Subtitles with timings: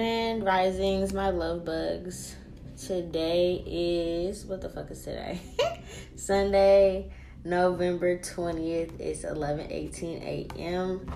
[0.00, 2.34] Risings, my love bugs.
[2.82, 5.38] Today is what the fuck is today?
[6.16, 7.10] Sunday,
[7.44, 8.98] November 20th.
[8.98, 11.06] It's 11:18 a.m.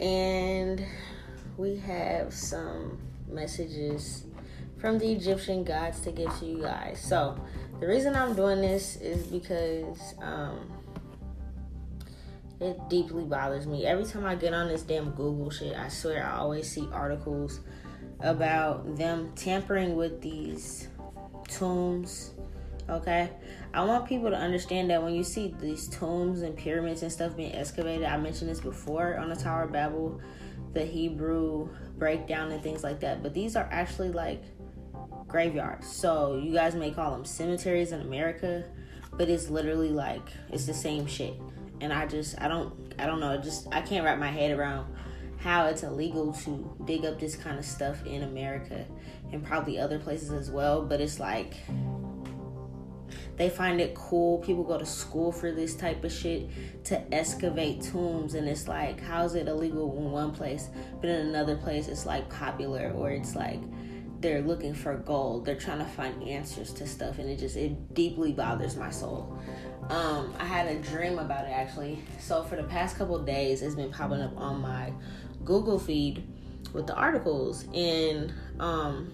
[0.00, 0.82] And
[1.58, 2.98] we have some
[3.28, 4.24] messages
[4.78, 6.98] from the Egyptian gods to give to you guys.
[7.06, 7.38] So,
[7.80, 10.72] the reason I'm doing this is because um
[12.60, 13.84] it deeply bothers me.
[13.84, 17.60] Every time I get on this damn Google shit, I swear I always see articles
[18.20, 20.88] about them tampering with these
[21.48, 22.32] tombs.
[22.88, 23.30] Okay?
[23.74, 27.36] I want people to understand that when you see these tombs and pyramids and stuff
[27.36, 30.20] being excavated, I mentioned this before on the Tower of Babel,
[30.72, 34.42] the Hebrew breakdown and things like that, but these are actually like
[35.26, 35.90] graveyards.
[35.90, 38.64] So you guys may call them cemeteries in America,
[39.12, 41.34] but it's literally like it's the same shit
[41.80, 44.94] and I just I don't I don't know just I can't wrap my head around
[45.38, 48.84] how it's illegal to dig up this kind of stuff in America
[49.32, 51.54] and probably other places as well but it's like
[53.36, 54.38] they find it cool.
[54.38, 56.48] People go to school for this type of shit
[56.84, 60.68] to excavate tombs and it's like how's it illegal in one place
[61.00, 63.60] but in another place it's like popular or it's like
[64.20, 65.44] they're looking for gold.
[65.44, 69.38] They're trying to find answers to stuff and it just it deeply bothers my soul.
[69.90, 72.02] Um, I had a dream about it actually.
[72.18, 74.92] So for the past couple days, it's been popping up on my
[75.46, 76.28] Google feed
[76.74, 79.10] with the articles, and um,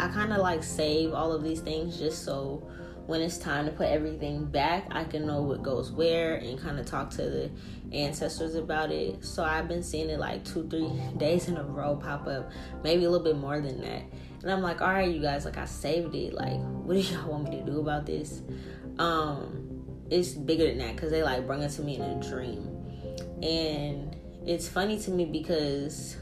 [0.00, 2.68] I kind of like save all of these things just so
[3.06, 6.78] when it's time to put everything back, I can know what goes where and kind
[6.78, 7.50] of talk to the
[7.92, 9.24] ancestors about it.
[9.24, 12.50] So I've been seeing it like two, three days in a row pop up,
[12.84, 14.02] maybe a little bit more than that.
[14.42, 16.32] And I'm like, all right, you guys, like I saved it.
[16.34, 18.42] Like, what do y'all want me to do about this?
[18.98, 19.68] Um,
[20.10, 22.68] it's bigger than that because they like bring it to me in a dream
[23.42, 24.16] and
[24.46, 26.16] it's funny to me because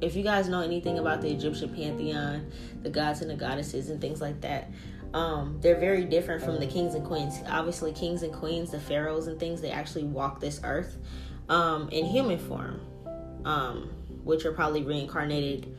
[0.00, 2.50] if you guys know anything about the egyptian pantheon
[2.82, 4.70] the gods and the goddesses and things like that
[5.12, 7.40] um, they're very different from the kings and queens.
[7.48, 10.98] Obviously kings and queens the pharaohs and things they actually walk this earth
[11.48, 12.80] um, in human form
[13.44, 13.90] um,
[14.22, 15.74] which are probably reincarnated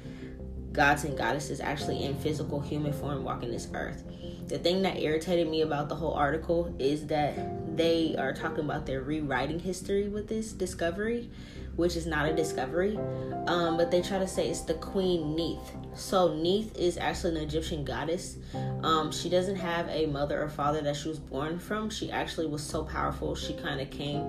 [0.71, 4.03] gods and goddesses actually in physical human form walking this earth.
[4.47, 8.85] The thing that irritated me about the whole article is that they are talking about
[8.85, 11.29] their rewriting history with this discovery,
[11.75, 12.97] which is not a discovery.
[13.47, 15.75] Um, but they try to say it's the Queen Neith.
[15.95, 18.37] So Neith is actually an Egyptian goddess.
[18.83, 21.89] Um, she doesn't have a mother or father that she was born from.
[21.89, 23.35] She actually was so powerful.
[23.35, 24.23] She kind of came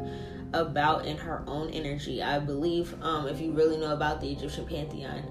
[0.52, 2.22] about in her own energy.
[2.22, 5.22] I believe, um, if you really know about the Egyptian pantheon,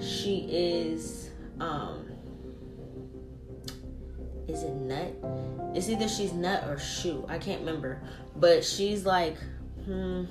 [0.00, 1.30] she is.
[1.60, 2.06] Um,
[4.48, 5.14] is it Nut?
[5.74, 7.24] It's either she's Nut or Shu.
[7.28, 8.02] I can't remember.
[8.36, 9.36] But she's like,
[9.84, 10.24] hmm.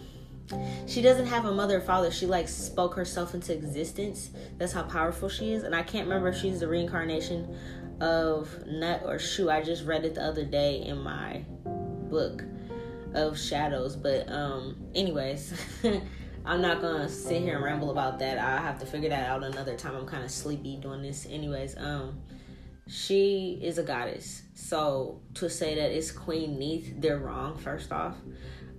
[0.85, 2.11] She doesn't have a mother or father.
[2.11, 4.29] She like spoke herself into existence.
[4.57, 5.63] That's how powerful she is.
[5.63, 7.57] And I can't remember if she's the reincarnation
[8.01, 9.50] of Nut or Shu.
[9.50, 12.44] I just read it the other day in my book
[13.13, 13.95] of shadows.
[13.95, 15.53] But um anyways,
[16.45, 18.38] I'm not gonna sit here and ramble about that.
[18.38, 19.95] I have to figure that out another time.
[19.95, 21.25] I'm kind of sleepy doing this.
[21.29, 22.22] Anyways, um
[22.88, 24.44] she is a goddess.
[24.53, 28.16] So to say that it's Queen Neith, they're wrong, first off.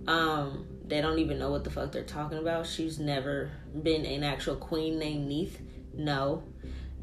[0.07, 2.65] Um, they don't even know what the fuck they're talking about.
[2.65, 3.51] She's never
[3.83, 5.61] been an actual queen named Neith.
[5.93, 6.43] No.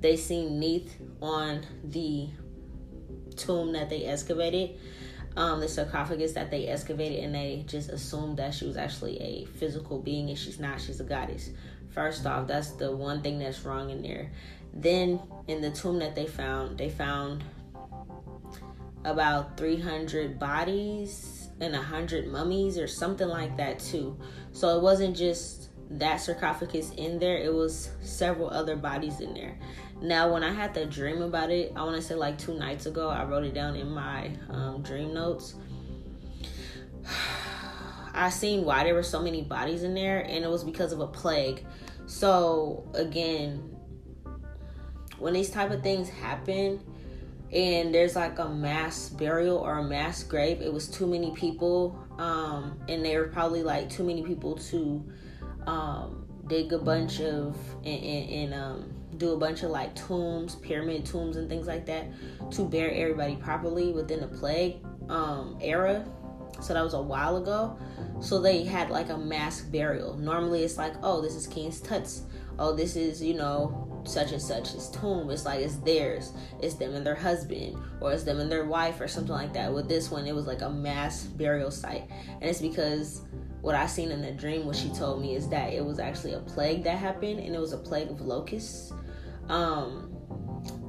[0.00, 2.28] They seen Neith on the
[3.36, 4.78] tomb that they excavated,
[5.36, 9.44] um, the sarcophagus that they excavated, and they just assumed that she was actually a
[9.58, 10.80] physical being, and she's not.
[10.80, 11.50] She's a goddess.
[11.90, 14.30] First off, that's the one thing that's wrong in there.
[14.72, 17.44] Then in the tomb that they found, they found
[19.04, 21.33] about 300 bodies
[21.64, 24.16] and a 100 mummies or something like that too.
[24.52, 29.58] So it wasn't just that sarcophagus in there, it was several other bodies in there.
[30.00, 32.86] Now, when I had the dream about it, I want to say like two nights
[32.86, 35.54] ago, I wrote it down in my um, dream notes.
[38.14, 41.00] I seen why there were so many bodies in there, and it was because of
[41.00, 41.64] a plague.
[42.06, 43.76] So again,
[45.18, 46.80] when these type of things happen
[47.54, 50.60] and there's like a mass burial or a mass grave.
[50.60, 55.04] It was too many people um, and there were probably like too many people to
[55.66, 60.56] um, dig a bunch of and, and, and um, do a bunch of like tombs
[60.56, 62.06] pyramid tombs and things like that
[62.50, 64.76] to bury everybody properly within the plague
[65.08, 66.04] um, era.
[66.60, 67.78] So that was a while ago.
[68.20, 70.16] So they had like a mass burial.
[70.16, 72.22] Normally it's like oh this is king's tuts
[72.58, 76.32] oh this is you know such and such's tomb it's like it's theirs.
[76.60, 79.72] It's them and their husband or it's them and their wife or something like that.
[79.72, 82.08] With this one it was like a mass burial site.
[82.40, 83.22] And it's because
[83.60, 86.34] what i seen in the dream what she told me is that it was actually
[86.34, 88.92] a plague that happened and it was a plague of locusts.
[89.48, 90.14] Um,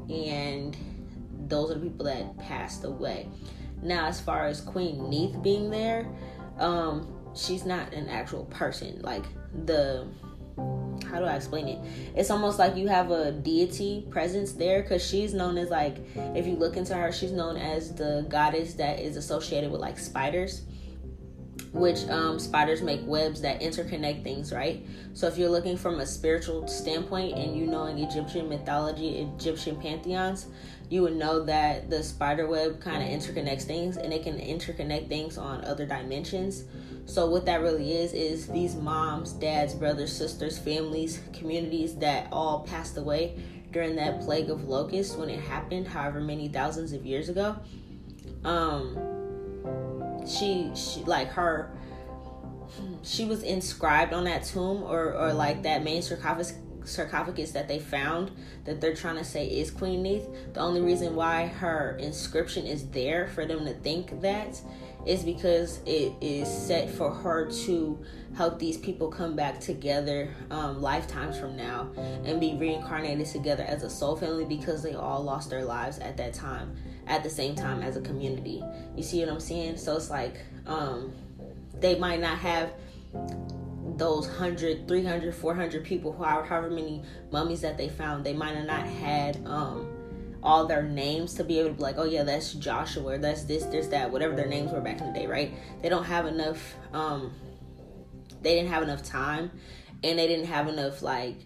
[0.10, 0.76] and
[1.48, 3.28] those are the people that passed away.
[3.82, 6.08] Now, as far as Queen Neith being there,
[6.58, 9.02] um, she's not an actual person.
[9.02, 9.26] Like
[9.66, 10.08] the
[10.58, 11.80] how do I explain it?
[12.16, 16.46] It's almost like you have a deity presence there because she's known as like if
[16.46, 20.64] you look into her, she's known as the goddess that is associated with like spiders
[21.76, 24.86] which um, spiders make webs that interconnect things, right?
[25.14, 29.76] So if you're looking from a spiritual standpoint and you know in Egyptian mythology, Egyptian
[29.80, 30.48] pantheons,
[30.90, 35.10] you would know that the spider web kind of interconnects things and it can interconnect
[35.10, 36.66] things on other dimensions.
[37.06, 42.62] So what that really is is these moms, dads, brothers, sisters, families, communities that all
[42.62, 43.38] passed away
[43.72, 47.56] during that plague of locusts when it happened, however many thousands of years ago.
[48.44, 48.98] Um,
[50.28, 51.72] she she like her
[53.04, 56.54] she was inscribed on that tomb or or like that main sarcophagus
[56.86, 58.32] sarcophagus that they found
[58.66, 60.28] that they're trying to say is Queen Neith.
[60.54, 64.62] The only reason why her inscription is there for them to think that
[65.06, 68.04] is because it is set for her to
[68.36, 71.88] help these people come back together um, lifetimes from now
[72.26, 76.18] and be reincarnated together as a soul family because they all lost their lives at
[76.18, 76.76] that time
[77.08, 78.64] at the same time as a community.
[78.96, 79.78] You see what I'm saying?
[79.78, 81.14] So it's like um,
[81.80, 82.72] they might not have
[83.98, 88.86] those 100, 300, 400 people, however, many mummies that they found, they might have not
[88.86, 89.90] had um,
[90.44, 93.66] all their names to be able to be like, oh yeah, that's Joshua, that's this,
[93.66, 95.54] this, that, whatever their names were back in the day, right?
[95.82, 97.34] They don't have enough, um,
[98.42, 99.52] they didn't have enough time,
[100.04, 101.38] and they didn't have enough like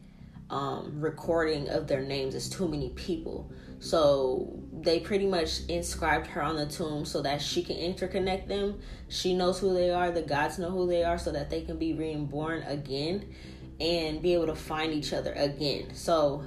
[0.49, 2.35] um, recording of their names.
[2.35, 3.51] It's too many people.
[3.79, 8.79] So they pretty much inscribed her on the tomb so that she can interconnect them.
[9.07, 11.77] She knows who they are, the gods know who they are, so that they can
[11.77, 13.33] be reborn again
[13.79, 15.93] and be able to find each other again.
[15.93, 16.43] So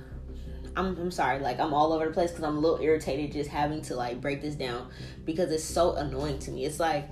[0.77, 3.51] I'm, I'm sorry, like I'm all over the place because I'm a little irritated just
[3.51, 4.91] having to like break this down
[5.25, 6.65] because it's so annoying to me.
[6.65, 7.09] It's like,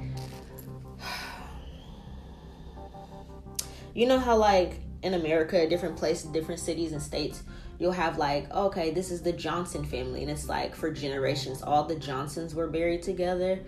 [3.94, 7.42] you know how like in America, different places, different cities and states,
[7.80, 11.82] you'll have like, okay, this is the Johnson family, and it's like for generations, all
[11.82, 13.58] the Johnsons were buried together.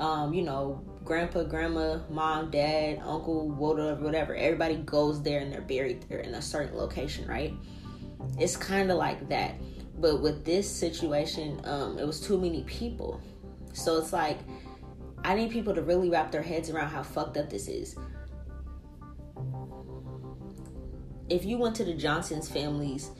[0.00, 4.34] Um, you know, grandpa, grandma, mom, dad, uncle, whatever, whatever.
[4.34, 7.54] Everybody goes there and they're buried there in a certain location, right?
[8.38, 9.54] It's kind of like that.
[9.98, 13.20] But with this situation, um, it was too many people.
[13.74, 14.38] So it's like,
[15.22, 17.94] I need people to really wrap their heads around how fucked up this is.
[21.28, 23.10] If you went to the Johnson's families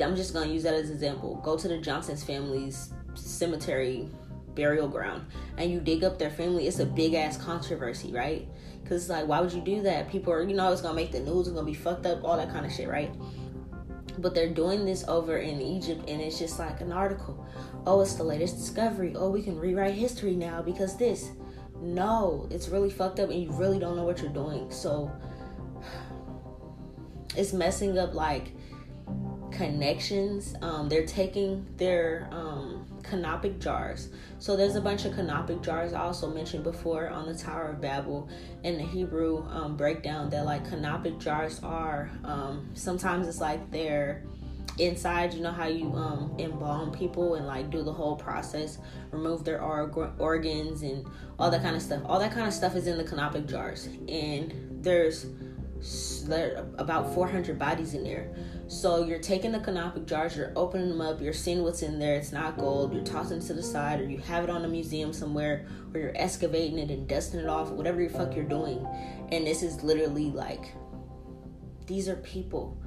[0.00, 1.40] I'm just gonna use that as an example.
[1.44, 4.08] Go to the Johnson's family's cemetery
[4.54, 5.26] burial ground
[5.58, 6.66] and you dig up their family.
[6.66, 8.48] It's a big ass controversy, right?
[8.82, 10.10] Because it's like, why would you do that?
[10.10, 11.46] People are, you know, it's gonna make the news.
[11.46, 13.12] It's gonna be fucked up, all that kind of shit, right?
[14.18, 17.46] But they're doing this over in Egypt, and it's just like an article.
[17.86, 19.14] Oh, it's the latest discovery.
[19.16, 21.30] Oh, we can rewrite history now because this.
[21.80, 24.70] No, it's really fucked up, and you really don't know what you're doing.
[24.70, 25.10] So
[27.36, 28.52] it's messing up like
[29.52, 30.54] connections.
[30.62, 34.08] Um, they're taking their um, canopic jars.
[34.38, 37.80] So there's a bunch of canopic jars I also mentioned before on the Tower of
[37.80, 38.28] Babel
[38.64, 42.10] in the Hebrew um, breakdown that like canopic jars are.
[42.24, 44.24] Um, sometimes it's like they're
[44.78, 45.34] inside.
[45.34, 48.78] You know how you um, embalm people and like do the whole process,
[49.10, 51.06] remove their org- organs and
[51.38, 52.02] all that kind of stuff.
[52.06, 55.26] All that kind of stuff is in the canopic jars, and there's
[56.78, 58.32] about 400 bodies in there.
[58.72, 62.14] So you're taking the canopic jars, you're opening them up, you're seeing what's in there.
[62.14, 62.94] It's not gold.
[62.94, 66.00] You're tossing it to the side, or you have it on a museum somewhere, or
[66.00, 68.78] you're excavating it and dusting it off, whatever the fuck you're doing.
[69.30, 70.72] And this is literally like,
[71.86, 72.80] these are people.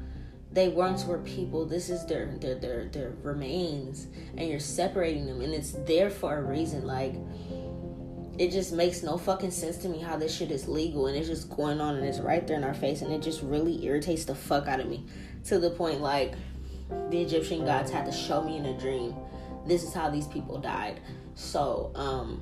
[0.51, 1.67] They once were people.
[1.67, 6.35] This is their their their their remains, and you're separating them, and it's there for
[6.35, 6.87] a reason.
[6.87, 7.13] Like
[8.37, 11.29] it just makes no fucking sense to me how this shit is legal and it's
[11.29, 14.25] just going on and it's right there in our face and it just really irritates
[14.25, 15.05] the fuck out of me
[15.45, 16.33] to the point like
[17.09, 19.15] the Egyptian gods had to show me in a dream
[19.65, 20.99] this is how these people died.
[21.33, 22.41] So, um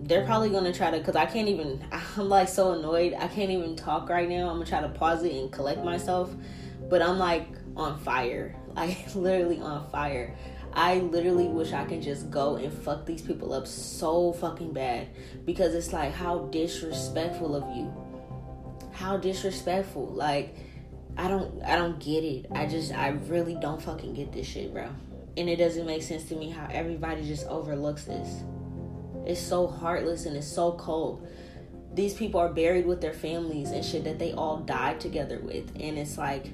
[0.00, 1.84] they're probably gonna try to because I can't even
[2.16, 3.14] I'm like so annoyed.
[3.14, 4.48] I can't even talk right now.
[4.48, 6.34] I'm gonna try to pause it and collect myself.
[6.88, 8.56] But I'm like on fire.
[8.74, 10.36] Like literally on fire.
[10.72, 15.10] I literally wish I could just go and fuck these people up so fucking bad
[15.44, 17.94] because it's like how disrespectful of you.
[18.90, 20.06] How disrespectful.
[20.06, 20.56] Like
[21.16, 22.46] I don't I don't get it.
[22.52, 24.88] I just I really don't fucking get this shit, bro.
[25.36, 28.42] And it doesn't make sense to me how everybody just overlooks this.
[29.26, 31.26] It's so heartless and it's so cold.
[31.92, 35.70] These people are buried with their families and shit that they all died together with.
[35.80, 36.52] And it's like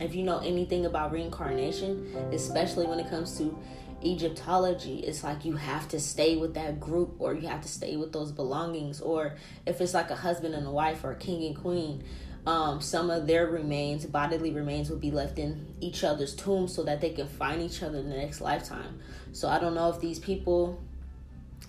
[0.00, 3.58] if you know anything about reincarnation, especially when it comes to
[4.04, 7.96] Egyptology, it's like you have to stay with that group or you have to stay
[7.96, 9.00] with those belongings.
[9.00, 12.04] Or if it's like a husband and a wife or a king and queen,
[12.46, 16.82] um, some of their remains, bodily remains, will be left in each other's tombs so
[16.84, 19.00] that they can find each other in the next lifetime.
[19.32, 20.82] So I don't know if these people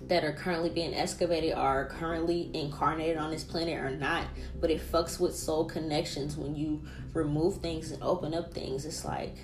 [0.02, 4.28] that are currently being excavated are currently incarnated on this planet or not,
[4.60, 8.86] but it fucks with soul connections when you remove things and open up things.
[8.86, 9.38] It's like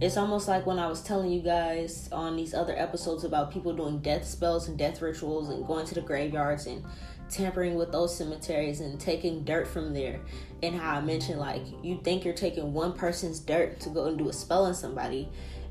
[0.00, 3.74] it's almost like when I was telling you guys on these other episodes about people
[3.74, 6.84] doing death spells and death rituals and going to the graveyards and
[7.28, 10.20] tampering with those cemeteries and taking dirt from there.
[10.62, 14.18] And how I mentioned, like, you think you're taking one person's dirt to go and
[14.18, 15.28] do a spell on somebody,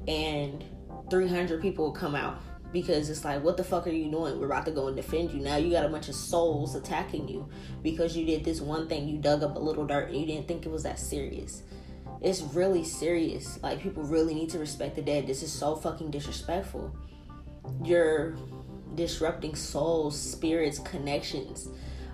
[0.08, 0.64] and
[1.10, 2.42] 300 people will come out
[2.72, 4.40] because it's like, what the fuck are you doing?
[4.40, 5.42] We're about to go and defend you.
[5.42, 7.48] Now you got a bunch of souls attacking you
[7.84, 9.08] because you did this one thing.
[9.08, 11.62] You dug up a little dirt and you didn't think it was that serious
[12.24, 13.62] it's really serious.
[13.62, 15.28] Like people really need to respect the dead.
[15.28, 16.96] This is so fucking disrespectful.
[17.84, 18.38] You're
[18.96, 21.70] disrupting souls, spirits, connections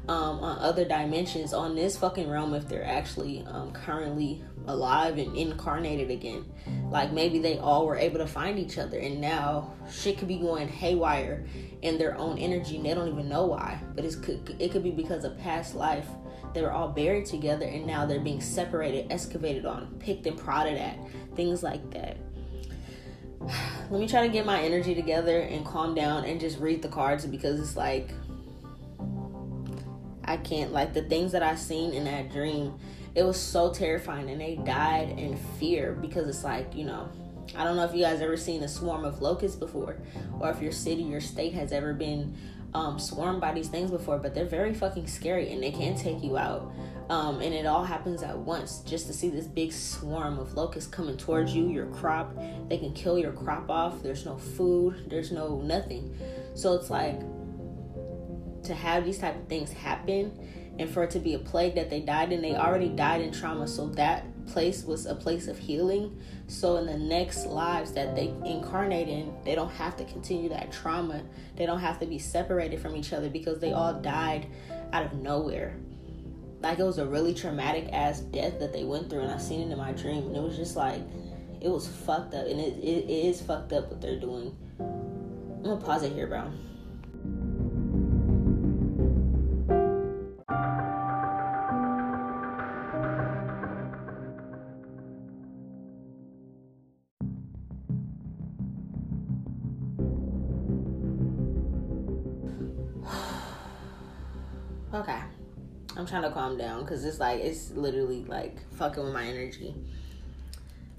[0.10, 5.36] um, on other dimensions on this fucking realm if they're actually um, currently alive and
[5.38, 6.46] incarnated again.
[6.90, 10.40] Like maybe they all were able to find each other and now shit could be
[10.40, 11.46] going haywire
[11.84, 13.80] in their own energy and they don't even know why.
[13.96, 16.08] But it could it could be because of past life
[16.54, 20.78] they were all buried together and now they're being separated, excavated on, picked and prodded
[20.78, 20.98] at,
[21.36, 22.18] things like that.
[23.90, 26.90] Let me try to get my energy together and calm down and just read the
[26.90, 28.12] cards because it's like
[30.24, 32.78] I can't like the things that I seen in that dream.
[33.16, 37.10] It was so terrifying and they died in fear because it's like, you know,
[37.56, 39.98] I don't know if you guys ever seen a swarm of locusts before
[40.40, 42.38] or if your city or state has ever been
[42.74, 46.24] um, swarmed by these things before, but they're very fucking scary and they can take
[46.24, 46.72] you out.
[47.10, 48.80] Um, and it all happens at once.
[48.80, 52.36] Just to see this big swarm of locusts coming towards you, your crop,
[52.68, 54.04] they can kill your crop off.
[54.04, 56.16] There's no food, there's no nothing.
[56.54, 57.20] So it's like
[58.64, 60.32] to have these type of things happen
[60.80, 63.34] and for it to be a plague that they died in, they already died in
[63.34, 63.68] trauma.
[63.68, 66.18] So that place was a place of healing.
[66.50, 70.72] So in the next lives that they incarnate in, they don't have to continue that
[70.72, 71.22] trauma.
[71.56, 74.48] They don't have to be separated from each other because they all died
[74.92, 75.76] out of nowhere.
[76.60, 79.62] Like it was a really traumatic ass death that they went through, and I seen
[79.62, 81.02] it in my dream, and it was just like
[81.62, 84.58] it was fucked up, and it, it, it is fucked up what they're doing.
[84.80, 86.52] I'm gonna pause it here, bro.
[106.00, 109.76] I'm trying to calm down because it's like it's literally like fucking with my energy.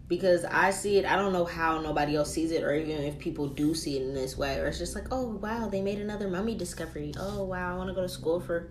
[0.09, 3.19] Because I see it, I don't know how nobody else sees it, or even if
[3.19, 6.01] people do see it in this way, or it's just like, oh wow, they made
[6.01, 7.15] another mummy discovery.
[7.19, 8.69] Oh wow, I want to go to school for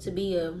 [0.00, 0.54] to be a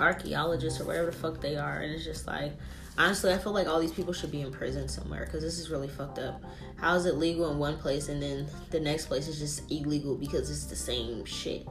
[0.00, 2.52] archaeologist or whatever the fuck they are, and it's just like,
[2.98, 5.70] honestly, I feel like all these people should be in prison somewhere because this is
[5.70, 6.42] really fucked up.
[6.76, 10.16] How is it legal in one place and then the next place is just illegal
[10.16, 11.66] because it's the same shit?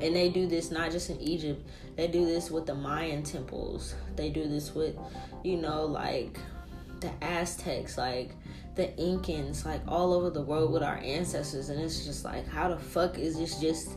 [0.00, 3.94] And they do this not just in Egypt, they do this with the Mayan temples,
[4.16, 4.96] they do this with,
[5.44, 6.38] you know, like
[7.00, 8.30] the Aztecs, like
[8.76, 11.68] the Incans, like all over the world with our ancestors.
[11.68, 13.90] And it's just like, how the fuck is this just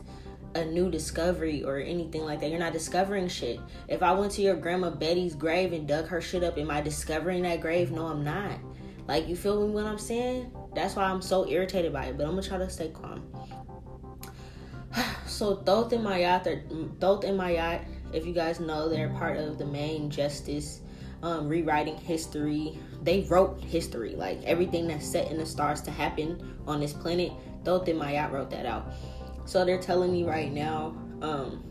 [0.54, 2.50] a new discovery or anything like that.
[2.50, 3.60] You're not discovering shit.
[3.88, 6.80] If I went to your grandma Betty's grave and dug her shit up, am I
[6.80, 7.90] discovering that grave?
[7.90, 8.58] No, I'm not.
[9.06, 10.50] Like, you feel me what I'm saying?
[10.74, 13.22] That's why I'm so irritated by it, but I'm gonna try to stay calm.
[15.26, 19.66] so, Thoth and Mayat, Thoth and Mayat, if you guys know, they're part of the
[19.66, 20.80] main justice
[21.22, 22.78] um, rewriting history.
[23.02, 27.32] They wrote history, like everything that's set in the stars to happen on this planet.
[27.64, 28.92] Thoth and Mayat wrote that out.
[29.44, 31.64] So they're telling me right now, um,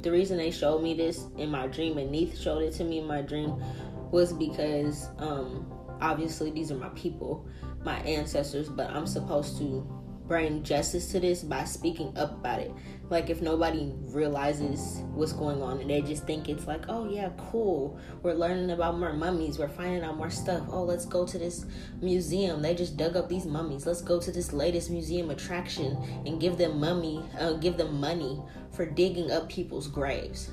[0.00, 2.98] the reason they showed me this in my dream and Neith showed it to me
[2.98, 3.62] in my dream
[4.10, 7.46] was because um, obviously these are my people,
[7.84, 9.86] my ancestors, but I'm supposed to
[10.26, 12.72] bring justice to this by speaking up about it.
[13.10, 17.30] Like if nobody realizes what's going on and they just think it's like, oh yeah,
[17.36, 17.98] cool.
[18.22, 19.58] We're learning about more mummies.
[19.58, 20.66] We're finding out more stuff.
[20.70, 21.66] Oh, let's go to this
[22.00, 22.62] museum.
[22.62, 23.86] They just dug up these mummies.
[23.86, 28.40] Let's go to this latest museum attraction and give them mummy, uh, give them money
[28.72, 30.50] for digging up people's graves.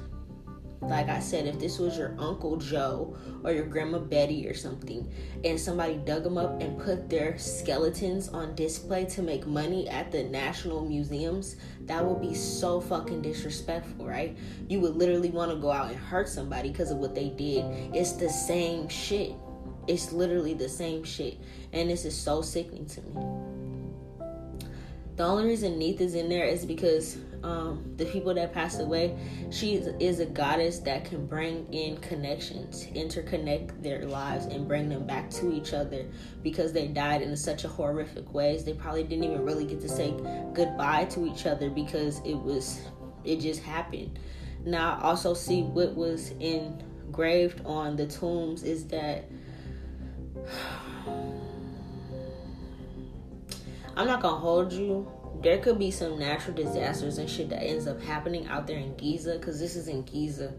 [0.81, 5.11] Like I said, if this was your Uncle Joe or your Grandma Betty or something,
[5.43, 10.11] and somebody dug them up and put their skeletons on display to make money at
[10.11, 14.37] the national museums, that would be so fucking disrespectful, right?
[14.69, 17.65] You would literally want to go out and hurt somebody because of what they did.
[17.93, 19.33] It's the same shit.
[19.87, 21.39] It's literally the same shit.
[21.73, 23.49] And this is so sickening to me.
[25.17, 29.17] The only reason Neith is in there is because um, the people that passed away,
[29.49, 35.05] she is a goddess that can bring in connections, interconnect their lives, and bring them
[35.05, 36.05] back to each other
[36.43, 38.63] because they died in such a horrific ways.
[38.63, 40.13] They probably didn't even really get to say
[40.53, 42.81] goodbye to each other because it was,
[43.23, 44.19] it just happened.
[44.65, 49.25] Now, I also see what was engraved on the tombs is that.
[53.97, 57.87] I'm not gonna hold you there could be some natural disasters and shit that ends
[57.87, 60.53] up happening out there in Giza because this is in Giza.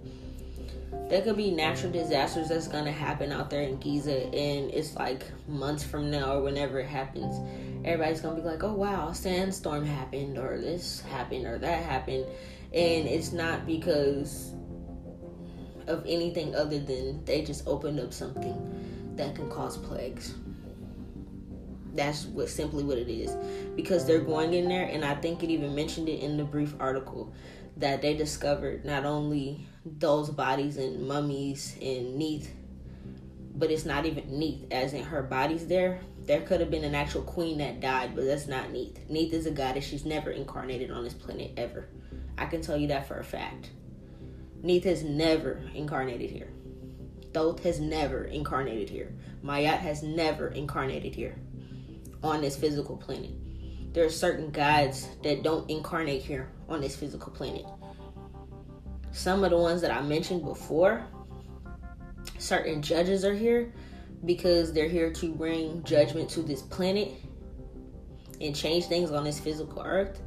[1.08, 5.24] There could be natural disasters that's gonna happen out there in Giza, and it's like
[5.48, 7.36] months from now or whenever it happens.
[7.84, 12.26] Everybody's gonna be like, "Oh wow, sandstorm happened, or this happened, or that happened,"
[12.72, 14.52] and it's not because
[15.86, 20.34] of anything other than they just opened up something that can cause plagues.
[21.94, 23.36] That's what simply what it is.
[23.76, 26.74] Because they're going in there and I think it even mentioned it in the brief
[26.78, 27.32] article
[27.76, 32.54] that they discovered not only those bodies and mummies and Neith,
[33.54, 36.00] but it's not even Neith, as in her body's there.
[36.26, 39.00] There could have been an actual queen that died, but that's not Neith.
[39.08, 39.84] Neith is a goddess.
[39.84, 41.88] She's never incarnated on this planet ever.
[42.38, 43.70] I can tell you that for a fact.
[44.62, 46.50] Neith has never incarnated here.
[47.32, 49.14] Thoth has never incarnated here.
[49.42, 51.36] Mayat has never incarnated here
[52.22, 53.30] on this physical planet.
[53.92, 57.64] There are certain gods that don't incarnate here on this physical planet.
[59.12, 61.04] Some of the ones that I mentioned before,
[62.38, 63.72] certain judges are here
[64.24, 67.12] because they're here to bring judgment to this planet
[68.40, 70.20] and change things on this physical earth.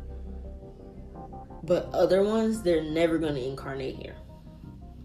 [1.63, 4.17] But other ones, they're never going to incarnate here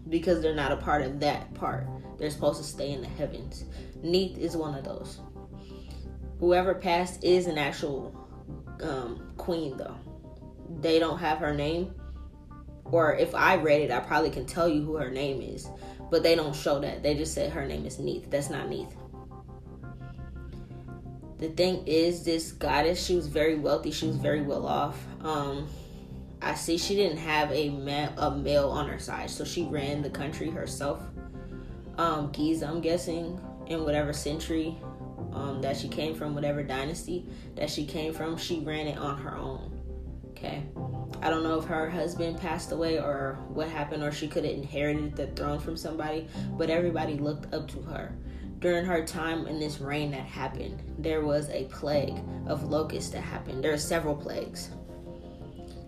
[0.09, 1.87] because they're not a part of that part.
[2.17, 3.63] They're supposed to stay in the heavens.
[4.01, 5.21] Neith is one of those
[6.39, 8.15] whoever passed is an actual
[8.81, 9.95] um, queen, though.
[10.81, 11.93] They don't have her name,
[12.85, 15.67] or if I read it, I probably can tell you who her name is,
[16.09, 17.03] but they don't show that.
[17.03, 18.29] They just said her name is Neith.
[18.29, 18.95] That's not Neith.
[21.39, 23.91] The thing is, this goddess, she was very wealthy.
[23.91, 25.01] She was very well off.
[25.21, 25.67] Um,
[26.41, 30.01] I see she didn't have a, ma- a male on her side, so she ran
[30.01, 31.01] the country herself.
[31.97, 34.77] Um, Giza, I'm guessing, in whatever century
[35.33, 39.17] um, that she came from, whatever dynasty that she came from, she ran it on
[39.17, 39.75] her own.
[40.31, 40.63] Okay.
[41.21, 44.53] I don't know if her husband passed away or what happened, or she could have
[44.53, 48.15] inherited the throne from somebody, but everybody looked up to her.
[48.59, 53.21] During her time in this reign that happened, there was a plague of locusts that
[53.21, 53.63] happened.
[53.63, 54.69] There are several plagues.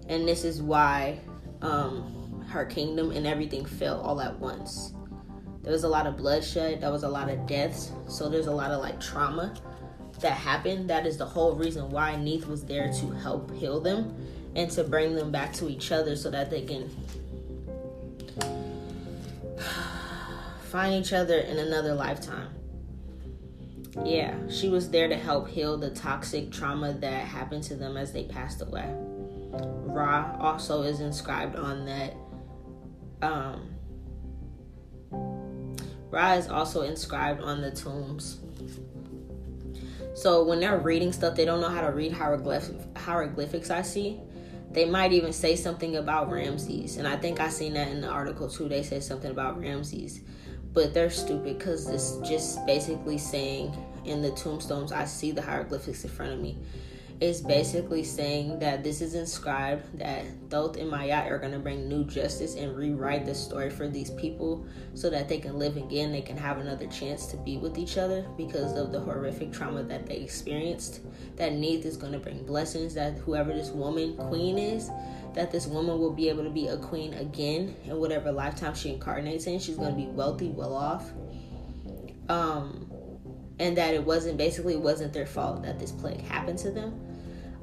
[0.07, 1.19] And this is why
[1.61, 4.93] um, her kingdom and everything fell all at once
[5.63, 6.81] there was a lot of bloodshed.
[6.81, 7.91] There was a lot of deaths.
[8.07, 9.53] So there's a lot of like trauma
[10.21, 10.89] that happened.
[10.89, 14.15] That is the whole reason why neith was there to help heal them
[14.55, 16.89] and to bring them back to each other so that they can
[20.63, 22.49] find each other in another lifetime.
[24.03, 28.13] Yeah she was there to help heal the toxic trauma that happened to them as
[28.13, 28.89] they passed away.
[29.51, 32.15] Ra also is inscribed on that
[33.21, 33.70] um
[36.11, 38.39] Ra is also inscribed on the tombs.
[40.13, 43.71] So when they're reading stuff, they don't know how to read hieroglyph- hieroglyphics.
[43.71, 44.19] I see.
[44.71, 48.07] They might even say something about Ramses, and I think I seen that in the
[48.07, 48.69] article too.
[48.69, 50.21] They said something about Ramses,
[50.73, 54.91] but they're stupid because it's just basically saying in the tombstones.
[54.93, 56.57] I see the hieroglyphics in front of me
[57.21, 61.87] is basically saying that this is inscribed that Thoth and Mayat are going to bring
[61.87, 66.11] new justice and rewrite the story for these people so that they can live again,
[66.11, 69.83] they can have another chance to be with each other because of the horrific trauma
[69.83, 71.01] that they experienced.
[71.35, 74.89] That Neith is going to bring blessings, that whoever this woman, queen, is,
[75.35, 78.89] that this woman will be able to be a queen again in whatever lifetime she
[78.89, 79.59] incarnates in.
[79.59, 81.11] She's going to be wealthy, well off.
[82.29, 82.91] Um,
[83.59, 87.10] and that it wasn't basically it wasn't their fault that this plague happened to them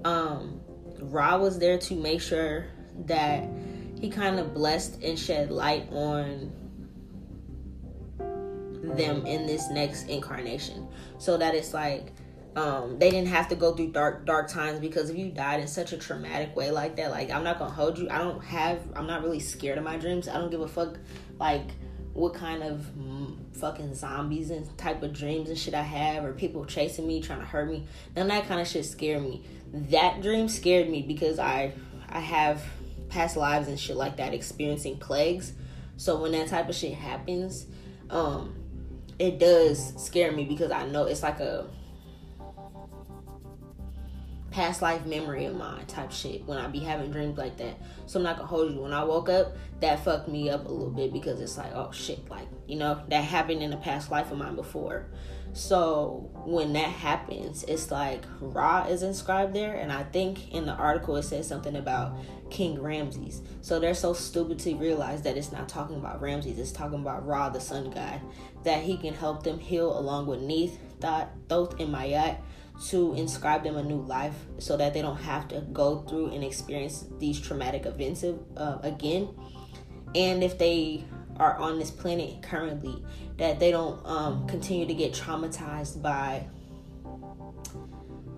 [0.04, 0.60] um,
[1.00, 2.66] Ra was there to make sure
[3.06, 3.48] that
[4.00, 6.52] he kind of blessed and shed light on
[8.96, 12.12] them in this next incarnation so that it's like
[12.56, 15.68] um, they didn't have to go through dark dark times because if you died in
[15.68, 18.80] such a traumatic way like that like i'm not gonna hold you i don't have
[18.96, 20.96] i'm not really scared of my dreams i don't give a fuck
[21.38, 21.68] like
[22.18, 22.84] what kind of
[23.52, 27.38] fucking zombies and type of dreams and shit I have, or people chasing me, trying
[27.38, 27.86] to hurt me.
[28.16, 29.44] None of that kind of shit scare me.
[29.72, 31.72] That dream scared me because I
[32.08, 32.62] I have
[33.08, 35.52] past lives and shit like that experiencing plagues.
[35.96, 37.66] So when that type of shit happens,
[38.10, 38.54] um,
[39.18, 41.66] it does scare me because I know it's like a
[44.50, 47.78] past life memory of mine type shit when I be having dreams like that.
[48.06, 48.80] So I'm not gonna hold you.
[48.80, 51.92] When I woke up, that fucked me up a little bit because it's like, oh
[51.92, 55.06] shit, like, you know, that happened in a past life of mine before.
[55.52, 60.72] So when that happens, it's like Ra is inscribed there, and I think in the
[60.72, 62.16] article it says something about
[62.50, 63.42] King Ramses.
[63.60, 67.26] So they're so stupid to realize that it's not talking about Ramses, it's talking about
[67.26, 68.20] Ra, the sun god,
[68.64, 72.38] that he can help them heal along with Neith, Thoth, and Mayat
[72.86, 76.44] to inscribe them a new life so that they don't have to go through and
[76.44, 79.28] experience these traumatic events uh, again.
[80.14, 81.04] And if they
[81.36, 83.04] are on this planet currently,
[83.38, 86.46] that they don't um, continue to get traumatized by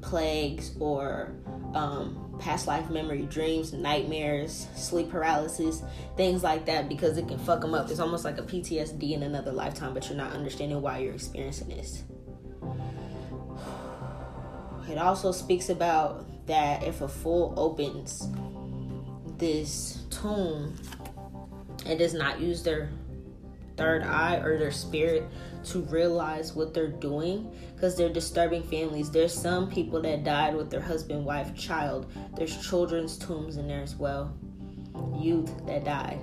[0.01, 1.35] plagues or
[1.75, 5.83] um, past life memory dreams, nightmares, sleep paralysis,
[6.17, 7.91] things like that, because it can fuck them up.
[7.91, 11.69] It's almost like a PTSD in another lifetime, but you're not understanding why you're experiencing
[11.69, 12.05] this.
[14.91, 18.29] It also speaks about that if a fool opens
[19.39, 20.77] this tomb
[21.87, 22.91] and does not use their
[23.77, 25.25] third eye or their spirit
[25.65, 29.11] to realize what they're doing because they're disturbing families.
[29.11, 32.13] There's some people that died with their husband, wife, child.
[32.37, 34.37] There's children's tombs in there as well.
[35.17, 36.19] Youth that died.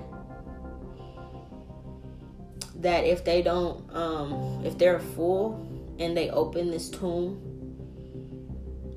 [2.76, 5.66] That if they don't, um, if they're a fool
[5.98, 7.47] and they open this tomb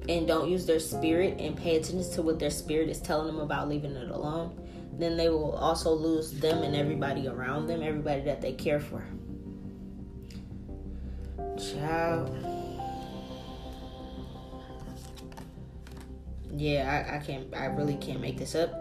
[0.10, 3.40] and don't use their spirit and pay attention to what their spirit is telling them
[3.40, 4.58] about leaving it alone,
[4.98, 9.04] then they will also lose them and everybody around them, everybody that they care for.
[11.58, 12.36] Child.
[16.54, 18.74] Yeah, I, I can't I really can't make this up.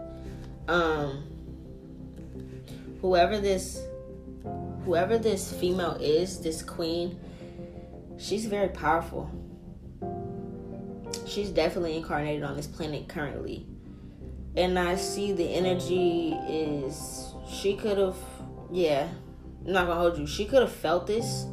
[0.67, 1.23] Um
[3.01, 3.81] whoever this
[4.85, 7.19] whoever this female is, this queen,
[8.17, 9.29] she's very powerful
[11.27, 13.65] she's definitely incarnated on this planet currently.
[14.55, 18.17] And I see the energy is she could have
[18.71, 19.07] yeah,
[19.65, 20.27] I'm not gonna hold you.
[20.27, 21.45] She could have felt this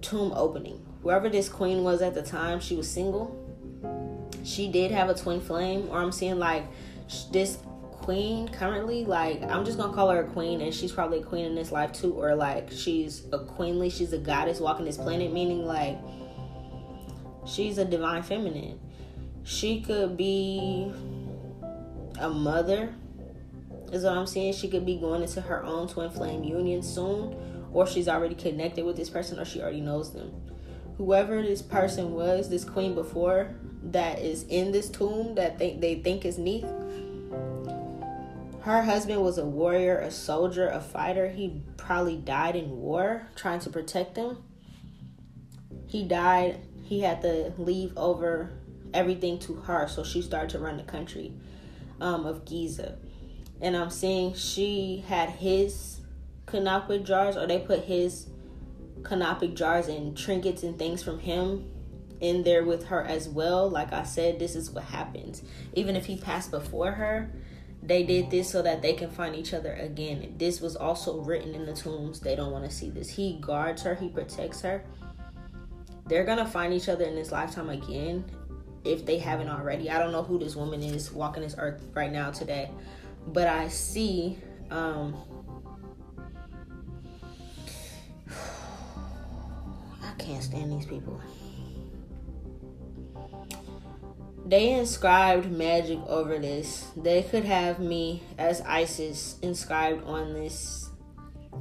[0.00, 0.84] tomb opening.
[1.02, 3.42] Whoever this queen was at the time, she was single.
[4.44, 6.64] She did have a twin flame, or I'm seeing like
[7.30, 7.58] this
[8.06, 11.44] queen currently like i'm just gonna call her a queen and she's probably a queen
[11.44, 15.32] in this life too or like she's a queenly she's a goddess walking this planet
[15.32, 15.98] meaning like
[17.46, 18.80] She's a divine feminine.
[19.44, 20.92] She could be
[22.18, 22.94] a mother,
[23.92, 24.54] is what I'm saying.
[24.54, 27.36] She could be going into her own twin flame union soon,
[27.72, 30.32] or she's already connected with this person, or she already knows them.
[30.98, 33.54] Whoever this person was, this queen before,
[33.84, 36.66] that is in this tomb that they, they think is Neith,
[38.66, 41.28] her husband was a warrior, a soldier, a fighter.
[41.28, 44.42] He probably died in war trying to protect them.
[45.86, 48.50] He died he had to leave over
[48.94, 51.32] everything to her, so she started to run the country
[52.00, 52.96] um, of Giza.
[53.60, 56.00] And I'm seeing she had his
[56.46, 58.28] canopic jars, or they put his
[59.02, 61.68] canopic jars and trinkets and things from him
[62.20, 63.68] in there with her as well.
[63.68, 65.42] Like I said, this is what happens.
[65.74, 67.30] Even if he passed before her,
[67.82, 70.34] they did this so that they can find each other again.
[70.38, 72.20] This was also written in the tombs.
[72.20, 73.10] They don't want to see this.
[73.10, 74.84] He guards her, he protects her
[76.06, 78.24] they're gonna find each other in this lifetime again
[78.84, 79.90] if they haven't already.
[79.90, 82.70] I don't know who this woman is walking this earth right now today,
[83.26, 84.38] but I see
[84.70, 85.16] um
[90.02, 91.20] I can't stand these people.
[94.46, 96.86] They inscribed magic over this.
[96.96, 100.88] They could have me as Isis inscribed on this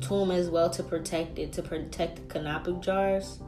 [0.01, 3.39] tomb as well to protect it, to protect the canopic jars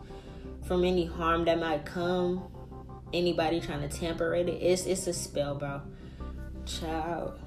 [0.68, 2.44] from any harm that might come.
[3.14, 5.82] Anybody trying to tamper it, it's it's a spell, bro.
[6.66, 7.40] Child.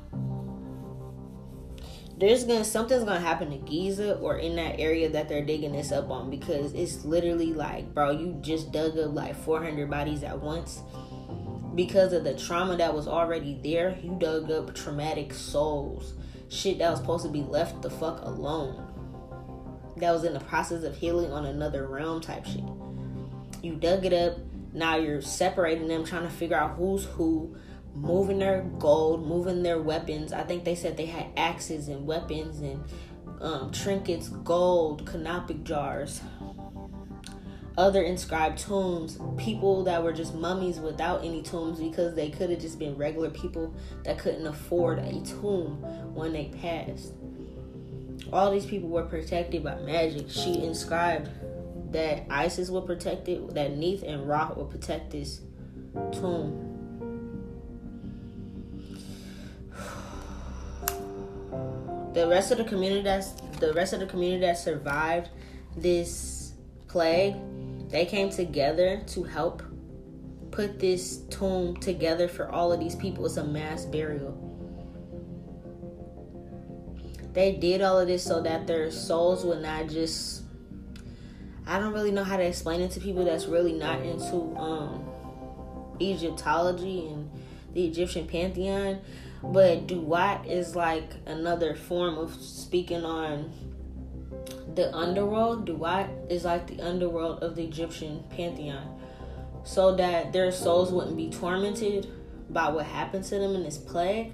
[2.16, 5.92] There's gonna something's gonna happen to Giza or in that area that they're digging this
[5.92, 10.38] up on because it's literally like, bro, you just dug up like 400 bodies at
[10.40, 10.80] once
[11.74, 13.98] because of the trauma that was already there.
[14.02, 16.14] You dug up traumatic souls,
[16.48, 18.86] shit that was supposed to be left the fuck alone.
[19.98, 22.64] That was in the process of healing on another realm type shit
[23.62, 24.38] you dug it up.
[24.72, 27.56] Now you're separating them, trying to figure out who's who,
[27.94, 30.32] moving their gold, moving their weapons.
[30.32, 32.84] I think they said they had axes and weapons and
[33.40, 36.20] um, trinkets, gold, canopic jars,
[37.76, 42.60] other inscribed tombs, people that were just mummies without any tombs because they could have
[42.60, 45.76] just been regular people that couldn't afford a tomb
[46.14, 47.14] when they passed.
[48.32, 50.26] All these people were protected by magic.
[50.28, 51.30] She inscribed
[51.90, 55.40] that Isis will protect it, that Neith and Ra will protect this
[56.12, 56.66] tomb.
[62.12, 65.28] The rest of the community that's the rest of the community that survived
[65.76, 66.52] this
[66.88, 67.36] plague
[67.90, 69.62] they came together to help
[70.50, 73.26] put this tomb together for all of these people.
[73.26, 74.46] It's a mass burial.
[77.32, 80.39] They did all of this so that their souls would not just.
[81.70, 85.04] I don't really know how to explain it to people that's really not into um,
[86.00, 87.30] Egyptology and
[87.72, 88.98] the Egyptian pantheon.
[89.40, 93.52] But Duat is like another form of speaking on
[94.74, 99.00] the underworld, Duat, is like the underworld of the Egyptian pantheon.
[99.62, 102.08] So that their souls wouldn't be tormented
[102.50, 104.32] by what happened to them in this plague.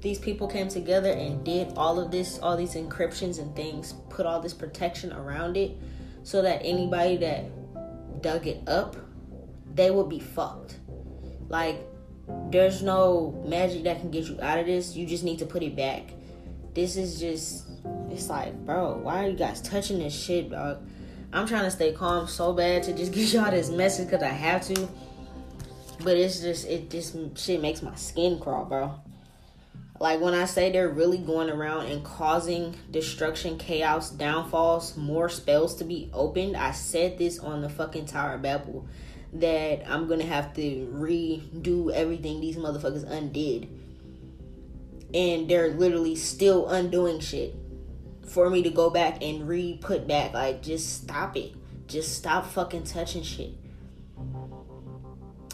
[0.00, 4.24] These people came together and did all of this, all these encryptions and things, put
[4.24, 5.76] all this protection around it
[6.24, 8.96] so that anybody that dug it up,
[9.74, 10.80] they would be fucked.
[11.48, 11.86] Like,
[12.50, 14.96] there's no magic that can get you out of this.
[14.96, 16.10] You just need to put it back.
[16.74, 17.68] This is just
[18.10, 20.78] it's like, bro, why are you guys touching this shit, dog?
[21.32, 24.28] I'm trying to stay calm so bad to just get y'all this message because I
[24.28, 24.88] have to.
[26.02, 28.94] But it's just, it just shit makes my skin crawl, bro.
[30.00, 35.76] Like when I say they're really going around and causing destruction, chaos, downfalls, more spells
[35.76, 36.56] to be opened.
[36.56, 38.86] I said this on the fucking Tower of Babel
[39.34, 43.68] that I'm gonna have to redo everything these motherfuckers undid.
[45.12, 47.54] And they're literally still undoing shit
[48.26, 50.34] for me to go back and re put back.
[50.34, 51.52] Like, just stop it.
[51.86, 53.52] Just stop fucking touching shit.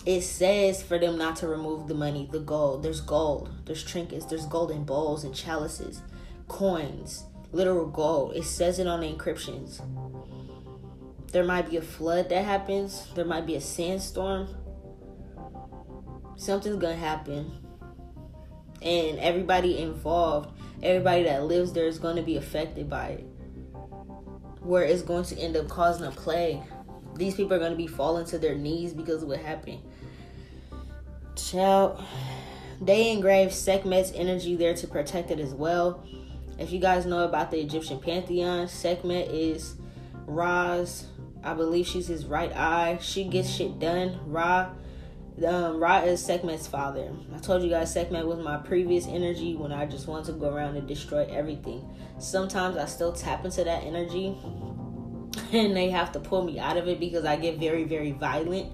[0.06, 2.82] It says for them not to remove the money, the gold.
[2.82, 6.00] There's gold, there's trinkets, there's golden bowls and chalices,
[6.48, 8.34] coins, literal gold.
[8.34, 9.80] It says it on the encryptions.
[11.32, 14.48] There might be a flood that happens, there might be a sandstorm.
[16.36, 17.52] Something's gonna happen.
[18.82, 23.26] And everybody involved everybody that lives there is to be affected by it.
[24.60, 26.60] Where it's going to end up causing a plague.
[27.16, 29.80] These people are to be falling to their knees because of what happened.
[31.48, 32.02] Child,
[32.80, 36.04] they engraved Sekhmet's energy there to protect it as well.
[36.58, 39.76] If you guys know about the Egyptian pantheon, Sekhmet is
[40.26, 41.06] Ra's,
[41.42, 42.98] I believe she's his right eye.
[43.00, 44.20] She gets shit done.
[44.26, 44.70] Ra
[45.46, 47.12] um, Ra is Sekhmet's father.
[47.34, 50.54] I told you guys Sekhmet was my previous energy when I just wanted to go
[50.54, 51.88] around and destroy everything.
[52.18, 54.36] Sometimes I still tap into that energy
[55.52, 58.70] and they have to pull me out of it because I get very, very violent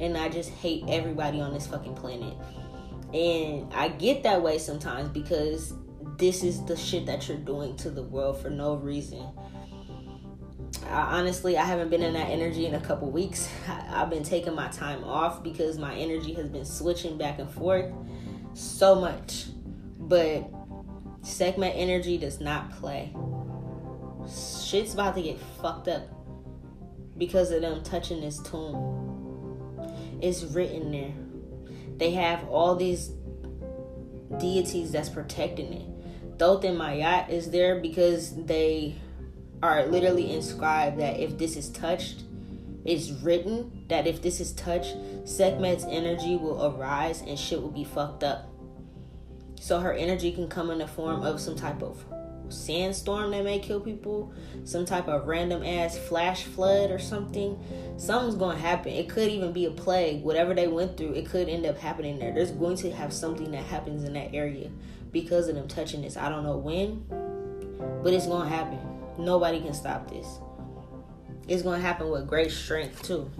[0.00, 2.34] and I just hate everybody on this fucking planet.
[3.12, 5.74] And I get that way sometimes because
[6.16, 9.26] this is the shit that you're doing to the world for no reason.
[10.86, 13.48] I, honestly, I haven't been in that energy in a couple weeks.
[13.68, 17.50] I, have been taking my time off because my energy has been switching back and
[17.50, 17.92] forth
[18.54, 19.46] so much.
[19.98, 20.50] But
[21.22, 23.14] Sekhmet energy does not play.
[24.64, 26.08] Shit's about to get fucked up
[27.18, 29.09] because of them touching this tomb.
[30.22, 31.12] It's written there.
[31.96, 33.12] They have all these
[34.38, 36.38] deities that's protecting it.
[36.38, 38.96] Thoth and Mayat is there because they
[39.62, 42.22] are literally inscribed that if this is touched,
[42.84, 47.84] it's written that if this is touched, Sekhmet's energy will arise and shit will be
[47.84, 48.48] fucked up.
[49.60, 52.02] So her energy can come in the form of some type of
[52.50, 54.32] sandstorm that may kill people,
[54.64, 57.58] some type of random ass flash flood or something.
[57.96, 58.92] Something's to happen.
[58.92, 60.22] It could even be a plague.
[60.22, 62.32] Whatever they went through, it could end up happening there.
[62.32, 64.70] There's going to have something that happens in that area
[65.12, 66.16] because of them touching this.
[66.16, 67.04] I don't know when,
[68.02, 68.78] but it's to happen.
[69.18, 70.38] Nobody can stop this.
[71.48, 73.30] It's to happen with great strength, too.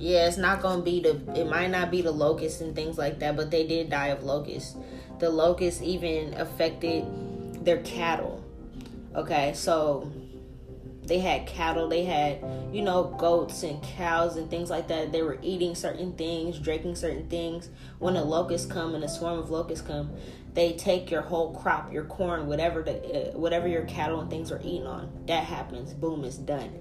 [0.00, 3.18] Yeah, it's not to be the, it might not be the locusts and things like
[3.18, 4.74] that, but they did die of locusts.
[5.18, 7.04] The locusts even affected
[7.62, 8.42] their cattle.
[9.14, 10.10] Okay, so
[11.02, 15.12] they had cattle, they had, you know, goats and cows and things like that.
[15.12, 17.68] They were eating certain things, drinking certain things.
[17.98, 20.12] When a locust come and a swarm of locusts come,
[20.54, 24.50] they take your whole crop, your corn, whatever the uh, whatever your cattle and things
[24.50, 25.12] are eating on.
[25.26, 25.92] That happens.
[25.92, 26.80] Boom, it's done.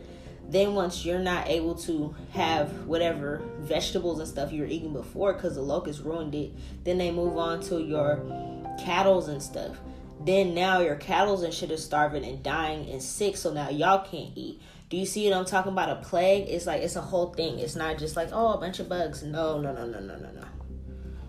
[0.50, 5.34] Then once you're not able to have whatever vegetables and stuff you were eating before
[5.34, 6.52] because the locust ruined it,
[6.84, 8.20] then they move on to your
[8.84, 9.78] cattles and stuff.
[10.26, 14.00] Then now your cattles and shit are starving and dying and sick, so now y'all
[14.00, 14.60] can't eat.
[14.90, 15.90] Do you see what I'm talking about?
[15.90, 16.50] A plague?
[16.50, 17.60] It's like it's a whole thing.
[17.60, 19.22] It's not just like oh a bunch of bugs.
[19.22, 20.46] No, no, no, no, no, no, no.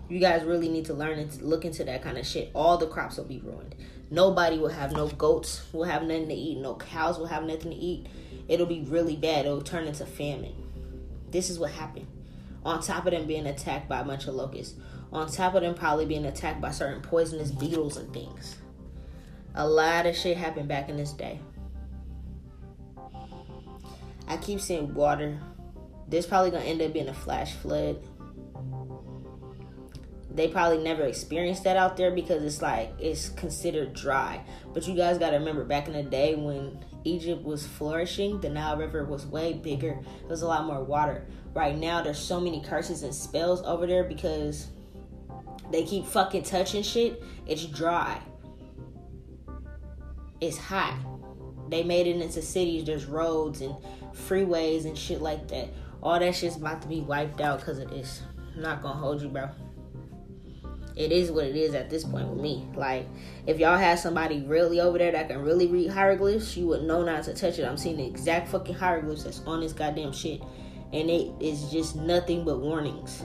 [0.09, 2.49] You guys really need to learn and look into that kind of shit.
[2.55, 3.75] All the crops will be ruined.
[4.09, 6.57] Nobody will have no goats will have nothing to eat.
[6.57, 8.07] No cows will have nothing to eat.
[8.47, 9.45] It'll be really bad.
[9.45, 10.55] It'll turn into famine.
[11.29, 12.07] This is what happened.
[12.63, 14.75] On top of them being attacked by a bunch of locusts.
[15.11, 18.57] On top of them probably being attacked by certain poisonous beetles and things.
[19.55, 21.39] A lot of shit happened back in this day.
[24.27, 25.39] I keep seeing water.
[26.07, 28.01] This probably gonna end up being a flash flood
[30.33, 34.41] they probably never experienced that out there because it's like it's considered dry.
[34.73, 38.49] But you guys got to remember back in the day when Egypt was flourishing, the
[38.49, 39.99] Nile River was way bigger.
[40.19, 41.25] There was a lot more water.
[41.53, 44.67] Right now, there's so many curses and spells over there because
[45.71, 47.23] they keep fucking touching shit.
[47.45, 48.21] It's dry.
[50.39, 50.97] It's hot.
[51.69, 52.85] They made it into cities.
[52.85, 53.75] There's roads and
[54.13, 55.69] freeways and shit like that.
[56.01, 58.21] All that shit's about to be wiped out because of this.
[58.55, 59.49] I'm not gonna hold you, bro
[61.01, 62.67] it is what it is at this point with me.
[62.75, 63.07] Like,
[63.47, 67.03] if y'all had somebody really over there that can really read hieroglyphs, you would know
[67.03, 67.65] not to touch it.
[67.65, 70.41] I'm seeing the exact fucking hieroglyphs that's on this goddamn shit.
[70.93, 73.23] And it is just nothing but warnings.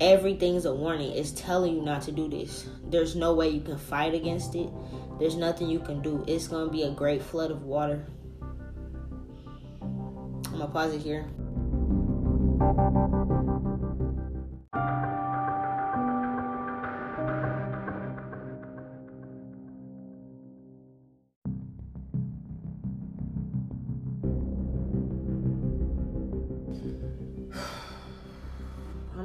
[0.00, 1.12] Everything's a warning.
[1.12, 2.68] It's telling you not to do this.
[2.84, 4.70] There's no way you can fight against it.
[5.18, 6.22] There's nothing you can do.
[6.28, 8.06] It's gonna be a great flood of water.
[9.80, 11.26] I'm gonna pause it here.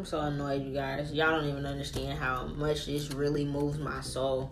[0.02, 1.14] I'm so annoyed, you guys.
[1.14, 4.52] Y'all don't even understand how much this really moves my soul.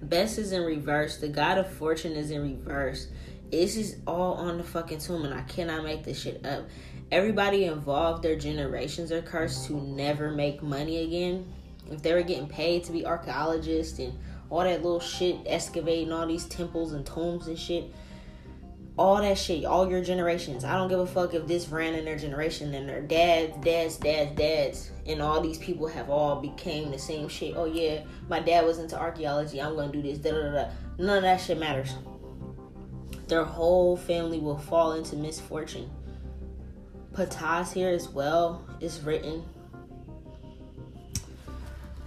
[0.00, 1.18] Bes is in reverse.
[1.18, 3.08] The God of Fortune is in reverse.
[3.50, 6.66] This is all on the fucking tomb, and I cannot make this shit up.
[7.12, 11.52] Everybody involved, their generations are cursed to never make money again.
[11.90, 14.18] If they were getting paid to be archaeologists and
[14.48, 17.92] all that little shit, excavating all these temples and tombs and shit,
[18.98, 20.64] all that shit, all your generations.
[20.64, 23.96] I don't give a fuck if this ran in their generation and their dads, dads,
[23.96, 27.54] dads, dads, and all these people have all became the same shit.
[27.56, 29.62] Oh yeah, my dad was into archaeology.
[29.62, 30.18] I'm gonna do this.
[30.18, 30.68] Da da da.
[30.98, 31.94] None of that shit matters.
[33.28, 35.90] Their whole family will fall into misfortune.
[37.12, 38.64] Ptah's here as well.
[38.80, 39.44] is written.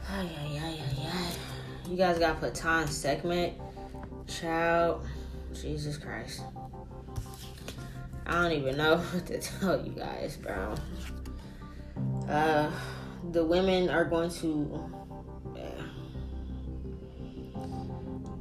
[0.10, 1.89] Ay, ay, ay, ay, ay.
[1.89, 3.54] You guys got Ptah Sekhmet.
[4.27, 5.06] Child.
[5.54, 6.41] Jesus Christ.
[8.25, 10.75] I don't even know what to tell you guys, bro.
[12.29, 12.71] Uh,
[13.31, 14.89] the women are going to.
[15.55, 15.69] Yeah.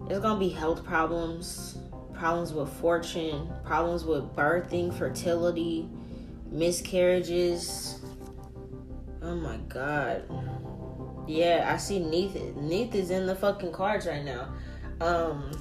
[0.08, 1.78] There's gonna be health problems,
[2.12, 5.88] problems with fortune, problems with birthing, fertility,
[6.50, 8.00] miscarriages.
[9.22, 10.24] Oh my god.
[11.28, 12.34] Yeah, I see Neith.
[12.56, 14.52] Neith is in the fucking cards right now.
[15.00, 15.52] Um,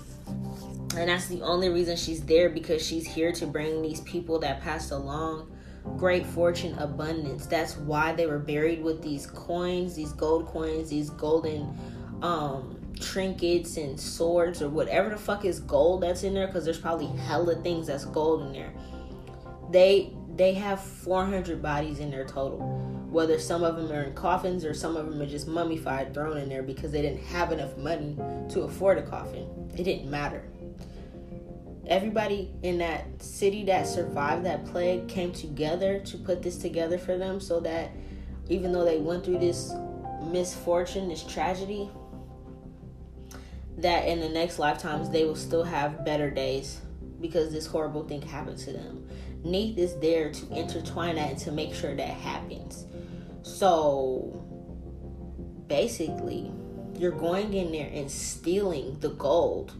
[0.97, 4.62] and that's the only reason she's there because she's here to bring these people that
[4.62, 5.52] passed along
[5.97, 7.45] great fortune abundance.
[7.45, 11.78] That's why they were buried with these coins these gold coins these golden
[12.21, 16.80] um trinkets and swords or whatever the fuck is gold that's in there because there's
[16.80, 18.73] probably hella things that's gold in there.
[19.71, 22.60] They they have 400 bodies in their total.
[23.10, 26.38] Whether some of them are in coffins or some of them are just mummified thrown
[26.38, 28.15] in there because they didn't have enough money
[28.49, 29.47] to afford a coffin.
[29.75, 30.43] It didn't matter
[31.89, 37.17] everybody in that city that survived that plague came together to put this together for
[37.17, 37.91] them so that
[38.47, 39.73] even though they went through this
[40.23, 41.89] misfortune, this tragedy,
[43.78, 46.80] that in the next lifetimes they will still have better days
[47.19, 49.08] because this horrible thing happened to them.
[49.43, 52.86] Neith is there to intertwine that and to make sure that happens.
[53.41, 54.45] So
[55.67, 56.52] basically,
[56.98, 59.73] you're going in there and stealing the gold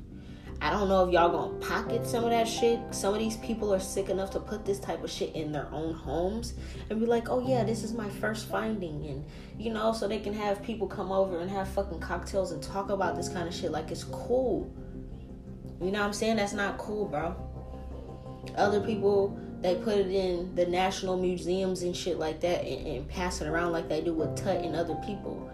[0.62, 2.80] I don't know if y'all gonna pocket some of that shit.
[2.92, 5.70] Some of these people are sick enough to put this type of shit in their
[5.72, 6.54] own homes
[6.90, 9.06] and be like, oh yeah, this is my first finding.
[9.06, 9.26] And,
[9.58, 12.90] you know, so they can have people come over and have fucking cocktails and talk
[12.90, 14.70] about this kind of shit like it's cool.
[15.82, 16.36] You know what I'm saying?
[16.36, 17.36] That's not cool, bro.
[18.58, 23.08] Other people, they put it in the national museums and shit like that and, and
[23.08, 25.50] pass it around like they do with Tut and other people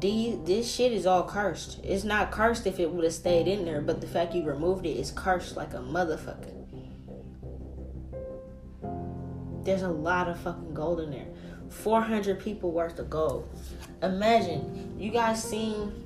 [0.00, 1.80] these, this shit is all cursed.
[1.82, 4.86] It's not cursed if it would have stayed in there, but the fact you removed
[4.86, 6.52] it is cursed like a motherfucker.
[9.64, 11.26] There's a lot of fucking gold in there.
[11.70, 13.48] 400 people worth of gold.
[14.02, 16.04] Imagine you guys seen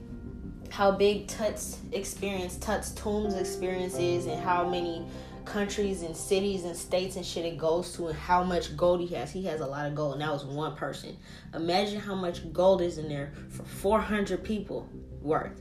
[0.71, 5.07] how big Tut's experience, Tut's tombs experience is, and how many
[5.45, 9.15] countries and cities and states and shit it goes to, and how much gold he
[9.15, 9.31] has.
[9.31, 11.17] He has a lot of gold, and that was one person.
[11.55, 14.89] Imagine how much gold is in there for 400 people
[15.23, 15.61] worth,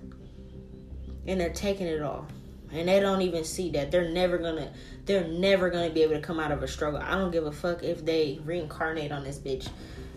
[1.26, 2.28] and they're taking it all,
[2.72, 3.92] and they don't even see that.
[3.92, 4.72] They're never gonna,
[5.06, 7.02] they're never gonna be able to come out of a struggle.
[7.02, 9.70] I don't give a fuck if they reincarnate on this bitch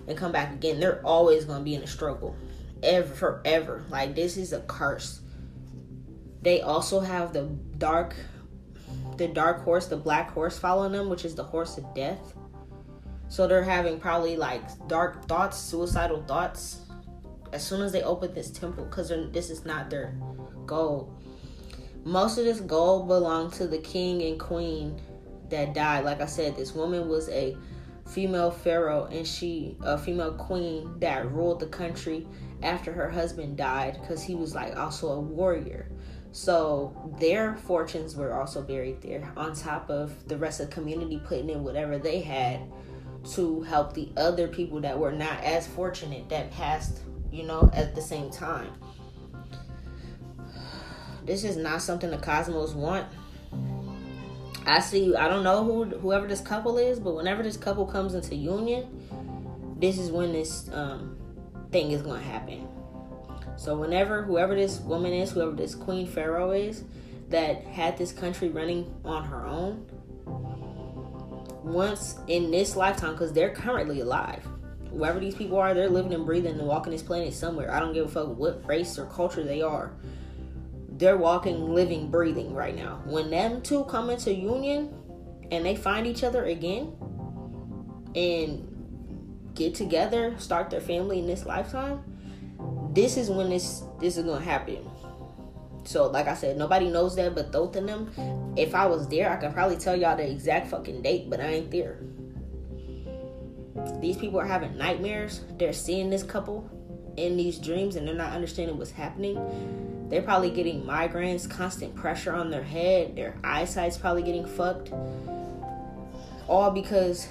[0.06, 0.80] and come back again.
[0.80, 2.36] They're always gonna be in a struggle
[2.82, 3.84] ever forever.
[3.88, 5.20] Like this is a curse.
[6.42, 7.44] They also have the
[7.78, 8.14] dark
[9.22, 12.34] the dark horse, the black horse following them, which is the horse of death.
[13.28, 16.80] So they're having probably like dark thoughts, suicidal thoughts
[17.52, 20.14] as soon as they open this temple because this is not their
[20.66, 21.16] goal.
[22.04, 25.00] Most of this gold belonged to the king and queen
[25.50, 26.04] that died.
[26.04, 27.56] Like I said, this woman was a
[28.08, 32.26] female pharaoh and she a female queen that ruled the country
[32.62, 35.88] after her husband died because he was like also a warrior
[36.32, 41.20] so their fortunes were also buried there on top of the rest of the community
[41.26, 42.60] putting in whatever they had
[43.24, 47.94] to help the other people that were not as fortunate that passed you know at
[47.94, 48.72] the same time
[51.24, 53.06] this is not something the cosmos want
[54.64, 55.14] I see.
[55.16, 59.76] I don't know who whoever this couple is, but whenever this couple comes into union,
[59.78, 61.16] this is when this um,
[61.72, 62.68] thing is going to happen.
[63.62, 66.82] So whenever whoever this woman is, whoever this queen pharaoh is,
[67.28, 69.86] that had this country running on her own,
[71.62, 74.44] once in this lifetime, because they're currently alive.
[74.90, 77.72] Whoever these people are, they're living and breathing and walking this planet somewhere.
[77.72, 79.92] I don't give a fuck what race or culture they are
[80.98, 83.02] they're walking, living, breathing right now.
[83.04, 84.94] When them two come into union
[85.50, 86.92] and they find each other again
[88.14, 92.04] and get together, start their family in this lifetime,
[92.92, 94.88] this is when this this is gonna happen.
[95.84, 98.54] So, like I said, nobody knows that but both of them.
[98.56, 101.46] If I was there, I could probably tell y'all the exact fucking date, but I
[101.46, 101.98] ain't there.
[104.00, 105.40] These people are having nightmares.
[105.58, 106.70] They're seeing this couple
[107.16, 109.36] in these dreams and they're not understanding what's happening
[110.12, 114.92] they're probably getting migraines, constant pressure on their head, their eyesight's probably getting fucked.
[116.48, 117.28] All because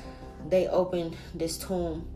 [0.49, 2.07] they opened this tomb.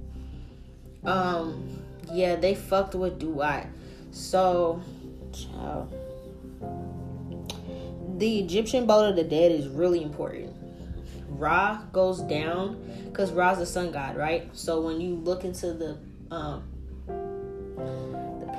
[1.03, 3.67] Um, yeah, they fucked with Duat.
[4.11, 4.81] So,
[5.31, 5.93] child.
[8.17, 10.55] The Egyptian boat of the dead is really important.
[11.27, 14.49] Ra goes down because Ra's the sun god, right?
[14.53, 15.97] So when you look into the
[16.33, 16.63] um,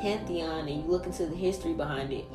[0.03, 2.27] pantheon and you look into the history behind it,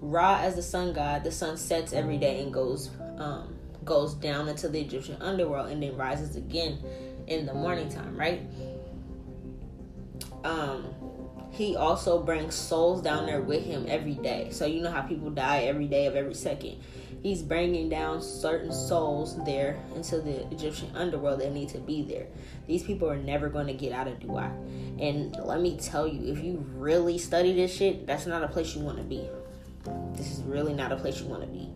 [0.00, 3.54] Ra as the sun god, the sun sets every day and goes um,
[3.84, 6.78] goes down into the Egyptian underworld and then rises again
[7.26, 8.42] in the morning time, right?
[10.44, 10.94] Um,
[11.50, 14.48] he also brings souls down there with him every day.
[14.50, 16.82] So you know how people die every day of every second.
[17.22, 22.26] He's bringing down certain souls there into the Egyptian underworld that need to be there.
[22.66, 24.50] These people are never going to get out of Duat.
[24.98, 28.74] And let me tell you, if you really study this shit, that's not a place
[28.74, 29.26] you want to be.
[30.12, 31.70] This is really not a place you want to be.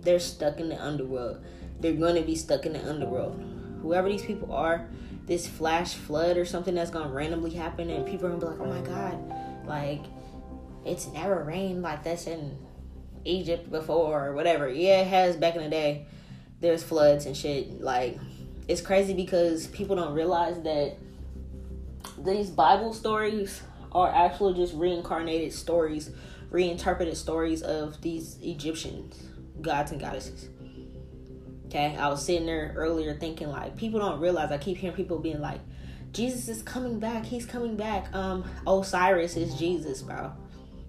[0.00, 1.44] They're stuck in the underworld.
[1.80, 3.40] They're going to be stuck in the underworld.
[3.82, 4.88] Whoever these people are,
[5.26, 8.60] this flash flood or something that's to randomly happen, and people are to be like,
[8.60, 10.02] oh my God, like,
[10.84, 12.58] it's never rained like this in
[13.24, 14.68] Egypt before or whatever.
[14.68, 16.06] Yeah, it has back in the day.
[16.60, 17.80] There's floods and shit.
[17.80, 18.18] Like,
[18.68, 20.96] it's crazy because people don't realize that
[22.18, 23.62] these Bible stories
[23.92, 26.10] are actually just reincarnated stories,
[26.50, 29.12] reinterpreted stories of these Egyptian
[29.60, 30.48] gods and goddesses.
[31.72, 34.52] Okay, I was sitting there earlier thinking like people don't realize.
[34.52, 35.58] I keep hearing people being like,
[36.12, 37.24] "Jesus is coming back.
[37.24, 40.32] He's coming back." Um, Osiris is Jesus, bro.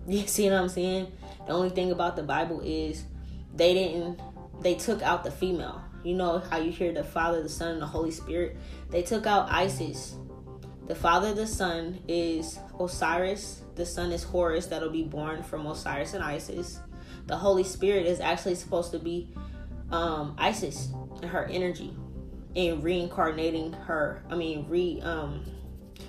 [0.05, 1.09] You see what I'm saying?
[1.47, 3.05] The only thing about the Bible is
[3.55, 4.19] they didn't
[4.59, 5.81] they took out the female.
[6.03, 8.57] You know how you hear the Father, the Son, and the Holy Spirit?
[8.89, 10.17] They took out Isis.
[10.87, 13.61] The Father, the Son is Osiris.
[13.75, 16.81] The Son is Horus, that'll be born from Osiris and Isis.
[17.27, 19.29] The Holy Spirit is actually supposed to be
[19.91, 20.89] um, Isis
[21.21, 21.93] and her energy
[22.55, 24.23] and reincarnating her.
[24.29, 25.45] I mean, re um,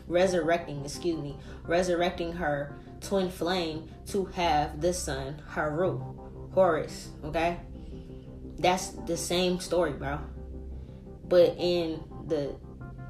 [0.07, 0.85] resurrecting.
[0.85, 5.99] Excuse me, resurrecting her twin flame to have the son Haru,
[6.53, 7.11] Horus.
[7.25, 7.59] Okay,
[8.59, 10.21] that's the same story, bro.
[11.27, 12.55] But in the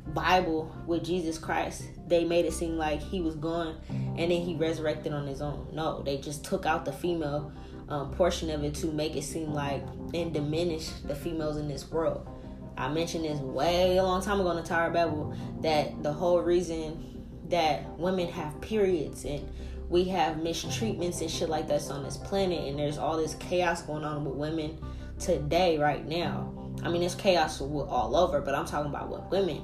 [0.08, 4.54] Bible with Jesus Christ, they made it seem like he was gone and then he
[4.54, 5.68] resurrected on his own.
[5.72, 7.52] No, they just took out the female
[7.94, 9.82] um, portion of it to make it seem like
[10.12, 12.28] and diminish the females in this world.
[12.76, 16.12] I mentioned this way a long time ago in the Tower of Babel that the
[16.12, 19.48] whole reason that women have periods and
[19.88, 23.82] we have mistreatments and shit like that's on this planet and there's all this chaos
[23.82, 24.78] going on with women
[25.18, 29.62] today right now i mean there's chaos all over but i'm talking about what women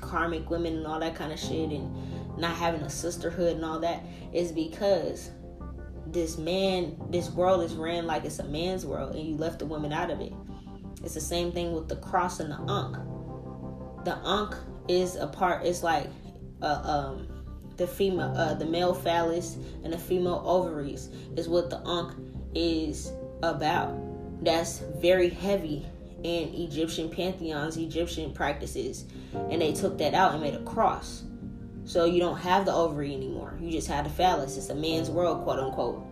[0.00, 3.78] karmic women and all that kind of shit and not having a sisterhood and all
[3.78, 4.02] that
[4.34, 5.30] is because
[6.12, 9.66] this man this world is ran like it's a man's world and you left the
[9.66, 10.32] women out of it.
[11.02, 12.96] It's the same thing with the cross and the ankh
[14.04, 14.54] the ankh
[14.88, 16.08] is a part it's like
[16.62, 17.28] a, um
[17.76, 22.14] the female uh, the male phallus and the female ovaries is what the ankh
[22.54, 23.94] is about.
[24.42, 25.86] That's very heavy
[26.22, 29.04] in Egyptian pantheons, Egyptian practices,
[29.50, 31.24] and they took that out and made a cross.
[31.86, 33.56] So you don't have the ovary anymore.
[33.60, 34.56] You just have the phallus.
[34.56, 36.04] It's a man's world, quote unquote.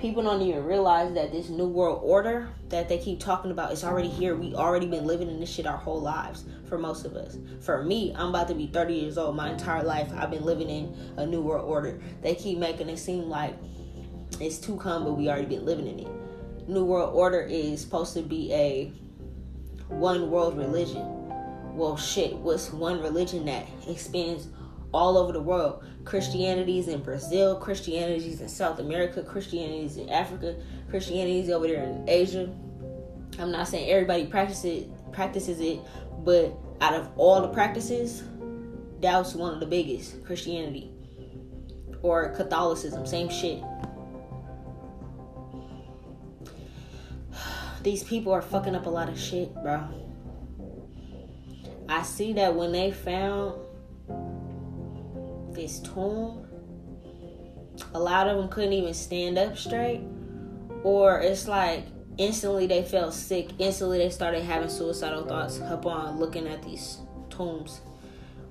[0.00, 3.84] People don't even realize that this new world order that they keep talking about is
[3.84, 4.34] already here.
[4.34, 7.38] We already been living in this shit our whole lives for most of us.
[7.60, 9.36] For me, I'm about to be 30 years old.
[9.36, 12.00] My entire life, I've been living in a new world order.
[12.20, 13.54] They keep making it seem like
[14.40, 16.68] it's too come, but we already been living in it.
[16.68, 18.92] New World Order is supposed to be a
[19.88, 21.06] one world religion.
[21.76, 24.48] Well, shit, what's one religion that expands
[24.92, 25.84] all over the world?
[26.04, 30.56] Christianity's in Brazil, Christianity's in South America, Christianity's in Africa,
[30.90, 32.52] Christianity's over there in Asia.
[33.38, 35.80] I'm not saying everybody practices it, practices it,
[36.24, 38.22] but out of all the practices,
[39.00, 40.90] that one of the biggest Christianity
[42.02, 43.62] or Catholicism, same shit.
[47.82, 49.82] These people are fucking up a lot of shit, bro.
[51.88, 53.61] I see that when they found
[55.54, 56.46] this tomb,
[57.94, 60.02] a lot of them couldn't even stand up straight.
[60.82, 61.86] Or it's like
[62.18, 63.50] instantly they felt sick.
[63.58, 66.98] Instantly they started having suicidal thoughts upon looking at these
[67.30, 67.80] tombs.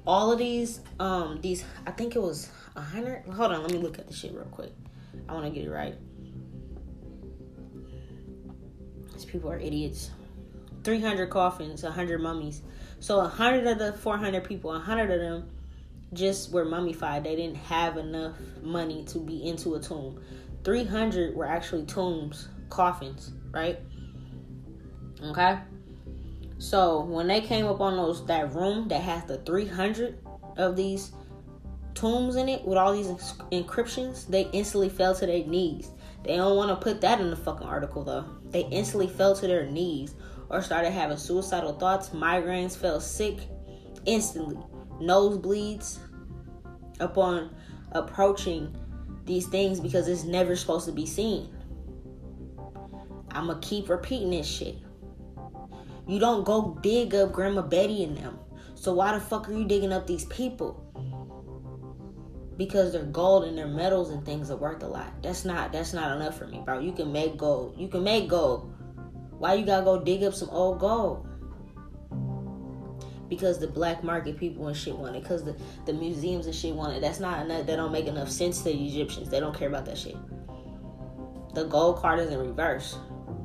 [0.05, 3.23] All of these, um, these I think it was a hundred.
[3.27, 4.73] Hold on, let me look at the shit real quick.
[5.27, 5.95] I want to get it right.
[9.13, 10.11] These people are idiots.
[10.83, 12.63] 300 coffins, 100 mummies.
[12.99, 15.49] So 100 of the 400 people, 100 of them
[16.13, 17.23] just were mummified.
[17.23, 20.21] They didn't have enough money to be into a tomb.
[20.63, 23.79] 300 were actually tombs, coffins, right?
[25.23, 25.59] Okay?
[26.57, 30.19] So when they came up on those that room that has the 300
[30.57, 31.11] of these
[31.93, 33.07] tombs in it with all these
[33.51, 35.91] encryptions, they instantly fell to their knees.
[36.23, 38.25] They don't want to put that in the fucking article though.
[38.51, 40.13] They instantly fell to their knees
[40.49, 43.39] or started having suicidal thoughts, migraines, fell sick
[44.05, 44.57] instantly,
[45.01, 45.97] nosebleeds
[46.99, 47.53] upon
[47.91, 48.75] approaching
[49.25, 51.49] these things because it's never supposed to be seen.
[53.31, 54.77] I'm gonna keep repeating this shit.
[56.07, 58.39] You don't go dig up Grandma Betty and them.
[58.75, 60.91] So why the fuck are you digging up these people?
[62.65, 65.11] because their gold and their metals and things are worth a lot.
[65.23, 66.79] That's not that's not enough for me, bro.
[66.79, 67.75] You can make gold.
[67.75, 68.71] You can make gold.
[69.39, 71.27] Why you gotta go dig up some old gold?
[73.31, 75.23] Because the black market people and shit want it.
[75.23, 75.55] Because the,
[75.85, 76.99] the museums and shit want it.
[76.99, 77.65] That's not enough.
[77.65, 79.29] That don't make enough sense to the Egyptians.
[79.29, 80.17] They don't care about that shit.
[81.53, 82.97] The gold card is in reverse.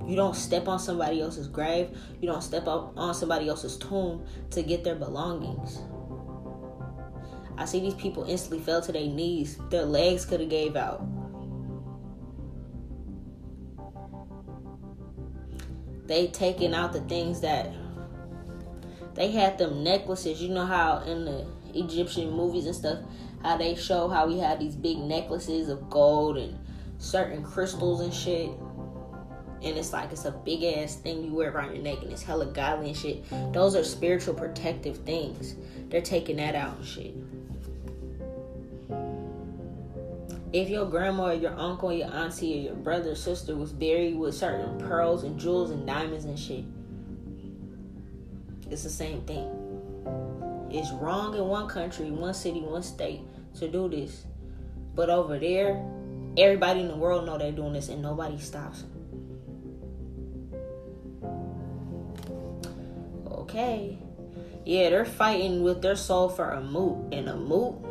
[0.04, 1.96] You don't step on somebody else's grave.
[2.20, 5.78] You don't step up on somebody else's tomb to get their belongings.
[7.56, 9.56] I see these people instantly fell to their knees.
[9.70, 11.06] Their legs could have gave out.
[16.08, 17.72] They taking out the things that
[19.16, 20.40] they had them necklaces.
[20.40, 22.98] You know how in the Egyptian movies and stuff,
[23.42, 26.58] how they show how we had these big necklaces of gold and
[26.98, 28.50] certain crystals and shit.
[29.62, 32.22] And it's like it's a big ass thing you wear around your neck and it's
[32.22, 33.24] hella godly and shit.
[33.52, 35.56] Those are spiritual protective things.
[35.88, 37.14] They're taking that out and shit.
[40.56, 43.72] if your grandma or your uncle or your auntie or your brother or sister was
[43.72, 46.64] buried with certain pearls and jewels and diamonds and shit,
[48.70, 49.48] it's the same thing.
[50.70, 53.20] It's wrong in one country, one city, one state
[53.58, 54.24] to do this.
[54.94, 55.82] But over there,
[56.36, 58.84] everybody in the world know they're doing this and nobody stops.
[63.30, 63.98] Okay.
[64.64, 67.14] Yeah, they're fighting with their soul for Amut.
[67.16, 67.82] And Amut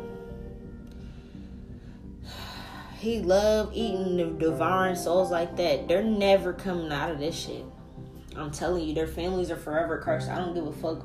[2.98, 5.88] he love eating the devouring souls like that.
[5.88, 7.64] They're never coming out of this shit.
[8.36, 10.28] I'm telling you, their families are forever cursed.
[10.28, 11.04] I don't give a fuck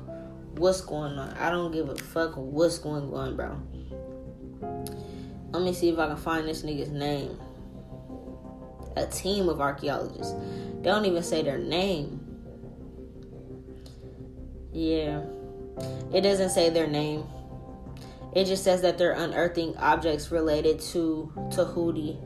[0.58, 1.30] what's going on.
[1.38, 3.60] I don't give a fuck what's going on, bro.
[5.50, 7.38] Let me see if I can find this nigga's name.
[8.96, 10.34] A team of archaeologists.
[10.76, 12.20] They don't even say their name.
[14.72, 15.22] Yeah.
[16.12, 17.24] It doesn't say their name.
[18.34, 22.18] It just says that they're unearthing objects related to Tahuti,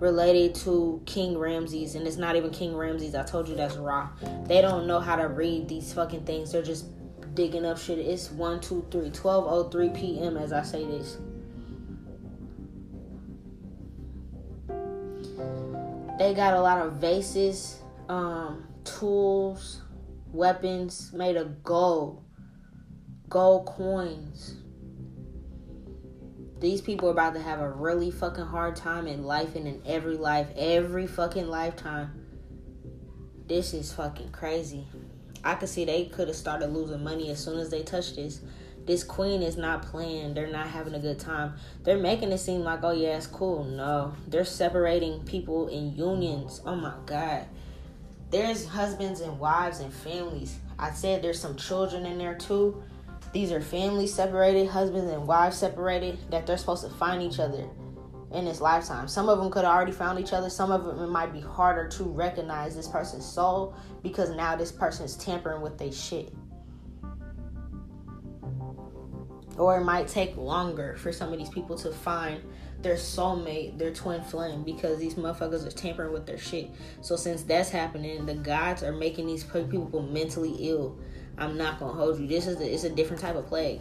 [0.00, 3.14] related to King Ramses, and it's not even King Ramses.
[3.14, 4.08] I told you that's Ra.
[4.46, 6.50] They don't know how to read these fucking things.
[6.50, 6.86] They're just
[7.34, 7.98] digging up shit.
[7.98, 10.36] It's 1, 2, 3, 12 p.m.
[10.36, 11.18] as I say this.
[16.18, 17.78] They got a lot of vases,
[18.08, 19.82] um, tools,
[20.32, 22.22] weapons made of gold,
[23.28, 24.59] gold coins.
[26.60, 29.82] These people are about to have a really fucking hard time in life and in
[29.86, 32.12] every life, every fucking lifetime.
[33.46, 34.86] This is fucking crazy.
[35.42, 38.42] I could see they could have started losing money as soon as they touched this.
[38.84, 40.34] This queen is not playing.
[40.34, 41.54] They're not having a good time.
[41.82, 43.64] They're making it seem like, oh yeah, it's cool.
[43.64, 46.60] No, they're separating people in unions.
[46.66, 47.46] Oh my god.
[48.30, 50.58] There's husbands and wives and families.
[50.78, 52.82] I said there's some children in there too.
[53.32, 57.68] These are families separated, husbands and wives separated, that they're supposed to find each other
[58.32, 59.08] in this lifetime.
[59.08, 60.50] Some of them could have already found each other.
[60.50, 64.72] Some of them it might be harder to recognize this person's soul because now this
[64.72, 66.32] person is tampering with their shit.
[69.56, 72.42] Or it might take longer for some of these people to find
[72.80, 76.70] their soulmate, their twin flame, because these motherfuckers are tampering with their shit.
[77.02, 80.98] So since that's happening, the gods are making these people mentally ill.
[81.40, 82.26] I'm not gonna hold you.
[82.26, 83.80] This is a, it's a different type of plague.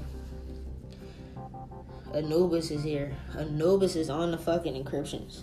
[2.15, 3.11] Anubis is here.
[3.37, 5.41] Anubis is on the fucking encryptions.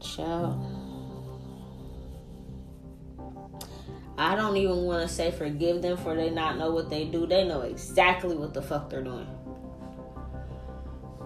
[0.00, 0.64] Child.
[4.16, 7.26] I don't even want to say forgive them for they not know what they do.
[7.26, 9.28] They know exactly what the fuck they're doing.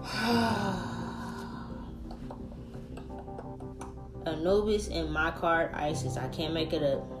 [4.25, 6.17] Anubis in my card, Isis.
[6.17, 7.18] I can't make it up.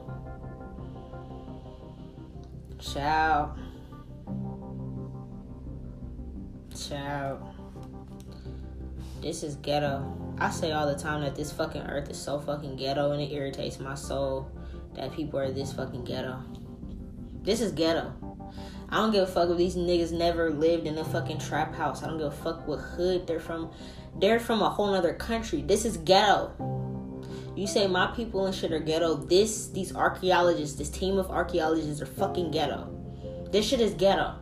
[2.79, 3.55] Ciao.
[6.75, 7.41] Child.
[9.21, 10.35] This is ghetto.
[10.37, 13.33] I say all the time that this fucking earth is so fucking ghetto and it
[13.33, 14.49] irritates my soul
[14.95, 16.41] that people are this fucking ghetto.
[17.43, 18.13] This is ghetto.
[18.87, 22.01] I don't give a fuck if these niggas never lived in a fucking trap house.
[22.01, 23.71] I don't give a fuck what hood they're from.
[24.19, 25.61] They're from a whole other country.
[25.61, 26.53] This is ghetto.
[27.59, 29.15] You say my people and shit are ghetto.
[29.15, 32.89] This, these archaeologists, this team of archaeologists are fucking ghetto.
[33.51, 34.35] This shit is ghetto.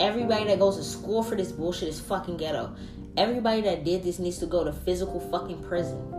[0.00, 2.74] Everybody that goes to school for this bullshit is fucking ghetto.
[3.16, 6.12] Everybody that did this needs to go to physical fucking prison.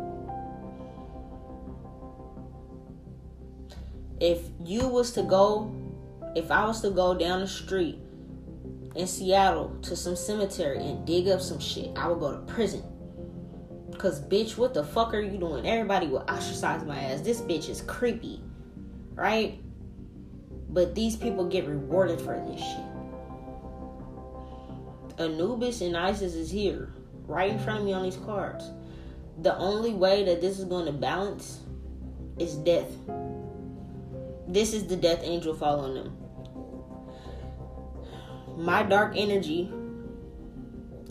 [4.21, 5.75] If you was to go,
[6.37, 7.99] if I was to go down the street
[8.95, 12.81] in Seattle to some cemetery and dig up some shit, I would go to prison.
[13.97, 15.67] Cause bitch, what the fuck are you doing?
[15.67, 17.21] Everybody will ostracize my ass.
[17.21, 18.41] This bitch is creepy.
[19.13, 19.61] Right?
[20.69, 22.79] But these people get rewarded for this shit.
[25.19, 26.91] Anubis and Isis is here,
[27.27, 28.71] right in front of me on these cards.
[29.41, 31.59] The only way that this is going to balance
[32.39, 32.89] is death.
[34.47, 36.17] This is the death angel following them.
[38.57, 39.71] My dark energy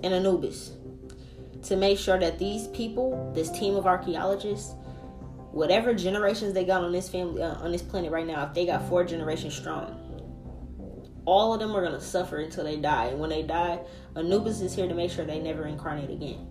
[0.03, 0.73] and Anubis
[1.65, 4.75] to make sure that these people, this team of archaeologists,
[5.53, 8.67] whatever generations they got on this family uh, on this planet right now, if they
[8.67, 9.99] got four generations strong,
[11.25, 13.07] all of them are gonna suffer until they die.
[13.07, 13.81] And when they die,
[14.17, 16.49] Anubis is here to make sure they never incarnate again.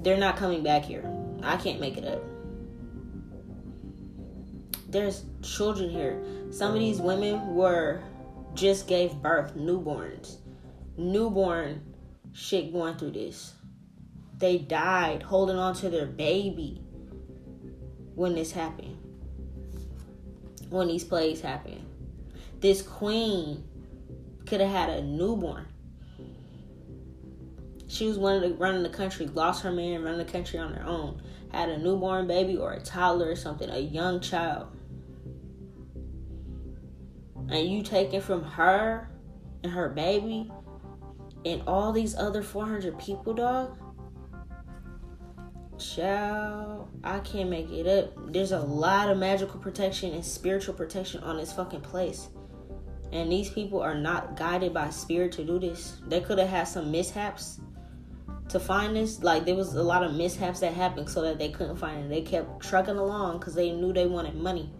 [0.00, 1.04] They're not coming back here.
[1.42, 2.22] I can't make it up.
[4.88, 6.22] There's children here.
[6.50, 8.02] Some of these women were
[8.54, 10.38] just gave birth, newborns.
[10.96, 11.82] Newborn
[12.40, 13.52] shit going through this.
[14.38, 16.80] They died holding on to their baby
[18.14, 18.96] when this happened.
[20.70, 21.84] When these plagues happened.
[22.60, 23.64] This queen
[24.46, 25.66] could have had a newborn.
[27.88, 30.72] She was one of the running the country, lost her man, running the country on
[30.72, 31.20] her own.
[31.52, 34.68] Had a newborn baby or a toddler or something, a young child.
[37.50, 39.10] And you taking from her
[39.62, 40.50] and her baby
[41.44, 43.76] and all these other 400 people, dog.
[45.78, 48.32] Child, I can't make it up.
[48.32, 52.28] There's a lot of magical protection and spiritual protection on this fucking place.
[53.12, 56.00] And these people are not guided by spirit to do this.
[56.06, 57.60] They could have had some mishaps
[58.50, 59.22] to find this.
[59.22, 62.08] Like, there was a lot of mishaps that happened so that they couldn't find it.
[62.08, 64.70] They kept trucking along because they knew they wanted money.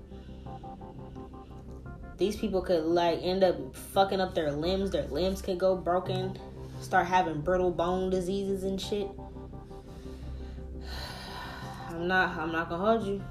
[2.18, 4.90] These people could, like, end up fucking up their limbs.
[4.90, 6.38] Their limbs could go broken
[6.80, 9.08] start having brittle bone diseases and shit.
[11.88, 13.22] I'm not I'm not gonna hold you.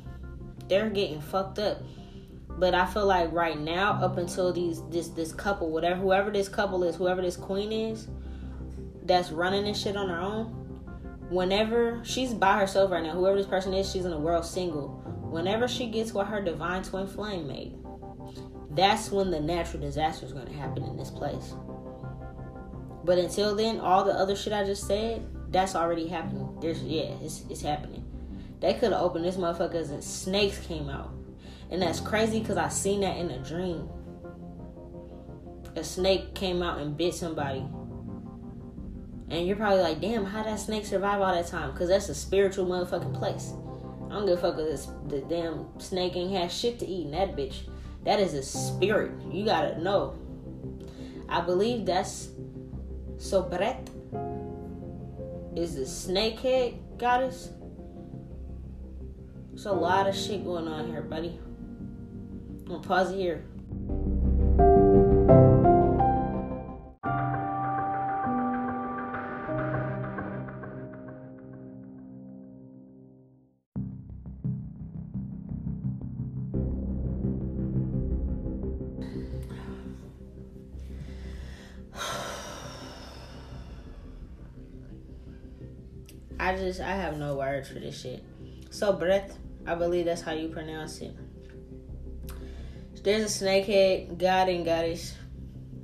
[0.68, 1.82] they're getting fucked up.
[2.58, 6.50] But I feel like right now, up until these this this couple, whatever whoever this
[6.50, 8.08] couple is, whoever this queen is,
[9.04, 10.56] that's running this shit on her own.
[11.30, 14.89] Whenever she's by herself right now, whoever this person is, she's in the world single.
[15.30, 17.76] Whenever she gets with her divine twin flame mate,
[18.72, 21.54] that's when the natural disaster is going to happen in this place.
[23.04, 26.58] But until then, all the other shit I just said, that's already happening.
[26.62, 28.06] There's yeah, it's it's happening.
[28.60, 31.12] They could have opened this motherfuckers and snakes came out.
[31.72, 33.89] And that's crazy because I seen that in a dream.
[35.76, 37.64] A snake came out and bit somebody.
[39.30, 41.72] And you're probably like, damn, how that snake survive all that time?
[41.72, 43.54] Because that's a spiritual motherfucking place.
[44.10, 47.06] I don't give a fuck if this the damn snake ain't had shit to eat
[47.06, 47.62] in that bitch.
[48.06, 49.12] That is a spirit.
[49.30, 50.18] You gotta know.
[51.28, 52.30] I believe that's
[53.20, 53.89] Sobret
[55.53, 57.49] is the snakehead goddess.
[59.49, 61.38] There's a lot of shit going on here, buddy.
[61.38, 63.43] I'm gonna pause here.
[86.60, 88.24] Just I have no words for this shit.
[88.70, 91.16] So breath, I believe that's how you pronounce it.
[93.03, 95.16] There's a snakehead god and goddess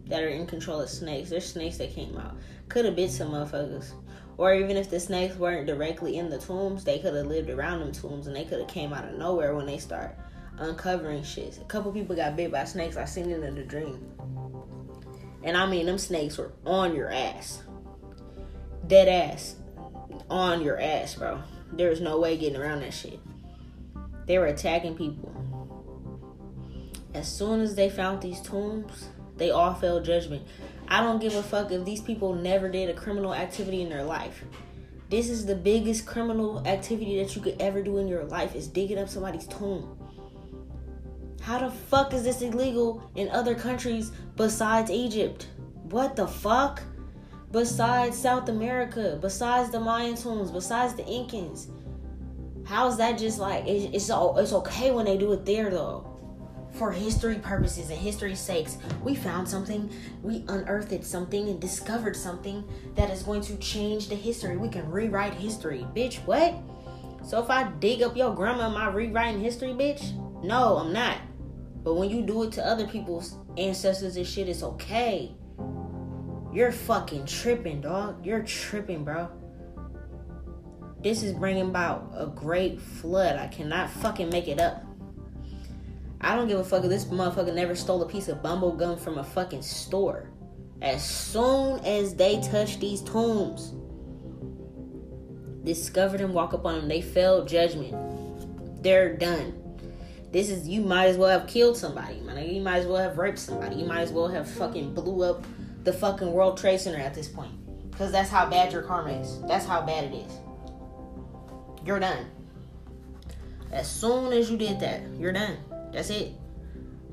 [0.08, 1.30] that are in control of snakes.
[1.30, 2.38] There's snakes that came out.
[2.70, 3.92] Could have bit some motherfuckers.
[4.38, 7.80] Or even if the snakes weren't directly in the tombs, they could have lived around
[7.80, 10.18] them tombs and they could have came out of nowhere when they start
[10.58, 11.58] uncovering shit.
[11.62, 12.98] A couple people got bit by snakes.
[12.98, 14.12] I seen it in a dream.
[15.44, 17.64] And I mean them snakes were on your ass.
[18.88, 19.56] Dead ass
[20.30, 21.42] on your ass, bro.
[21.72, 23.20] There's no way getting around that shit.
[24.26, 25.32] They were attacking people.
[27.14, 30.44] As soon as they found these tombs, they all fell judgment.
[30.88, 34.04] I don't give a fuck if these people never did a criminal activity in their
[34.04, 34.44] life.
[35.10, 38.68] This is the biggest criminal activity that you could ever do in your life is
[38.68, 39.98] digging up somebody's tomb.
[41.42, 45.48] How the fuck is this illegal in other countries besides Egypt?
[45.84, 46.82] What the fuck?
[47.56, 51.68] Besides South America, besides the Mayan tombs, besides the Incans?
[52.66, 56.12] How's that just like it's it's, okay when they do it there though?
[56.74, 59.90] For history purposes and history's sakes, we found something,
[60.22, 62.62] we unearthed something and discovered something
[62.96, 64.58] that is going to change the history.
[64.58, 66.16] We can rewrite history, bitch.
[66.26, 66.56] What?
[67.26, 70.12] So if I dig up your grandma, am I rewriting history, bitch?
[70.44, 71.20] No, I'm not.
[71.86, 75.32] But when you do it to other people's ancestors and shit, it's okay.
[76.56, 78.26] You're fucking tripping, dog.
[78.26, 79.30] You're tripping, bro.
[81.04, 83.36] This is bringing about a great flood.
[83.36, 84.82] I cannot fucking make it up.
[86.22, 88.96] I don't give a fuck if this motherfucker never stole a piece of bumble gum
[88.98, 90.30] from a fucking store.
[90.82, 93.74] As soon as they touch these tombs,
[95.66, 97.94] discovered and walk up on them, they failed judgment.
[98.82, 99.62] They're done.
[100.32, 102.48] This is you might as well have killed somebody, man.
[102.48, 103.76] You might as well have raped somebody.
[103.76, 105.46] You might as well have fucking blew up
[105.86, 107.52] the fucking World Trade Center at this point.
[107.92, 109.42] Because that's how bad your karma is.
[109.44, 110.40] That's how bad it is.
[111.86, 112.26] You're done.
[113.72, 115.58] As soon as you did that, you're done.
[115.94, 116.34] That's it.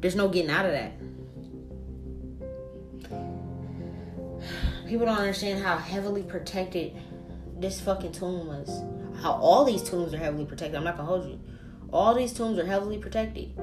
[0.01, 0.93] There's no getting out of that.
[4.89, 6.97] People don't understand how heavily protected
[7.59, 8.83] this fucking tomb was.
[9.23, 10.77] How all these tombs are heavily protected.
[10.77, 11.39] I'm not gonna hold you.
[11.93, 13.55] All these tombs are heavily protected.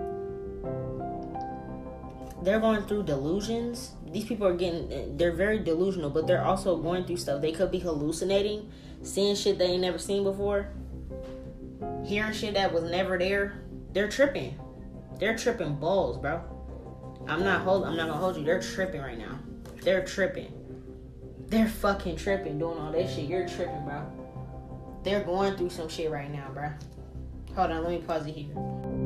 [2.42, 7.06] They're going through delusions these people are getting they're very delusional, but they're also going
[7.06, 7.42] through stuff.
[7.42, 8.70] They could be hallucinating,
[9.04, 10.70] seeing shit they ain't never seen before,
[12.06, 13.62] hearing shit that was never there.
[13.94, 14.60] They're tripping.
[15.20, 16.42] They're tripping balls, bro.
[17.28, 18.44] I'm not hold I'm not gonna hold you.
[18.44, 19.40] They're tripping right now.
[19.82, 20.54] They're tripping.
[21.48, 23.30] They're fucking tripping doing all that shit.
[23.30, 24.06] You're tripping, bro.
[25.04, 26.70] They're going through some shit right now, bro.
[27.56, 28.99] Hold on, let me pause it here.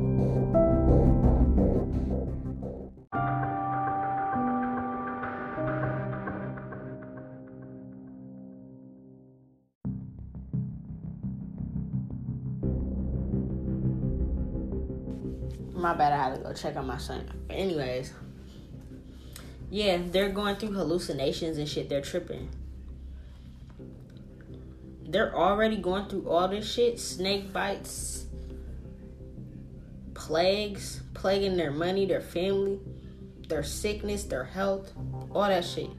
[15.83, 16.13] My bad.
[16.13, 17.29] I had to go check on my son.
[17.47, 18.11] But anyways,
[19.69, 21.89] yeah, they're going through hallucinations and shit.
[21.89, 22.49] They're tripping.
[25.05, 26.99] They're already going through all this shit.
[26.99, 28.25] Snake bites,
[30.15, 32.79] plagues, plaguing their money, their family,
[33.47, 34.91] their sickness, their health,
[35.31, 35.89] all that shit.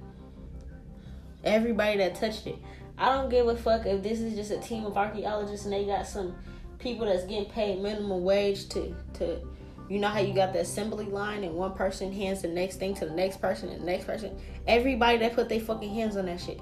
[1.45, 2.57] Everybody that touched it.
[2.97, 5.85] I don't give a fuck if this is just a team of archaeologists and they
[5.85, 6.35] got some
[6.79, 9.41] people that's getting paid minimum wage to to
[9.89, 12.95] you know how you got the assembly line and one person hands the next thing
[12.95, 14.39] to the next person and the next person?
[14.67, 16.61] Everybody that put their fucking hands on that shit.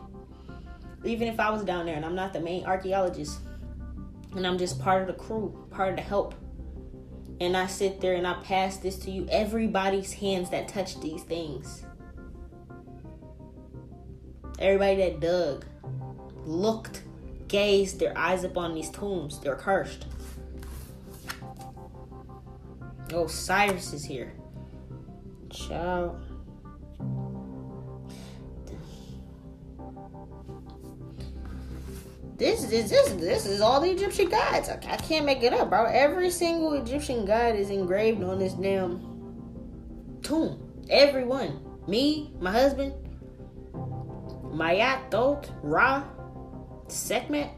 [1.05, 3.41] Even if i was down there and i'm not the main archaeologist
[4.37, 6.35] and i'm just part of the crew part of the help
[7.41, 11.23] and i sit there and i pass this to you everybody's hands that touch these
[11.25, 11.85] things.
[14.59, 15.65] Everybody that dug
[16.45, 17.03] looked
[17.49, 20.07] gazed their eyes upon these tombs they're cursed
[23.13, 24.33] Oh, Osiris is here.
[25.51, 26.19] Ciao.
[32.37, 34.69] This is this this is all the Egyptian gods.
[34.69, 35.85] I, I can't make it up, bro.
[35.85, 39.01] Every single Egyptian god is engraved on this damn
[40.23, 40.59] tomb.
[40.89, 41.61] Everyone.
[41.87, 42.95] Me, my husband,
[43.75, 46.05] Mayat, Thoth, Ra,
[46.87, 47.51] Sekhmet,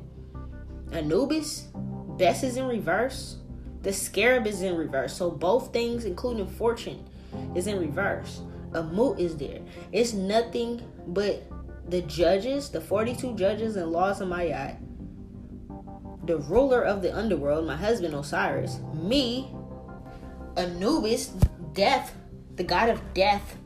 [0.92, 1.68] Anubis,
[2.16, 3.36] Bes is in reverse.
[3.84, 5.14] The scarab is in reverse.
[5.14, 7.06] So both things, including fortune,
[7.54, 8.40] is in reverse.
[8.72, 9.60] Amut is there.
[9.92, 11.44] It's nothing but
[11.88, 14.78] the judges, the 42 judges and laws of Mayat,
[16.26, 19.54] the ruler of the underworld, my husband Osiris, me,
[20.56, 21.26] Anubis,
[21.74, 22.16] death,
[22.56, 23.56] the god of death,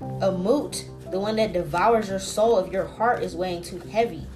[0.00, 4.26] a Amut, the one that devours your soul if your heart is weighing too heavy.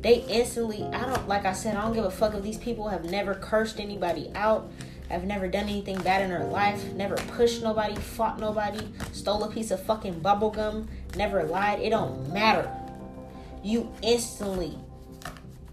[0.00, 2.88] They instantly, I don't, like I said, I don't give a fuck if these people
[2.88, 4.70] have never cursed anybody out.
[5.10, 9.50] I've never done anything bad in her life, never pushed nobody, fought nobody, stole a
[9.50, 11.80] piece of fucking bubble gum, never lied.
[11.80, 12.70] It don't matter.
[13.62, 14.78] You instantly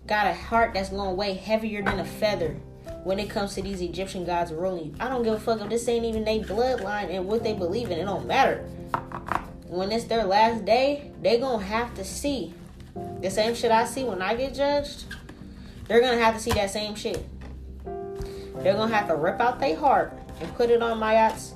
[0.08, 2.56] got a heart that's gonna weigh heavier than a feather
[3.04, 4.96] when it comes to these Egyptian gods ruling.
[5.00, 7.92] I don't give a fuck if this ain't even their bloodline and what they believe
[7.92, 8.00] in.
[8.00, 8.68] It don't matter.
[9.68, 12.54] When it's their last day, they gonna have to see
[13.22, 15.06] the same shit I see when I get judged.
[15.88, 17.26] They're gonna have to see that same shit.
[18.64, 21.54] They're gonna have to rip out their heart and put it on Mayat's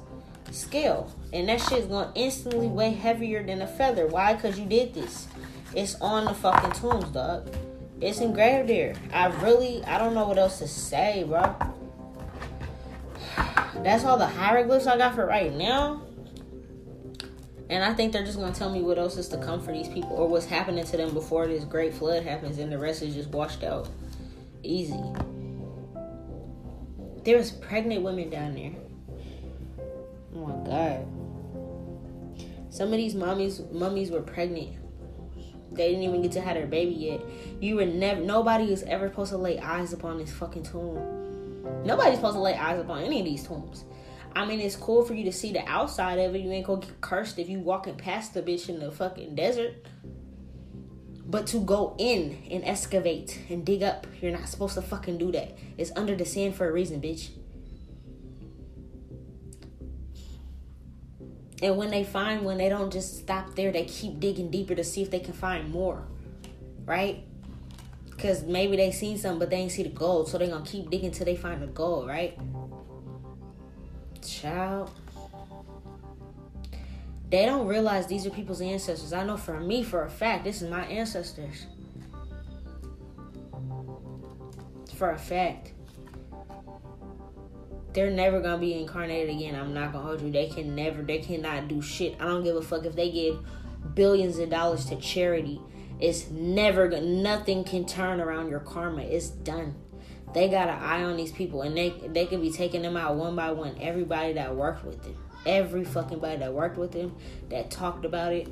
[0.51, 1.11] scale.
[1.33, 4.07] And that shit's gonna instantly weigh heavier than a feather.
[4.07, 4.33] Why?
[4.33, 5.27] Because you did this.
[5.75, 7.55] It's on the fucking tombs, dog.
[8.01, 8.95] It's engraved there.
[9.13, 11.55] I really, I don't know what else to say, bro.
[13.83, 16.01] That's all the hieroglyphs I got for right now.
[17.69, 19.87] And I think they're just gonna tell me what else is to come for these
[19.87, 23.13] people or what's happening to them before this great flood happens and the rest is
[23.13, 23.87] just washed out.
[24.63, 24.99] Easy.
[27.29, 28.71] There was pregnant women down there.
[30.35, 31.05] Oh my god.
[32.73, 34.75] Some of these mommies mummies were pregnant.
[35.71, 37.21] They didn't even get to have their baby yet.
[37.61, 41.83] You were never nobody was ever supposed to lay eyes upon this fucking tomb.
[41.85, 43.85] Nobody's supposed to lay eyes upon any of these tombs.
[44.35, 46.41] I mean, it's cool for you to see the outside of it.
[46.41, 49.85] You ain't gonna get cursed if you walking past the bitch in the fucking desert.
[51.29, 55.31] But to go in and excavate and dig up, you're not supposed to fucking do
[55.33, 55.55] that.
[55.77, 57.29] It's under the sand for a reason, bitch.
[61.61, 63.71] And when they find one, they don't just stop there.
[63.71, 66.01] They keep digging deeper to see if they can find more.
[66.85, 67.23] Right?
[68.09, 70.29] Because maybe they seen something, but they ain't see the gold.
[70.29, 72.39] So they going to keep digging till they find the gold, right?
[74.25, 74.89] Child
[77.29, 79.13] they don't realize these are people's ancestors.
[79.13, 81.67] I know for me, for a fact, this is my ancestors.
[84.95, 85.73] For a fact.
[87.93, 89.55] They're never gonna be incarnated again.
[89.55, 90.31] I'm not gonna hold you.
[90.31, 92.15] They can never, they cannot do shit.
[92.19, 93.39] I don't give a fuck if they give
[93.93, 95.61] billions of dollars to charity.
[95.99, 99.03] It's never gonna, nothing can turn around your karma.
[99.03, 99.75] It's done.
[100.33, 103.15] They got an eye on these people and they they could be taking them out
[103.15, 103.75] one by one.
[103.79, 107.15] Everybody that worked with them every fucking body that worked with him,
[107.49, 108.47] that talked about it,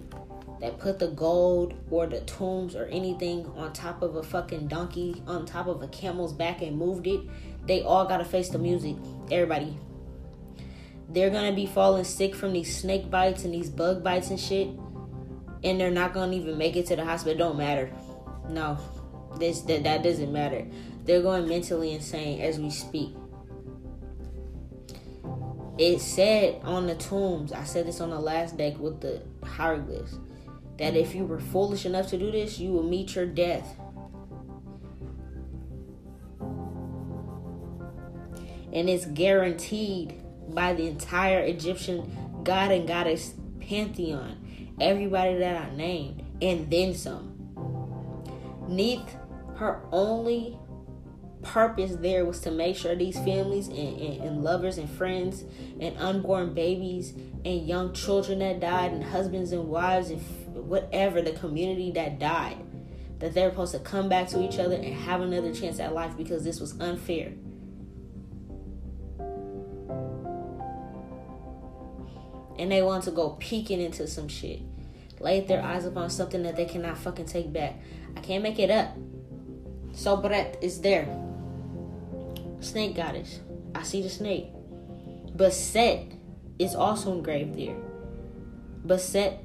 [0.59, 5.21] that put the gold or the tombs or anything on top of a fucking donkey,
[5.27, 7.21] on top of a camel's back and moved it,
[7.65, 8.95] they all gotta face the music.
[9.29, 9.77] Everybody.
[11.09, 14.69] They're gonna be falling sick from these snake bites and these bug bites and shit.
[15.63, 17.35] And they're not gonna even make it to the hospital.
[17.35, 17.91] It don't matter.
[18.49, 18.77] No.
[19.37, 20.65] This that, that doesn't matter.
[21.05, 23.13] They're going mentally insane as we speak
[25.77, 30.17] it said on the tombs, I said this on the last deck with the hieroglyphs,
[30.77, 33.75] that if you were foolish enough to do this, you will meet your death.
[38.73, 44.75] And it's guaranteed by the entire Egyptian god and goddess pantheon.
[44.79, 47.33] Everybody that I named, and then some.
[48.67, 49.15] Neith,
[49.55, 50.57] her only
[51.47, 55.43] purpose there was to make sure these families and, and, and, lovers and friends
[55.79, 57.13] and unborn babies
[57.45, 60.21] and young children that died and husbands and wives and
[60.53, 62.57] whatever the community that died
[63.19, 66.15] that they're supposed to come back to each other and have another chance at life
[66.15, 67.33] because this was unfair.
[72.59, 74.61] And they want to go peeking into some shit.
[75.19, 77.79] Laid their eyes upon something that they cannot fucking take back.
[78.15, 78.95] I can't make it up.
[79.93, 81.07] So breath is there.
[82.59, 83.39] Snake goddess.
[83.75, 84.47] I see the snake.
[85.35, 86.13] Bastet
[86.57, 87.77] is also engraved there.
[88.85, 89.39] Bastet,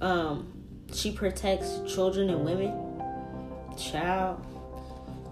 [0.00, 0.52] um,
[0.92, 2.72] she protects children and women.
[3.76, 4.44] Child.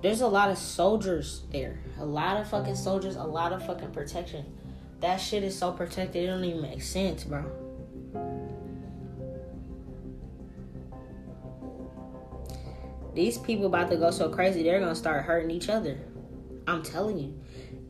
[0.03, 1.79] There's a lot of soldiers there.
[1.99, 4.45] A lot of fucking soldiers, a lot of fucking protection.
[5.01, 7.45] That shit is so protected, it don't even make sense, bro.
[13.15, 15.99] These people about to go so crazy, they're gonna start hurting each other.
[16.67, 17.41] I'm telling you,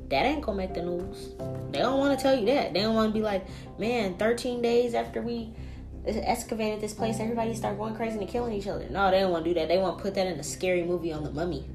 [0.08, 1.30] that ain't gonna make the news.
[1.70, 2.74] They don't want to tell you that.
[2.74, 3.46] They don't want to be like,
[3.78, 5.54] man, 13 days after we
[6.06, 8.86] excavated this place, everybody start going crazy and killing each other.
[8.90, 9.68] No, they don't want to do that.
[9.68, 11.68] They want to put that in a scary movie on the mummy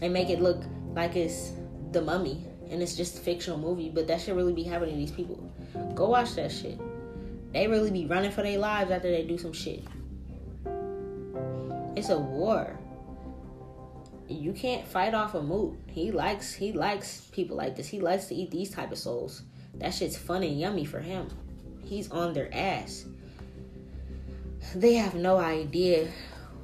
[0.00, 0.62] and make it look
[0.94, 1.52] like it's
[1.92, 5.00] the mummy and it's just a fictional movie, but that should really be happening to
[5.00, 5.52] these people.
[5.94, 6.78] Go watch that shit.
[7.52, 9.84] They really be running for their lives after they do some shit.
[11.96, 12.78] It's a war.
[14.28, 15.78] You can't fight off a moot.
[15.86, 17.88] He likes he likes people like this.
[17.88, 19.42] He likes to eat these type of souls.
[19.74, 21.28] That shit's fun and yummy for him.
[21.84, 23.04] He's on their ass.
[24.74, 26.08] They have no idea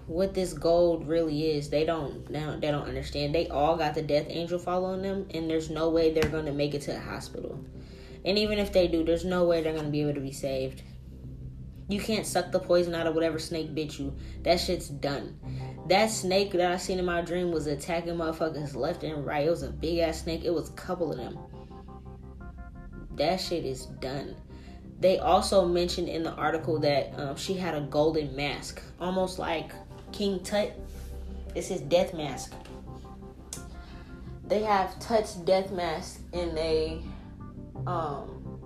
[0.06, 1.70] what this gold really is.
[1.70, 3.34] They don't they don't, they don't understand.
[3.34, 6.52] They all got the death angel following them and there's no way they're going to
[6.52, 7.62] make it to the hospital.
[8.24, 10.32] And even if they do, there's no way they're going to be able to be
[10.32, 10.82] saved.
[11.88, 14.14] You can't suck the poison out of whatever snake bit you.
[14.42, 15.38] That shit's done.
[15.91, 19.45] That snake that I seen in my dream was attacking motherfuckers left and right.
[19.45, 20.45] It was a big ass snake.
[20.45, 21.36] It was a couple of them.
[23.16, 24.36] That shit is done.
[25.01, 29.72] They also mentioned in the article that um, she had a golden mask, almost like
[30.12, 30.70] King Tut.
[31.57, 32.55] It's his death mask.
[34.47, 37.03] They have Tut's death mask in a
[37.88, 38.61] um,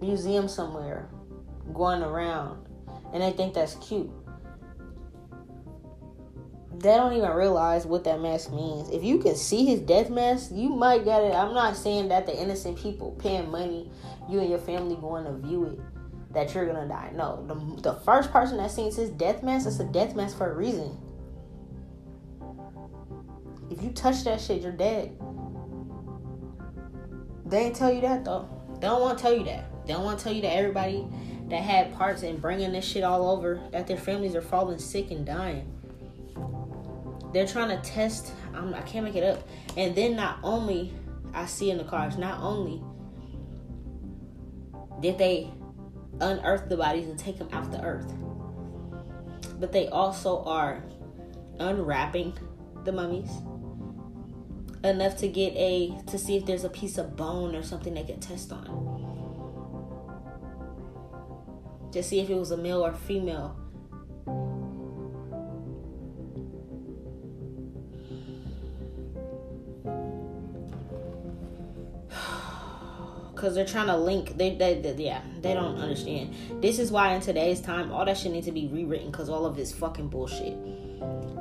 [0.00, 1.10] museum somewhere
[1.74, 2.66] going around
[3.12, 4.10] and they think that's cute.
[6.78, 8.90] They don't even realize what that mask means.
[8.90, 11.32] If you can see his death mask, you might get it.
[11.34, 13.90] I'm not saying that the innocent people paying money,
[14.28, 15.78] you and your family going to view it,
[16.34, 17.12] that you're gonna die.
[17.14, 20.50] No, the, the first person that sees his death mask, it's a death mask for
[20.50, 20.98] a reason.
[23.70, 25.16] If you touch that shit, you're dead.
[27.46, 28.48] They ain't tell you that though.
[28.74, 29.86] They don't want to tell you that.
[29.86, 31.06] They don't want to tell you that everybody
[31.48, 35.10] that had parts in bringing this shit all over, that their families are falling sick
[35.10, 35.70] and dying.
[37.34, 38.32] They're trying to test.
[38.54, 39.46] I'm, I can not make it up.
[39.76, 40.92] And then not only
[41.34, 42.82] I see in the cars, not only
[45.00, 45.50] did they
[46.20, 48.10] unearth the bodies and take them out the earth,
[49.58, 50.82] but they also are
[51.58, 52.38] unwrapping
[52.84, 53.30] the mummies
[54.84, 58.04] enough to get a to see if there's a piece of bone or something they
[58.04, 58.94] can test on
[61.94, 63.56] to see if it was a male or female.
[73.34, 74.38] Cause they're trying to link.
[74.38, 76.34] They, they, they, yeah, they don't understand.
[76.62, 79.12] This is why in today's time, all that shit needs to be rewritten.
[79.12, 80.56] Cause all of this fucking bullshit.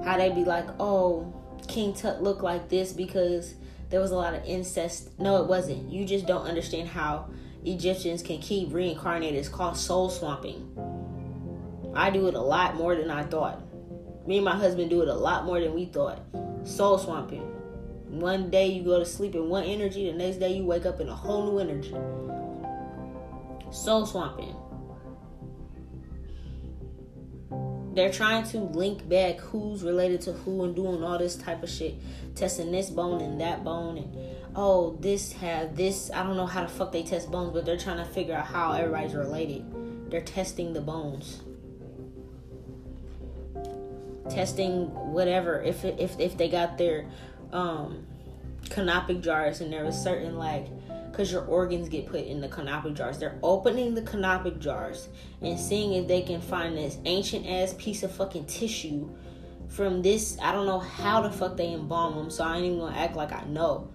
[0.04, 1.34] How they be like, oh,
[1.68, 3.54] King Tut looked like this because
[3.90, 5.18] there was a lot of incest.
[5.20, 5.92] No, it wasn't.
[5.92, 7.30] You just don't understand how
[7.64, 9.40] Egyptians can keep reincarnated.
[9.40, 10.70] It's called soul swapping.
[11.96, 13.62] I do it a lot more than I thought.
[14.28, 16.20] Me and my husband do it a lot more than we thought.
[16.64, 17.53] Soul swapping.
[18.14, 21.02] One day you go to sleep in one energy, the next day you wake up
[21.02, 21.96] in a whole new energy.
[23.72, 24.56] Soul swapping.
[27.96, 31.70] They're trying to link back who's related to who and doing all this type of
[31.70, 31.96] shit,
[32.36, 34.16] testing this bone and that bone and
[34.56, 36.12] oh, this have this.
[36.14, 38.46] I don't know how the fuck they test bones, but they're trying to figure out
[38.46, 39.66] how everybody's related.
[40.12, 41.42] They're testing the bones,
[44.30, 45.62] testing whatever.
[45.64, 47.10] If if if they got their
[47.54, 48.06] um
[48.70, 50.68] canopic jars and there was certain like
[51.14, 53.20] because your organs get put in the canopic jars.
[53.20, 55.10] They're opening the canopic jars
[55.42, 59.08] and seeing if they can find this ancient ass piece of fucking tissue
[59.70, 60.38] from this.
[60.42, 63.16] I don't know how the fuck they embalm them, so I ain't even gonna act
[63.16, 63.92] like I know.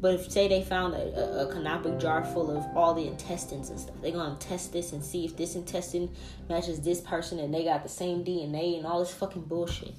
[0.00, 3.68] But if say they found a, a, a canopic jar full of all the intestines
[3.68, 6.10] and stuff, they're gonna test this and see if this intestine
[6.48, 9.92] matches this person and they got the same DNA and all this fucking bullshit.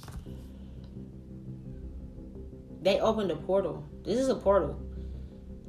[2.81, 3.83] They opened a portal.
[4.03, 4.79] This is a portal.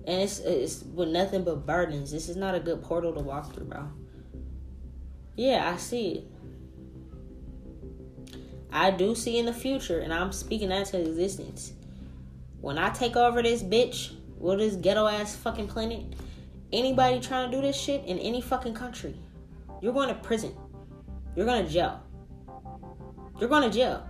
[0.07, 2.11] And it's it's with nothing but burdens.
[2.11, 3.89] This is not a good portal to walk through, bro.
[5.37, 6.27] Yeah, I see it.
[8.73, 11.75] I do see in the future, and I'm speaking that to existence.
[12.61, 16.15] When I take over this bitch, what is ghetto ass fucking planet?
[16.73, 19.15] anybody trying to do this shit in any fucking country,
[19.81, 20.55] you're going to prison.
[21.37, 22.03] You're going to jail.
[23.39, 24.07] You're going to jail.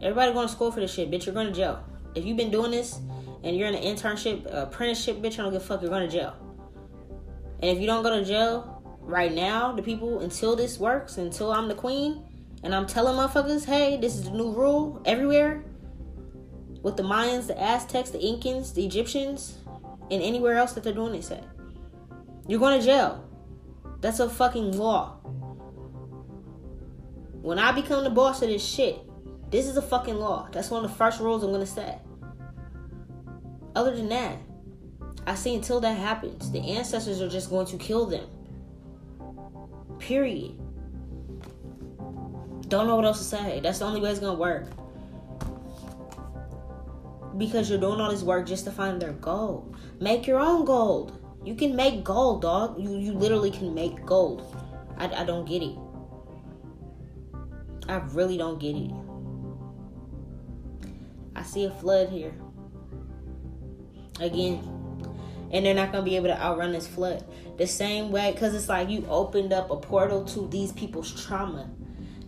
[0.00, 1.26] Everybody going to school for this shit, bitch.
[1.26, 1.84] You're going to jail.
[2.18, 2.98] If you've been doing this
[3.44, 5.80] and you're in an internship, uh, apprenticeship, bitch, I don't give a fuck.
[5.80, 6.34] You're going to jail.
[7.62, 11.52] And if you don't go to jail right now, the people, until this works, until
[11.52, 12.24] I'm the queen,
[12.64, 15.64] and I'm telling motherfuckers, hey, this is the new rule everywhere,
[16.82, 19.58] with the Mayans, the Aztecs, the Incans, the Egyptians,
[20.10, 21.44] and anywhere else that they're doing this at.
[22.48, 23.24] You're going to jail.
[24.00, 25.18] That's a fucking law.
[27.42, 28.98] When I become the boss of this shit,
[29.50, 30.48] this is a fucking law.
[30.50, 32.04] That's one of the first rules I'm going to set.
[33.74, 34.36] Other than that,
[35.26, 38.26] I say until that happens, the ancestors are just going to kill them.
[39.98, 40.58] Period.
[42.68, 43.60] Don't know what else to say.
[43.60, 44.66] That's the only way it's to work
[47.38, 49.76] because you're doing all this work just to find their gold.
[50.00, 51.16] Make your own gold.
[51.44, 52.78] You can make gold, dog.
[52.78, 54.56] You you literally can make gold.
[54.98, 55.78] I, I don't get it.
[57.88, 58.90] I really don't get it.
[61.34, 62.34] I see a flood here.
[64.20, 64.74] Again.
[65.50, 67.24] And they're not going to be able to outrun this flood.
[67.56, 71.68] The same way, because it's like you opened up a portal to these people's trauma.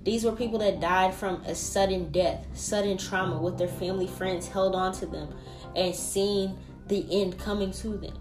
[0.02, 4.48] These were people that died from a sudden death, sudden trauma, with their family friends
[4.48, 5.34] held on to them
[5.76, 8.16] and seen the end coming to them.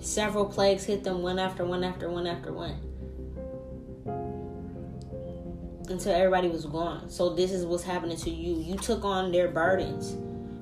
[0.00, 2.74] Several plagues hit them one after one after one after one.
[5.88, 7.08] Until everybody was gone.
[7.08, 8.60] So, this is what's happening to you.
[8.62, 10.16] You took on their burdens.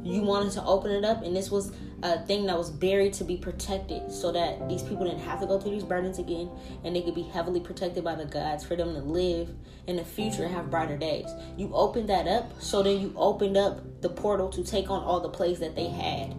[0.04, 1.72] You wanted to open it up, and this was
[2.02, 5.46] a thing that was buried to be protected so that these people didn't have to
[5.46, 6.48] go through these burdens again
[6.84, 9.50] and they could be heavily protected by the gods for them to live
[9.88, 11.28] in the future and have brighter days.
[11.56, 15.20] You opened that up, so then you opened up the portal to take on all
[15.20, 16.36] the plays that they had.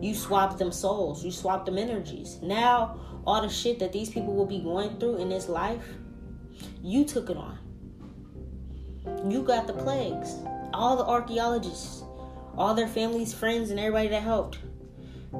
[0.00, 2.38] You swapped them souls, you swapped them energies.
[2.42, 5.84] Now, all the shit that these people will be going through in this life,
[6.82, 7.58] you took it on.
[9.30, 10.36] You got the plagues.
[10.72, 12.02] All the archaeologists,
[12.56, 14.58] all their families, friends, and everybody that helped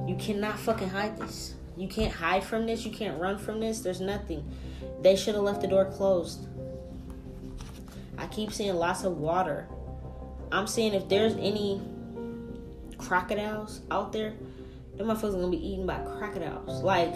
[0.07, 1.55] you cannot fucking hide this.
[1.77, 2.85] You can't hide from this.
[2.85, 3.81] You can't run from this.
[3.81, 4.49] There's nothing.
[5.03, 6.47] They should have left the door closed.
[8.19, 9.67] I keep seeing lots of water.
[10.53, 11.81] I'm saying if there's any
[12.99, 14.35] crocodiles out there,
[14.97, 16.83] them motherfuckers gonna be eaten by crocodiles.
[16.83, 17.15] Like,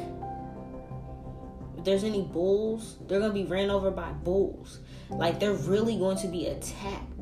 [1.77, 4.81] if there's any bulls, they're gonna be ran over by bulls.
[5.17, 7.15] Like, they're really going to be attacked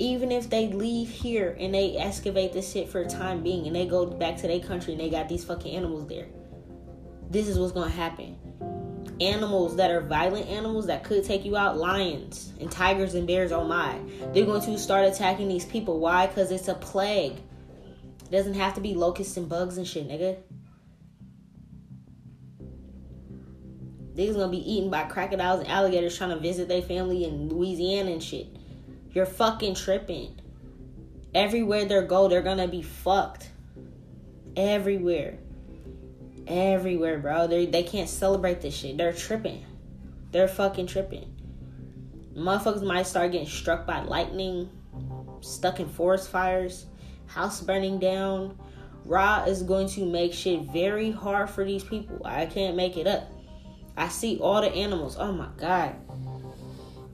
[0.00, 3.76] even if they leave here and they excavate this shit for a time being and
[3.76, 6.26] they go back to their country and they got these fucking animals there,
[7.28, 8.36] this is what's gonna happen.
[9.20, 13.52] Animals that are violent animals that could take you out, lions and tigers and bears,
[13.52, 13.98] oh my,
[14.32, 16.00] they're going to start attacking these people.
[16.00, 16.26] Why?
[16.26, 17.36] Because it's a plague.
[18.22, 20.38] It doesn't have to be locusts and bugs and shit, nigga.
[24.14, 28.10] They's gonna be eaten by crocodiles and alligators trying to visit their family in Louisiana
[28.10, 28.48] and shit.
[29.12, 30.40] You're fucking tripping.
[31.34, 33.50] Everywhere they go, they're gonna be fucked.
[34.56, 35.38] Everywhere.
[36.46, 37.46] Everywhere, bro.
[37.46, 38.96] They they can't celebrate this shit.
[38.96, 39.64] They're tripping.
[40.32, 41.36] They're fucking tripping.
[42.36, 44.70] Motherfuckers might start getting struck by lightning,
[45.40, 46.86] stuck in forest fires,
[47.26, 48.58] house burning down.
[49.04, 52.20] Ra is going to make shit very hard for these people.
[52.24, 53.30] I can't make it up.
[54.00, 55.16] I see all the animals.
[55.18, 55.94] Oh my god.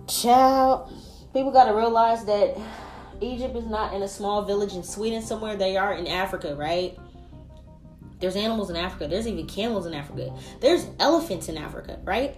[0.06, 0.92] Child
[1.32, 2.56] people got to realize that
[3.20, 5.56] Egypt is not in a small village in Sweden somewhere.
[5.56, 6.96] They are in Africa, right?
[8.20, 9.08] There's animals in Africa.
[9.08, 10.32] There's even camels in Africa.
[10.60, 12.36] There's elephants in Africa, right?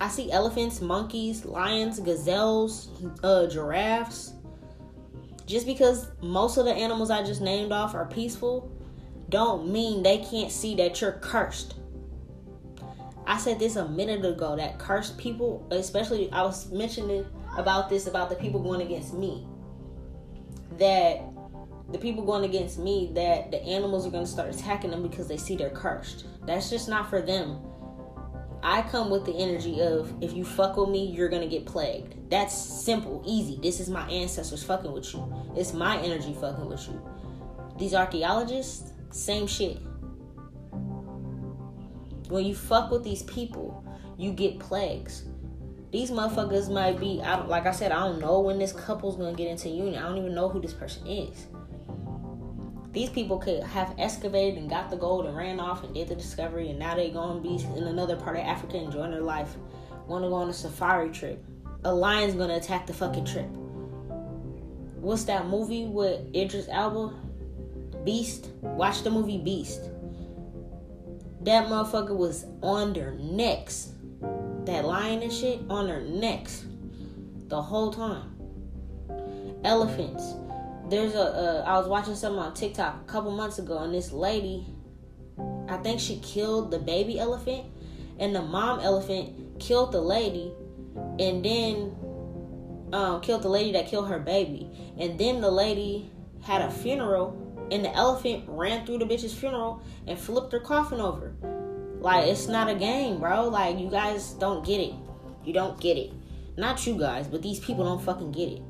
[0.00, 2.88] I see elephants, monkeys, lions, gazelles,
[3.22, 4.32] uh, giraffes.
[5.46, 8.72] Just because most of the animals I just named off are peaceful,
[9.28, 11.76] don't mean they can't see that you're cursed.
[13.26, 17.24] I said this a minute ago that cursed people, especially I was mentioning
[17.56, 19.46] about this about the people going against me.
[20.78, 21.22] That
[21.90, 25.28] the people going against me, that the animals are going to start attacking them because
[25.28, 26.26] they see they're cursed.
[26.46, 27.58] That's just not for them.
[28.64, 32.30] I come with the energy of if you fuck with me, you're gonna get plagued.
[32.30, 33.58] That's simple, easy.
[33.60, 35.52] This is my ancestors fucking with you.
[35.56, 37.02] It's my energy fucking with you.
[37.76, 39.78] These archaeologists, same shit.
[42.32, 43.84] When you fuck with these people,
[44.16, 45.24] you get plagues.
[45.90, 49.36] These motherfuckers might be, I like I said, I don't know when this couple's gonna
[49.36, 50.02] get into union.
[50.02, 51.48] I don't even know who this person is.
[52.90, 56.14] These people could have excavated and got the gold and ran off and did the
[56.14, 59.54] discovery, and now they're gonna be in another part of Africa enjoying their life.
[60.06, 61.44] Wanna go on a safari trip.
[61.84, 63.50] A lion's gonna attack the fucking trip.
[65.02, 67.12] What's that movie with Idris Elba?
[68.04, 68.48] Beast.
[68.62, 69.90] Watch the movie Beast.
[71.44, 73.92] That motherfucker was on their necks.
[74.64, 76.64] That lion and shit on their necks
[77.48, 78.34] the whole time.
[79.64, 80.34] Elephants.
[80.88, 81.20] There's a.
[81.20, 84.66] Uh, I was watching something on TikTok a couple months ago, and this lady,
[85.68, 87.66] I think she killed the baby elephant,
[88.18, 90.52] and the mom elephant killed the lady,
[91.18, 91.96] and then
[92.92, 96.10] um, killed the lady that killed her baby, and then the lady
[96.42, 101.00] had a funeral, and the elephant ran through the bitch's funeral and flipped her coffin
[101.00, 101.34] over.
[102.00, 103.48] Like it's not a game, bro.
[103.48, 104.94] Like you guys don't get it.
[105.44, 106.12] You don't get it.
[106.56, 108.62] Not you guys, but these people don't fucking get it.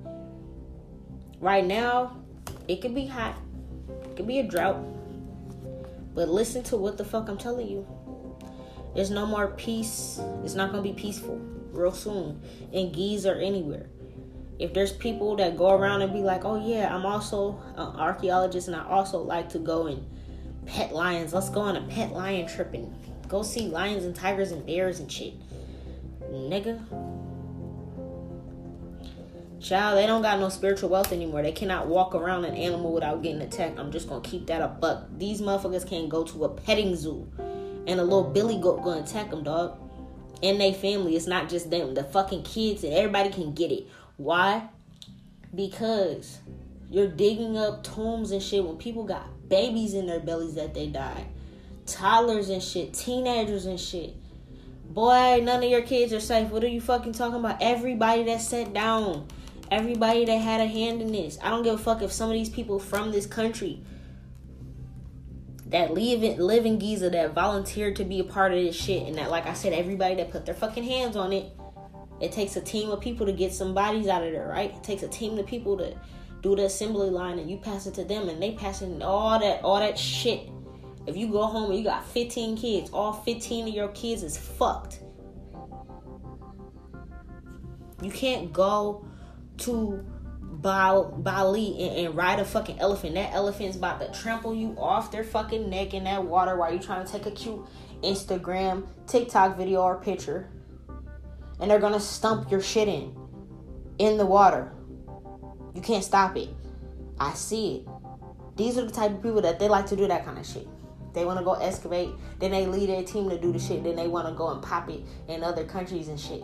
[1.40, 2.16] Right now,
[2.69, 3.36] it could be hot.
[4.05, 4.85] It could be a drought.
[6.14, 7.86] But listen to what the fuck I'm telling you.
[8.94, 10.20] There's no more peace.
[10.44, 11.40] It's not gonna be peaceful
[11.73, 12.40] real soon
[12.70, 13.86] in Giza or anywhere.
[14.59, 18.69] If there's people that go around and be like, "Oh yeah, I'm also an archaeologist
[18.69, 20.05] and I also like to go and
[20.66, 21.33] pet lions.
[21.33, 22.95] Let's go on a pet lion trip and
[23.29, 25.35] go see lions and tigers and bears and shit."
[26.31, 26.81] Nigga,
[29.62, 31.41] Child, they don't got no spiritual wealth anymore.
[31.43, 33.79] They cannot walk around an animal without getting attacked.
[33.79, 35.07] I'm just gonna keep that a buck.
[35.16, 37.29] These motherfuckers can't go to a petting zoo
[37.87, 39.79] and a little billy goat gonna attack them, dog.
[40.43, 41.15] And they family.
[41.15, 41.95] It's not just them.
[41.95, 43.87] The fucking kids and everybody can get it.
[44.17, 44.69] Why?
[45.55, 46.39] Because
[46.91, 50.87] you're digging up tombs and shit when people got babies in their bellies that they
[50.87, 51.27] died.
[51.87, 54.15] Toddlers and shit, teenagers and shit.
[54.89, 56.51] Boy, none of your kids are safe.
[56.51, 57.59] What are you fucking talking about?
[57.61, 59.27] Everybody that sat down
[59.73, 61.39] everybody that had a hand in this.
[61.43, 63.81] I don't give a fuck if some of these people from this country
[65.67, 69.09] that live in, live in Giza that volunteered to be a part of this shit
[69.09, 71.51] and that like I said everybody that put their fucking hands on it
[72.23, 74.82] it takes a team of people to get some bodies out of there right it
[74.82, 75.94] takes a team of people to
[76.40, 79.39] do the assembly line and you pass it to them and they pass passing all
[79.39, 80.49] that all that shit
[81.07, 84.36] if you go home and you got 15 kids all 15 of your kids is
[84.36, 85.01] fucked
[88.01, 89.07] you can't go
[89.59, 90.05] to
[90.62, 93.15] Bali and, and, ride a fucking elephant.
[93.15, 96.82] That elephant's about to trample you off their fucking neck in that water while you're
[96.82, 97.65] trying to take a cute
[98.03, 100.49] Instagram, TikTok video or picture.
[101.63, 103.17] And they're gonna stump your shit in
[103.99, 104.73] in the water.
[105.75, 106.51] You can't stop it.
[107.19, 107.89] I see it.
[108.57, 110.69] These are the type of people that they like to do that kind of shit.
[111.15, 113.97] They want to go excavate, then they lead their team to do the shit, then
[113.97, 116.43] they want to go and pop it in other countries and shit.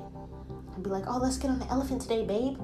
[0.74, 2.59] And be like, oh, let's get on the elephant today, babe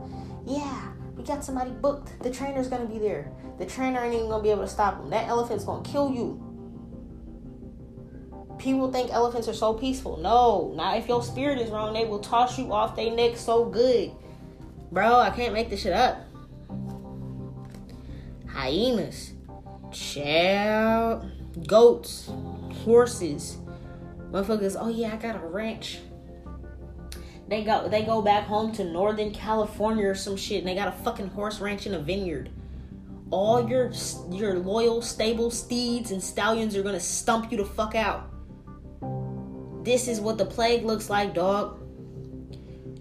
[0.46, 2.22] yeah, we got somebody booked.
[2.22, 3.30] The trainer's gonna be there.
[3.58, 5.10] The trainer ain't even gonna be able to stop him.
[5.10, 6.40] That elephant's gonna kill you.
[8.58, 10.16] People think elephants are so peaceful.
[10.16, 11.92] No, not if your spirit is wrong.
[11.92, 14.12] They will toss you off their neck so good.
[14.92, 16.18] Bro, I can't make this shit up.
[18.48, 19.32] Hyenas.
[19.92, 21.30] Child.
[21.66, 22.30] Goats.
[22.84, 23.58] Horses.
[24.30, 26.00] Motherfuckers, oh yeah, I got a ranch
[27.48, 30.88] they go they go back home to Northern California or some shit and they got
[30.88, 32.50] a fucking horse ranch in a vineyard.
[33.30, 33.92] All your
[34.30, 38.30] your loyal stable steeds and stallions are gonna stump you the fuck out.
[39.84, 41.80] This is what the plague looks like, dog.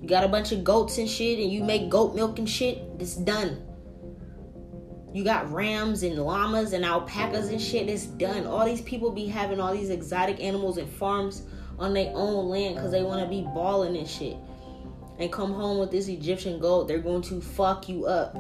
[0.02, 2.80] You got a bunch of goats and shit, and you make goat milk and shit.
[3.00, 3.62] It's done.
[5.14, 7.88] You got rams and llamas and alpacas and shit.
[7.88, 8.46] It's done.
[8.46, 11.44] All these people be having all these exotic animals and farms
[11.80, 14.36] on their own land because they want to be balling and shit
[15.20, 18.36] and come home with this Egyptian gold, they're going to fuck you up.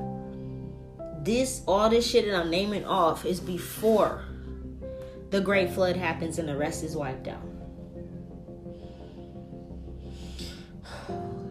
[1.23, 4.25] This, all this shit that I'm naming off is before
[5.29, 7.52] the Great Flood happens and the rest is wiped out.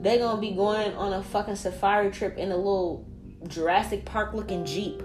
[0.02, 3.06] They're gonna be going on a fucking safari trip in a little
[3.46, 5.00] Jurassic Park looking Jeep.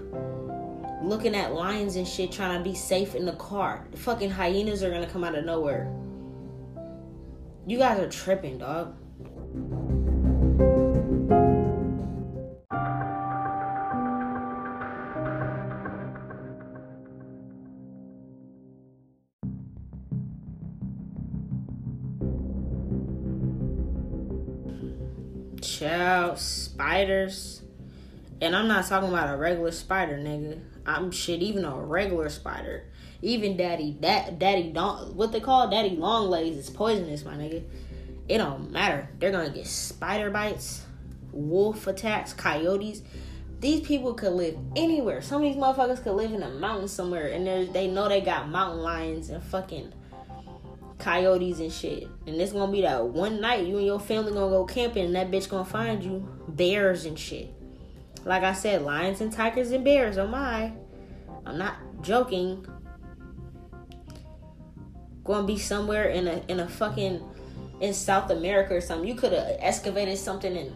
[1.02, 3.86] Looking at lions and shit, trying to be safe in the car.
[3.92, 5.88] The fucking hyenas are gonna come out of nowhere.
[7.64, 8.96] You guys are tripping, dog.
[25.78, 27.62] Child, spiders.
[28.40, 30.60] And I'm not talking about a regular spider, nigga.
[30.86, 32.84] I'm shit, even a regular spider
[33.22, 37.64] even daddy, that daddy don't what they call daddy long legs is poisonous, my nigga.
[38.28, 39.08] It don't matter.
[39.18, 40.84] They're gonna get spider bites,
[41.32, 43.02] wolf attacks, coyotes.
[43.60, 45.20] These people could live anywhere.
[45.20, 48.48] Some of these motherfuckers could live in a mountain somewhere, and they know they got
[48.48, 49.92] mountain lions and fucking
[50.98, 52.08] coyotes and shit.
[52.26, 55.14] And it's gonna be that one night you and your family gonna go camping, and
[55.14, 57.52] that bitch gonna find you bears and shit.
[58.24, 60.18] Like I said, lions and tigers and bears.
[60.18, 60.72] Oh my.
[61.46, 62.66] I'm not joking.
[65.26, 67.22] To be somewhere in a in a fucking
[67.80, 69.06] in South America or something.
[69.06, 70.74] You could have excavated something in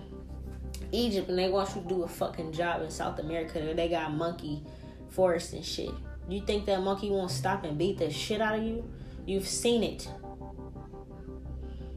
[0.92, 3.72] Egypt and they want you to do a fucking job in South America.
[3.74, 4.62] They got monkey
[5.08, 5.90] forest and shit.
[6.28, 8.88] You think that monkey won't stop and beat the shit out of you?
[9.26, 10.08] You've seen it.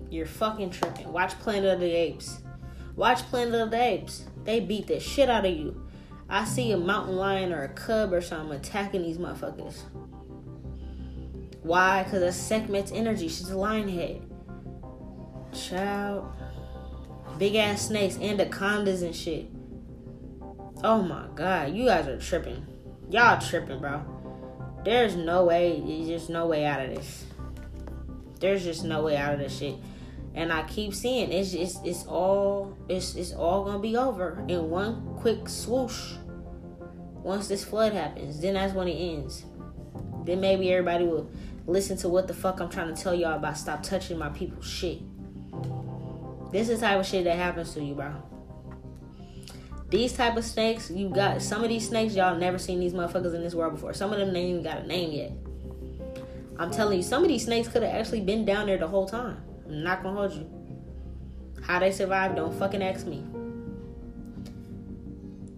[0.10, 1.11] You're fucking tripping.
[1.11, 2.41] Watch Planet of the Apes.
[2.95, 4.26] Watch Planet of the Apes.
[4.43, 5.81] They beat the shit out of you.
[6.30, 9.81] I see a mountain lion or a cub or something attacking these motherfuckers.
[11.61, 12.03] Why?
[12.03, 13.27] Because that's Sekhmet's energy.
[13.27, 14.22] She's a lion head.
[15.53, 16.31] Child.
[17.38, 19.49] Big ass snakes, anacondas and shit.
[20.84, 22.65] Oh my god, you guys are tripping.
[23.10, 24.14] Y'all tripping, bro.
[24.86, 27.26] There's no way, there's just no way out of this.
[28.40, 29.76] There's just no way out of this shit.
[30.36, 34.70] And I keep seeing it's just it's all it's it's all gonna be over in
[34.70, 36.14] one quick swoosh.
[37.24, 39.45] Once this flood happens, then that's when it ends.
[40.24, 41.32] Then maybe everybody will
[41.66, 43.57] listen to what the fuck I'm trying to tell y'all about.
[43.57, 44.99] Stop touching my people's shit.
[46.52, 48.14] This is the type of shit that happens to you, bro.
[49.90, 51.41] These type of snakes, you got mm.
[51.41, 53.94] some of these snakes, y'all never seen these motherfuckers in this world before.
[53.94, 55.32] Some of them ain't even got a name yet.
[56.57, 59.07] I'm telling you, some of these snakes could have actually been down there the whole
[59.07, 59.44] time.
[59.68, 60.49] I'm not gonna hold you.
[61.62, 63.24] How they survived, don't fucking ask me.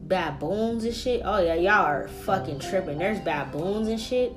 [0.07, 1.21] Baboons and shit.
[1.23, 2.97] Oh yeah, y'all are fucking tripping.
[2.97, 4.33] There's baboons and shit.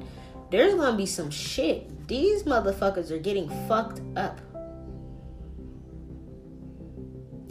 [0.50, 2.08] There's gonna be some shit.
[2.08, 4.40] These motherfuckers are getting fucked up.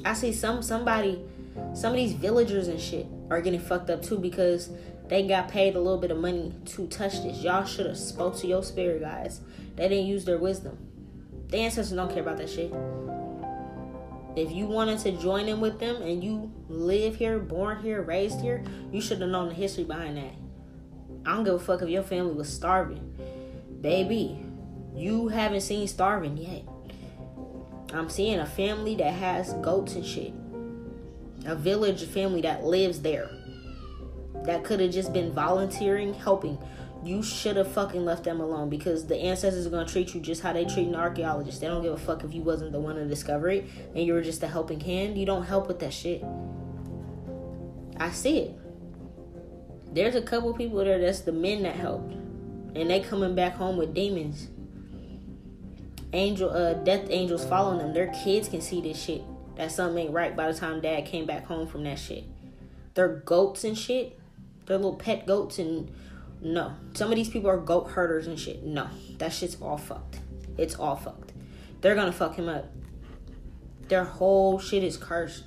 [0.04, 1.24] I see some somebody,
[1.74, 4.70] some of these villagers and shit are getting fucked up too because
[5.08, 7.42] they got paid a little bit of money to touch this.
[7.42, 9.42] Y'all should have spoke to your spirit guys.
[9.76, 10.78] They didn't use their wisdom.
[11.48, 12.72] The ancestors don't care about that shit.
[14.36, 18.40] If you wanted to join in with them and you live here, born here, raised
[18.42, 20.34] here, you should have known the history behind that.
[21.26, 23.14] I don't give a fuck if your family was starving.
[23.82, 24.38] Baby,
[24.96, 26.64] you haven't seen starving yet.
[27.94, 30.34] I'm seeing a family that has goats and shit.
[31.50, 33.30] A village family that lives there.
[34.46, 36.58] That could have just been volunteering, helping
[37.04, 40.42] you should have fucking left them alone because the ancestors are gonna treat you just
[40.42, 41.62] how they treat an archaeologist.
[41.62, 43.66] They don't give a fuck if you wasn't the one to discover it
[43.96, 45.18] and you were just a helping hand.
[45.18, 46.24] You don't help with that shit.
[47.98, 48.60] I see it.
[49.94, 52.14] There's a couple people there that's the men that helped,
[52.76, 54.50] and they coming back home with demons.
[56.14, 57.94] Angel, uh, death angels following them.
[57.94, 59.24] Their kids can see this shit.
[59.60, 62.24] That something ain't right by the time dad came back home from that shit.
[62.94, 64.18] They're goats and shit.
[64.66, 65.92] They're little pet goats and
[66.40, 66.76] no.
[66.94, 68.64] Some of these people are goat herders and shit.
[68.64, 68.88] No.
[69.18, 70.22] That shit's all fucked.
[70.58, 71.34] It's all fucked.
[71.82, 72.72] They're gonna fuck him up.
[73.90, 75.44] Their whole shit is cursed.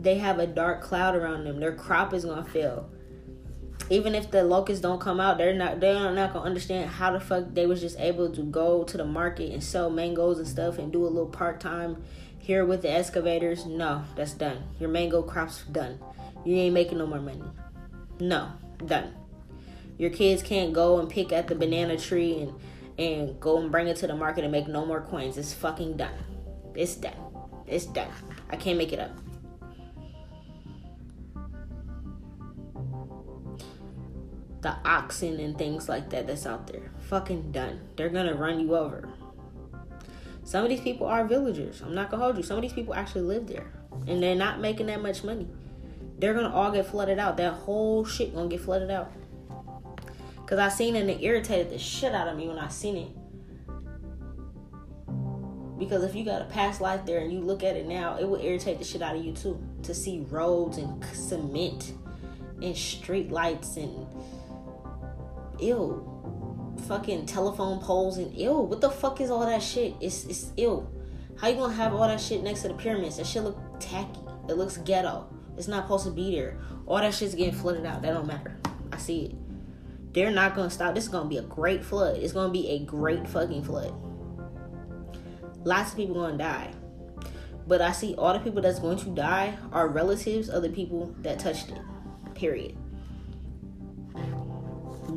[0.00, 1.60] They have a dark cloud around them.
[1.60, 2.90] Their crop is gonna fail.
[3.90, 7.20] Even if the locusts don't come out, they're not they're not gonna understand how the
[7.20, 10.78] fuck they was just able to go to the market and sell mangoes and stuff
[10.78, 12.02] and do a little part time
[12.38, 13.66] here with the excavators.
[13.66, 14.62] No, that's done.
[14.80, 15.98] Your mango crop's done.
[16.44, 17.44] You ain't making no more money.
[18.18, 18.52] No,
[18.86, 19.14] done.
[19.98, 22.52] Your kids can't go and pick at the banana tree and
[22.98, 25.38] and go and bring it to the market and make no more coins.
[25.38, 26.14] It's fucking done.
[26.74, 27.16] It's done.
[27.66, 28.10] It's done.
[28.50, 29.10] I can't make it up.
[34.62, 36.90] The oxen and things like that that's out there.
[37.08, 37.80] Fucking done.
[37.96, 39.08] They're gonna run you over.
[40.44, 41.82] Some of these people are villagers.
[41.82, 42.42] I'm not gonna hold you.
[42.42, 43.72] Some of these people actually live there.
[44.08, 45.48] And they're not making that much money
[46.22, 47.36] they're gonna all get flooded out.
[47.38, 49.10] That whole shit gonna get flooded out.
[50.46, 52.96] Cause I seen it and it irritated the shit out of me when I seen
[52.96, 53.08] it.
[55.80, 58.28] Because if you got a past life there and you look at it now, it
[58.28, 59.60] will irritate the shit out of you too.
[59.82, 61.94] To see roads and cement
[62.62, 64.06] and street lights and
[65.62, 66.12] ill
[66.86, 68.66] fucking telephone poles and ill.
[68.66, 69.94] What the fuck is all that shit?
[70.00, 70.90] It's it's ill.
[71.38, 73.16] How you gonna have all that shit next to the pyramids?
[73.16, 74.20] That shit look tacky.
[74.48, 75.28] It looks ghetto.
[75.56, 76.58] It's not supposed to be there.
[76.86, 78.02] All that shit's getting flooded out.
[78.02, 78.58] That don't matter.
[78.92, 79.34] I see it.
[80.12, 80.94] They're not gonna stop.
[80.94, 82.18] This is gonna be a great flood.
[82.18, 83.94] It's gonna be a great fucking flood.
[85.64, 86.72] Lots of people gonna die.
[87.66, 91.14] But I see all the people that's going to die are relatives of the people
[91.20, 91.78] that touched it.
[92.34, 92.76] Period.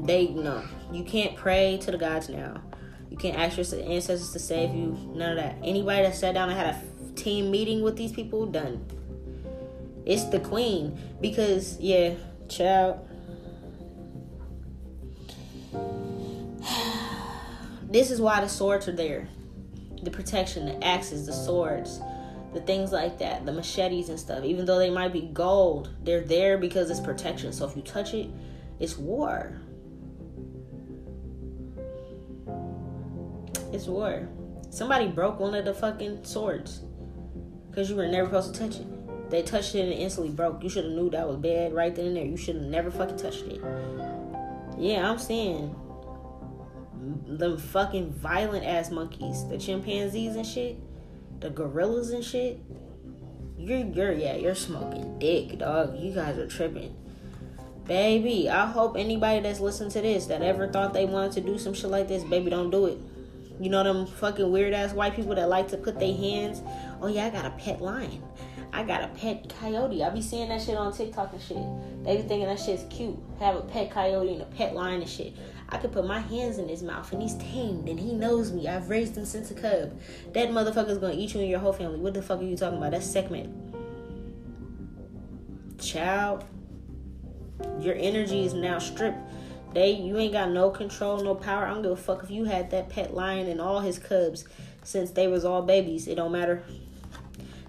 [0.06, 0.64] They no.
[0.92, 2.62] You can't pray to the gods now.
[3.10, 4.98] You can't ask your ancestors to save you.
[5.16, 5.58] None of that.
[5.64, 8.86] Anybody that sat down and had a team meeting with these people, done.
[10.06, 12.14] It's the queen because yeah,
[12.50, 13.08] child.
[17.88, 19.30] This is why the swords are there.
[20.04, 22.02] The protection, the axes, the swords,
[22.54, 26.24] the things like that, the machetes and stuff, even though they might be gold, they're
[26.24, 27.54] there because it's protection.
[27.54, 28.28] So if you touch it,
[28.80, 29.62] it's war.
[33.76, 34.26] It's war.
[34.70, 36.80] Somebody broke one of the fucking swords
[37.70, 39.30] because you were never supposed to touch it.
[39.30, 40.64] They touched it and it instantly broke.
[40.64, 42.24] You should have knew that was bad right then and there.
[42.24, 43.62] You should have never fucking touched it.
[44.78, 45.76] Yeah, I'm saying
[47.28, 50.78] the fucking violent ass monkeys, the chimpanzees and shit,
[51.42, 52.62] the gorillas and shit.
[53.58, 56.00] You're you're yeah, you're smoking dick, dog.
[56.00, 56.96] You guys are tripping.
[57.84, 61.60] Baby, I hope anybody that's listening to this that ever thought they wanted to do
[61.60, 62.98] some shit like this, baby, don't do it.
[63.60, 66.62] You know them fucking weird ass white people that like to put their hands.
[67.02, 68.22] Oh yeah, I got a pet lion.
[68.74, 70.04] I got a pet coyote.
[70.04, 71.58] I be seeing that shit on TikTok and shit.
[72.04, 73.18] They be thinking that shit's cute.
[73.40, 75.34] Have a pet coyote and a pet lion and shit.
[75.70, 78.68] I could put my hands in his mouth and he's tamed and he knows me.
[78.68, 79.98] I've raised him since a cub.
[80.34, 82.00] That motherfucker's gonna eat you and your whole family.
[82.00, 82.92] What the fuck are you talking about?
[82.92, 83.50] That's Sekhmet.
[85.80, 86.44] Child,
[87.80, 89.18] your energy is now stripped.
[89.76, 91.66] They you ain't got no control, no power.
[91.66, 94.46] I don't give a fuck if you had that pet lion and all his cubs
[94.84, 96.08] since they was all babies.
[96.08, 96.64] It don't matter.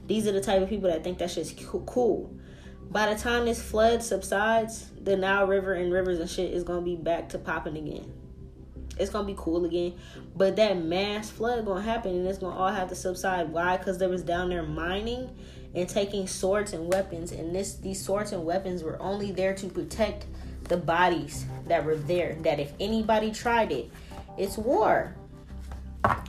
[0.07, 1.53] These are the type of people that think that shit's
[1.85, 2.33] cool.
[2.93, 6.83] By the time this flood subsides, the Nile River and rivers and shit is gonna
[6.83, 8.13] be back to popping again.
[9.01, 9.95] It's gonna be cool again,
[10.37, 13.51] but that mass flood gonna happen and it's gonna all have to subside.
[13.51, 13.79] Why?
[13.79, 15.29] Because there was down there mining
[15.75, 19.67] and taking swords and weapons, and this these swords and weapons were only there to
[19.67, 20.27] protect
[20.69, 22.37] the bodies that were there.
[22.43, 23.91] That if anybody tried it,
[24.37, 25.15] it's war.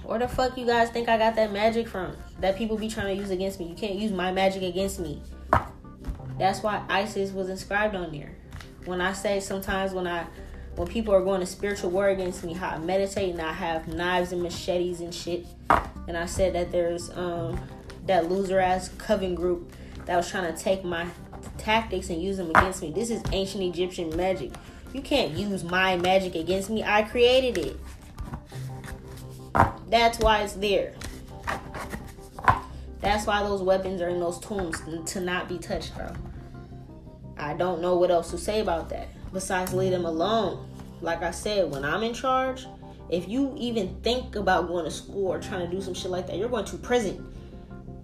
[0.03, 2.15] Where the fuck you guys think I got that magic from?
[2.39, 3.67] That people be trying to use against me.
[3.67, 5.21] You can't use my magic against me.
[6.39, 8.35] That's why Isis was inscribed on there.
[8.85, 10.25] When I say sometimes when I
[10.75, 13.87] when people are going to spiritual war against me, how I meditate and I have
[13.87, 15.45] knives and machetes and shit.
[16.07, 17.59] And I said that there's um
[18.05, 19.73] that loser ass coven group
[20.05, 21.07] that was trying to take my
[21.57, 22.91] tactics and use them against me.
[22.91, 24.51] This is ancient Egyptian magic.
[24.93, 26.83] You can't use my magic against me.
[26.83, 27.79] I created it.
[29.89, 30.93] That's why it's there.
[33.01, 36.11] That's why those weapons are in those tombs to not be touched, bro.
[37.37, 40.67] I don't know what else to say about that besides leave them alone.
[41.01, 42.65] Like I said, when I'm in charge,
[43.09, 46.27] if you even think about going to school or trying to do some shit like
[46.27, 47.33] that, you're going to prison.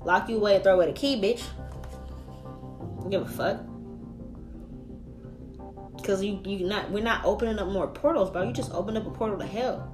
[0.05, 1.43] Lock you away and throw away the key, bitch.
[3.04, 3.60] Don't give a fuck.
[6.06, 8.44] Cause you you not we're not opening up more portals, bro.
[8.44, 9.90] You just opened up a portal to hell.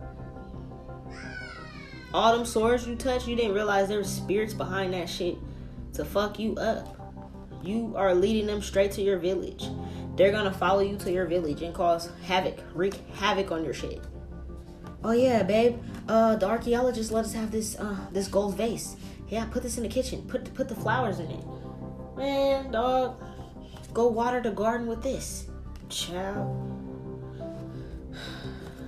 [2.14, 5.38] All them swords you touch, you didn't realize there were spirits behind that shit
[5.94, 6.96] to fuck you up.
[7.64, 9.66] You are leading them straight to your village.
[10.16, 14.02] They're gonna follow you to your village and cause havoc, wreak havoc on your shit.
[15.04, 15.80] Oh yeah, babe.
[16.08, 18.96] Uh, the archaeologist let us have this uh this gold vase.
[19.30, 20.24] Yeah, put this in the kitchen.
[20.24, 21.44] Put put the flowers in it.
[22.20, 23.16] Man, dog,
[23.94, 25.48] go water the garden with this.
[25.88, 26.66] Child.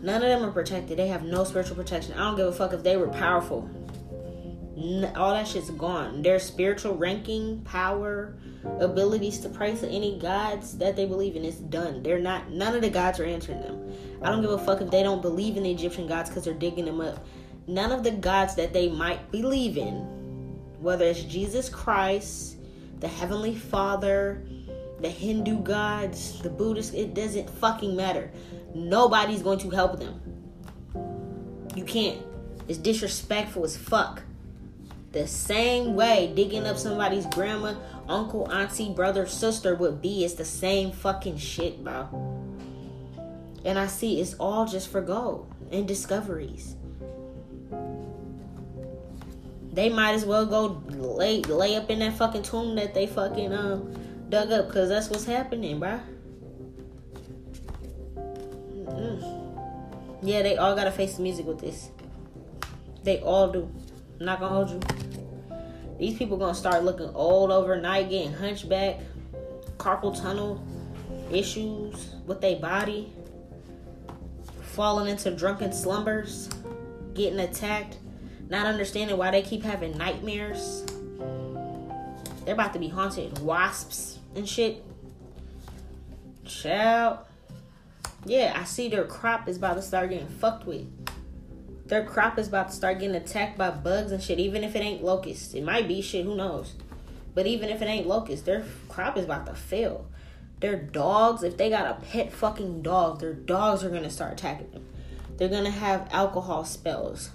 [0.04, 1.00] None of them are protected.
[1.00, 2.14] They have no spiritual protection.
[2.16, 3.70] I don't give a fuck if they were powerful.
[5.16, 6.22] All that shit's gone.
[6.24, 8.36] Their spiritual ranking, power,
[8.80, 12.04] abilities to pray to any gods that they believe in is done.
[12.04, 12.52] They're not.
[12.52, 13.94] None of the gods are answering them.
[14.22, 16.54] I don't give a fuck if they don't believe in the Egyptian gods because they're
[16.54, 17.26] digging them up.
[17.66, 20.00] None of the gods that they might believe in,
[20.82, 22.58] whether it's Jesus Christ,
[23.02, 24.44] the Heavenly Father,
[25.00, 28.32] the Hindu gods, the Buddhist, it doesn't fucking matter.
[28.76, 30.22] Nobody's going to help them.
[31.76, 32.22] You can't.
[32.68, 34.22] It's disrespectful as fuck.
[35.12, 37.74] The same way digging up somebody's grandma,
[38.08, 40.24] uncle, auntie, brother, sister would be.
[40.24, 42.08] It's the same fucking shit, bro.
[43.66, 46.76] And I see it's all just for gold and discoveries.
[49.74, 53.54] They might as well go lay lay up in that fucking tomb that they fucking
[53.54, 53.94] um
[54.30, 56.00] dug up, cause that's what's happening, bro.
[58.16, 60.20] Mm.
[60.22, 61.90] Yeah, they all gotta face the music with this.
[63.04, 63.70] They all do.
[64.20, 64.80] I'm not gonna hold you.
[65.98, 69.00] These people gonna start looking old overnight, getting hunchback,
[69.78, 70.64] carpal tunnel
[71.32, 73.12] issues with their body,
[74.62, 76.50] falling into drunken slumbers,
[77.14, 77.98] getting attacked,
[78.52, 80.86] not understanding why they keep having nightmares.
[82.44, 83.40] They're about to be haunted.
[83.40, 84.84] Wasps and shit.
[86.44, 87.20] Child.
[88.26, 90.86] Yeah, I see their crop is about to start getting fucked with.
[91.88, 94.80] Their crop is about to start getting attacked by bugs and shit, even if it
[94.80, 95.54] ain't locusts.
[95.54, 96.74] It might be shit, who knows?
[97.34, 100.08] But even if it ain't locusts, their crop is about to fail.
[100.60, 104.72] Their dogs, if they got a pet fucking dog, their dogs are gonna start attacking
[104.72, 104.86] them.
[105.38, 107.32] They're gonna have alcohol spells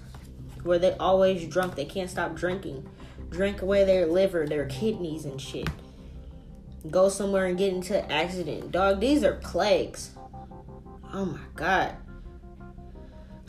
[0.67, 2.87] where they always drunk, they can't stop drinking.
[3.29, 5.67] drink away their liver, their kidneys, and shit.
[6.91, 8.71] Go somewhere and get into an accident.
[8.71, 10.11] Dog, these are plagues.
[11.13, 11.95] Oh my god.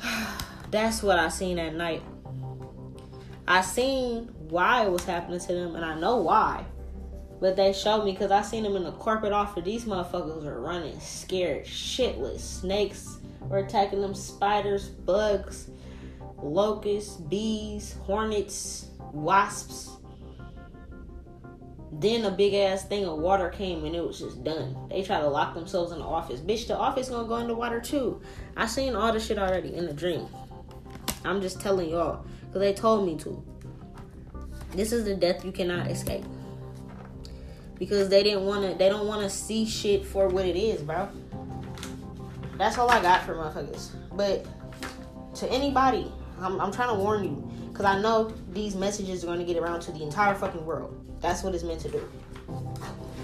[0.71, 2.03] That's what I seen at night.
[3.47, 6.65] I seen why it was happening to them, and I know why.
[7.41, 9.65] But they showed me because I seen them in the corporate office.
[9.65, 12.41] These motherfuckers are running scared, shitless.
[12.41, 15.71] Snakes were attacking them, spiders, bugs,
[16.43, 19.97] locusts, bees, hornets, wasps.
[21.91, 24.77] Then a big ass thing of water came and it was just done.
[24.91, 26.41] They try to lock themselves in the office.
[26.41, 28.21] Bitch, the office gonna go into water too.
[28.57, 30.27] I seen all this shit already in the dream.
[31.25, 33.43] I'm just telling y'all because they told me to.
[34.73, 36.25] This is the death you cannot escape.
[37.79, 38.77] Because they didn't want to.
[38.77, 41.09] They don't want to see shit for what it is, bro.
[42.59, 43.91] That's all I got for motherfuckers.
[44.13, 44.45] But
[45.37, 49.39] to anybody, I'm, I'm trying to warn you because I know these messages are going
[49.39, 50.95] to get around to the entire fucking world.
[51.21, 52.09] That's what it's meant to do.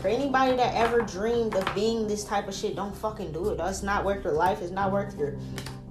[0.03, 3.61] For anybody that ever dreamed of being this type of shit, don't fucking do it.
[3.61, 4.61] It's not worth your life.
[4.61, 5.39] It's not worth your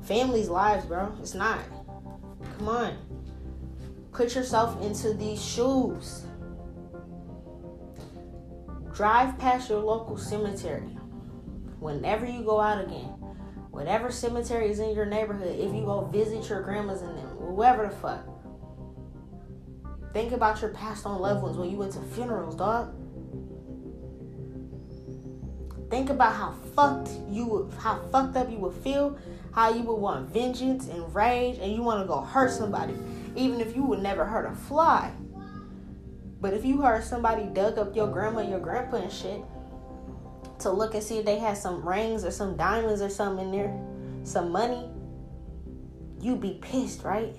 [0.04, 1.12] family's lives, bro.
[1.20, 1.60] It's not.
[2.60, 2.98] Come on.
[4.12, 6.26] Put yourself into these shoes.
[8.94, 10.96] Drive past your local cemetery.
[11.80, 13.13] Whenever you go out again,
[13.74, 17.88] whatever cemetery is in your neighborhood, if you go visit your grandmas and them, whoever
[17.88, 18.24] the fuck.
[20.14, 22.94] Think about your passed on loved ones when you went to funerals, dog.
[25.90, 29.18] Think about how fucked you would, how fucked up you would feel,
[29.54, 32.94] how you would want vengeance and rage, and you want to go hurt somebody,
[33.36, 35.12] even if you would never hurt a fly.
[36.40, 39.42] But if you heard somebody dug up your grandma, your grandpa, and shit,
[40.64, 43.52] to look and see if they had some rings or some diamonds or something in
[43.52, 43.80] there,
[44.24, 44.90] some money,
[46.20, 47.36] you'd be pissed, right?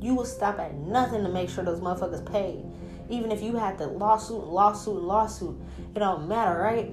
[0.00, 2.64] You would stop at nothing to make sure those motherfuckers paid.
[3.10, 5.56] Even if you had the lawsuit, lawsuit, lawsuit,
[5.94, 6.92] it don't matter, right?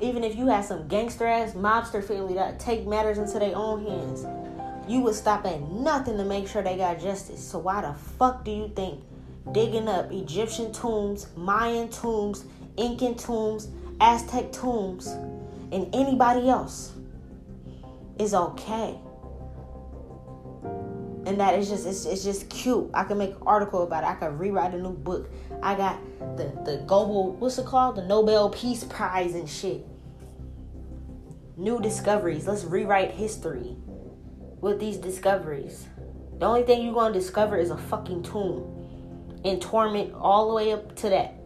[0.00, 3.84] Even if you had some gangster ass mobster family that take matters into their own
[3.86, 4.26] hands,
[4.88, 7.42] you would stop at nothing to make sure they got justice.
[7.42, 9.04] So why the fuck do you think
[9.52, 12.44] digging up Egyptian tombs, Mayan tombs,
[12.76, 13.68] Incan tombs,
[14.00, 15.08] Aztec tombs,
[15.72, 16.92] and anybody else
[18.18, 18.98] is okay.
[21.26, 22.90] And that is just it's, it's just cute.
[22.94, 24.08] I can make an article about it.
[24.08, 25.30] I can rewrite a new book.
[25.62, 26.00] I got
[26.36, 27.96] the the global what's it called?
[27.96, 29.86] The Nobel Peace Prize and shit.
[31.56, 32.46] New discoveries.
[32.46, 33.76] Let's rewrite history
[34.60, 35.86] with these discoveries.
[36.38, 40.72] The only thing you're gonna discover is a fucking tomb and torment all the way
[40.72, 41.39] up to that.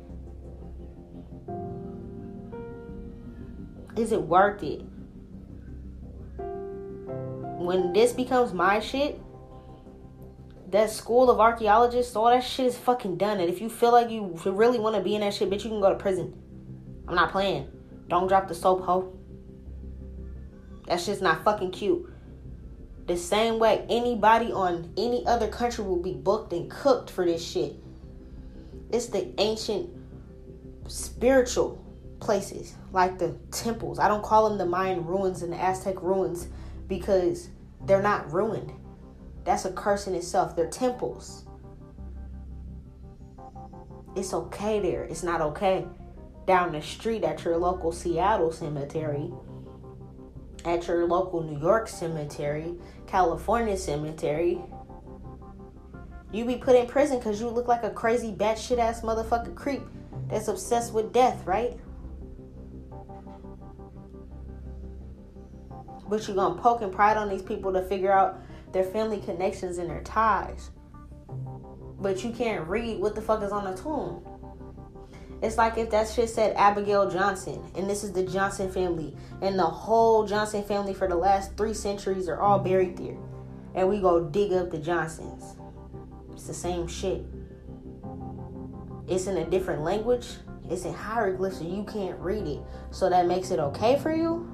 [3.96, 4.82] Is it worth it?
[7.58, 9.20] When this becomes my shit,
[10.70, 13.40] that school of archaeologists, all that shit is fucking done.
[13.40, 15.70] And if you feel like you really want to be in that shit, bitch, you
[15.70, 16.34] can go to prison.
[17.06, 17.68] I'm not playing.
[18.08, 19.16] Don't drop the soap, hoe.
[20.86, 22.10] That shit's not fucking cute.
[23.06, 27.46] The same way anybody on any other country will be booked and cooked for this
[27.46, 27.76] shit.
[28.90, 29.90] It's the ancient
[30.88, 31.83] spiritual
[32.24, 33.98] places, like the temples.
[33.98, 36.48] I don't call them the Mayan ruins and the Aztec ruins
[36.88, 37.50] because
[37.86, 38.72] they're not ruined.
[39.44, 40.56] That's a curse in itself.
[40.56, 41.44] They're temples.
[44.16, 45.04] It's okay there.
[45.04, 45.86] It's not okay
[46.46, 49.30] down the street at your local Seattle cemetery,
[50.64, 52.74] at your local New York cemetery,
[53.06, 54.60] California cemetery,
[56.34, 59.82] you be put in prison because you look like a crazy batshit ass motherfucker creep
[60.28, 61.78] that's obsessed with death, right?
[66.14, 68.38] But you're gonna poke and pride on these people to figure out
[68.70, 70.70] their family connections and their ties.
[71.98, 74.24] But you can't read what the fuck is on the tomb.
[75.42, 79.58] It's like if that shit said Abigail Johnson, and this is the Johnson family, and
[79.58, 83.16] the whole Johnson family for the last three centuries are all buried there.
[83.74, 85.56] And we go dig up the Johnsons.
[86.32, 87.24] It's the same shit.
[89.08, 90.28] It's in a different language.
[90.70, 92.60] It's in hieroglyphs, so you can't read it.
[92.92, 94.53] So that makes it okay for you.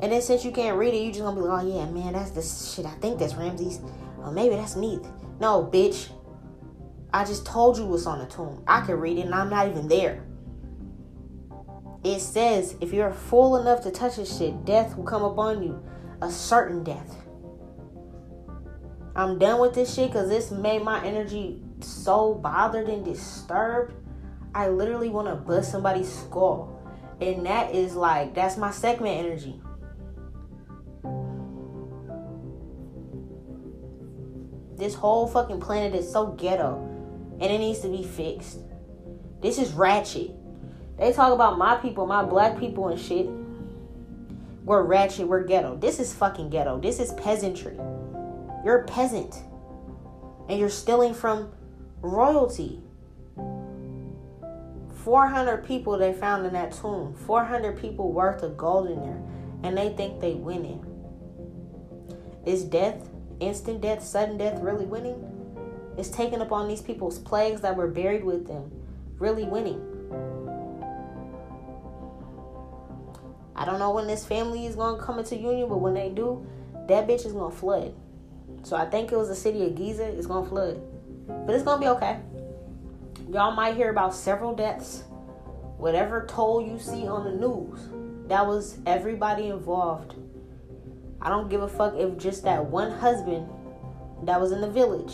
[0.00, 2.12] And then since you can't read it, you just gonna be like, oh yeah, man,
[2.12, 2.86] that's the shit.
[2.86, 3.80] I think that's Ramses.
[4.18, 5.06] Or maybe that's Neith.
[5.40, 6.10] No, bitch.
[7.12, 8.62] I just told you what's on the tomb.
[8.66, 10.24] I can read it and I'm not even there.
[12.04, 15.82] It says if you're fool enough to touch this shit, death will come upon you.
[16.22, 17.16] A certain death.
[19.16, 23.94] I'm done with this shit because this made my energy so bothered and disturbed.
[24.54, 26.74] I literally want to bust somebody's skull.
[27.20, 29.60] And that is like, that's my Sekhmet energy.
[34.78, 36.76] This whole fucking planet is so ghetto.
[37.40, 38.60] And it needs to be fixed.
[39.40, 40.30] This is ratchet.
[40.98, 43.28] They talk about my people, my black people and shit.
[44.64, 45.76] We're ratchet, we're ghetto.
[45.76, 46.78] This is fucking ghetto.
[46.80, 47.76] This is peasantry.
[48.64, 49.34] You're a peasant.
[50.48, 51.52] And you're stealing from
[52.00, 52.80] royalty.
[55.04, 57.14] 400 people they found in that tomb.
[57.26, 59.22] 400 people worth of gold in there.
[59.62, 60.84] And they think they winning.
[62.44, 63.08] Is death,
[63.40, 65.24] instant death, sudden death really winning?
[65.96, 68.70] Is taking upon these people's plagues that were buried with them
[69.18, 69.80] really winning?
[73.56, 76.10] I don't know when this family is going to come into union, but when they
[76.10, 76.46] do,
[76.86, 77.94] that bitch is going to flood.
[78.62, 80.04] So I think it was the city of Giza.
[80.04, 80.80] It's going to flood.
[81.26, 82.20] But it's going to be okay.
[83.30, 85.02] Y'all might hear about several deaths.
[85.76, 87.80] Whatever toll you see on the news,
[88.28, 90.14] that was everybody involved.
[91.20, 93.48] I don't give a fuck if just that one husband
[94.22, 95.12] that was in the village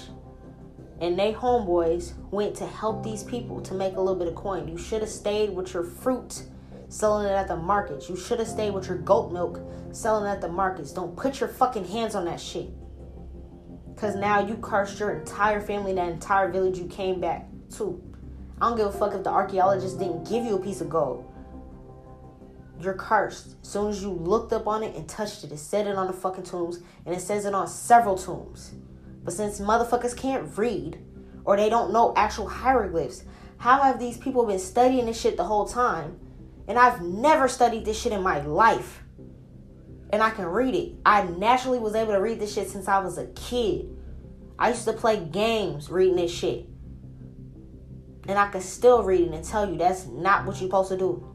[1.01, 4.69] and they homeboys went to help these people to make a little bit of coin.
[4.69, 6.45] You should have stayed with your fruit
[6.89, 8.09] selling it at the markets.
[8.09, 9.61] You should have stayed with your goat milk
[9.93, 10.93] selling it at the markets.
[10.93, 12.71] Don't put your fucking hands on that shit.
[13.97, 18.03] Cause now you cursed your entire family, that entire village you came back to.
[18.61, 21.31] I don't give a fuck if the archaeologist didn't give you a piece of gold.
[22.85, 23.57] You're cursed.
[23.63, 26.07] As soon as you looked up on it and touched it, it said it on
[26.07, 28.73] the fucking tombs, and it says it on several tombs.
[29.25, 30.99] But since motherfuckers can't read
[31.45, 33.25] or they don't know actual hieroglyphs,
[33.57, 36.21] how have these people been studying this shit the whole time?
[36.69, 39.03] And I've never studied this shit in my life.
[40.11, 40.93] And I can read it.
[41.07, 43.89] I naturally was able to read this shit since I was a kid.
[44.59, 46.67] I used to play games reading this shit.
[48.29, 50.97] And I can still read it and tell you that's not what you're supposed to
[50.97, 51.34] do.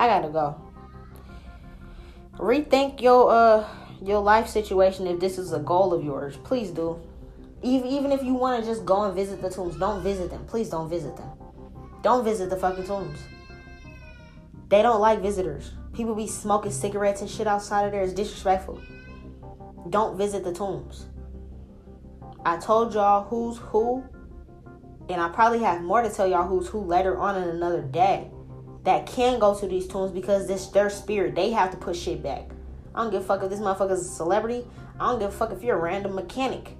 [0.00, 0.58] I gotta go.
[2.38, 3.68] Rethink your uh
[4.00, 6.38] your life situation if this is a goal of yours.
[6.38, 6.98] Please do.
[7.62, 10.46] Even even if you want to just go and visit the tombs, don't visit them.
[10.46, 11.28] Please don't visit them.
[12.00, 13.18] Don't visit the fucking tombs.
[14.70, 15.72] They don't like visitors.
[15.92, 18.00] People be smoking cigarettes and shit outside of there.
[18.00, 18.80] It's disrespectful.
[19.90, 21.08] Don't visit the tombs.
[22.46, 24.02] I told y'all who's who,
[25.10, 28.30] and I probably have more to tell y'all who's who later on in another day
[28.84, 31.34] that can go to these tombs because this their spirit.
[31.34, 32.50] They have to put shit back.
[32.94, 34.64] I don't give a fuck if this motherfucker's a celebrity.
[34.98, 36.76] I don't give a fuck if you're a random mechanic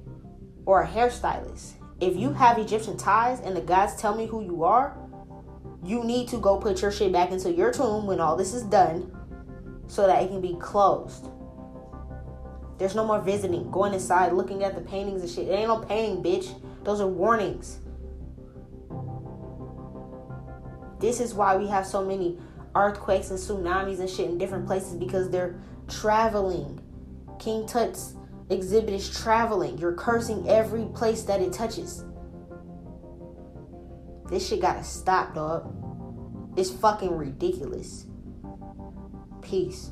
[0.66, 1.72] or a hairstylist.
[2.00, 4.96] If you have Egyptian ties and the gods tell me who you are,
[5.84, 8.62] you need to go put your shit back into your tomb when all this is
[8.64, 9.16] done
[9.86, 11.28] so that it can be closed.
[12.78, 15.48] There's no more visiting, going inside, looking at the paintings and shit.
[15.48, 16.58] It ain't no painting, bitch.
[16.82, 17.78] Those are warnings.
[21.00, 22.38] This is why we have so many
[22.74, 25.58] earthquakes and tsunamis and shit in different places because they're
[25.88, 26.80] traveling.
[27.38, 28.14] King Tut's
[28.50, 29.78] exhibit is traveling.
[29.78, 32.04] You're cursing every place that it touches.
[34.28, 35.74] This shit gotta stop, dog.
[36.56, 38.06] It's fucking ridiculous.
[39.42, 39.90] Peace.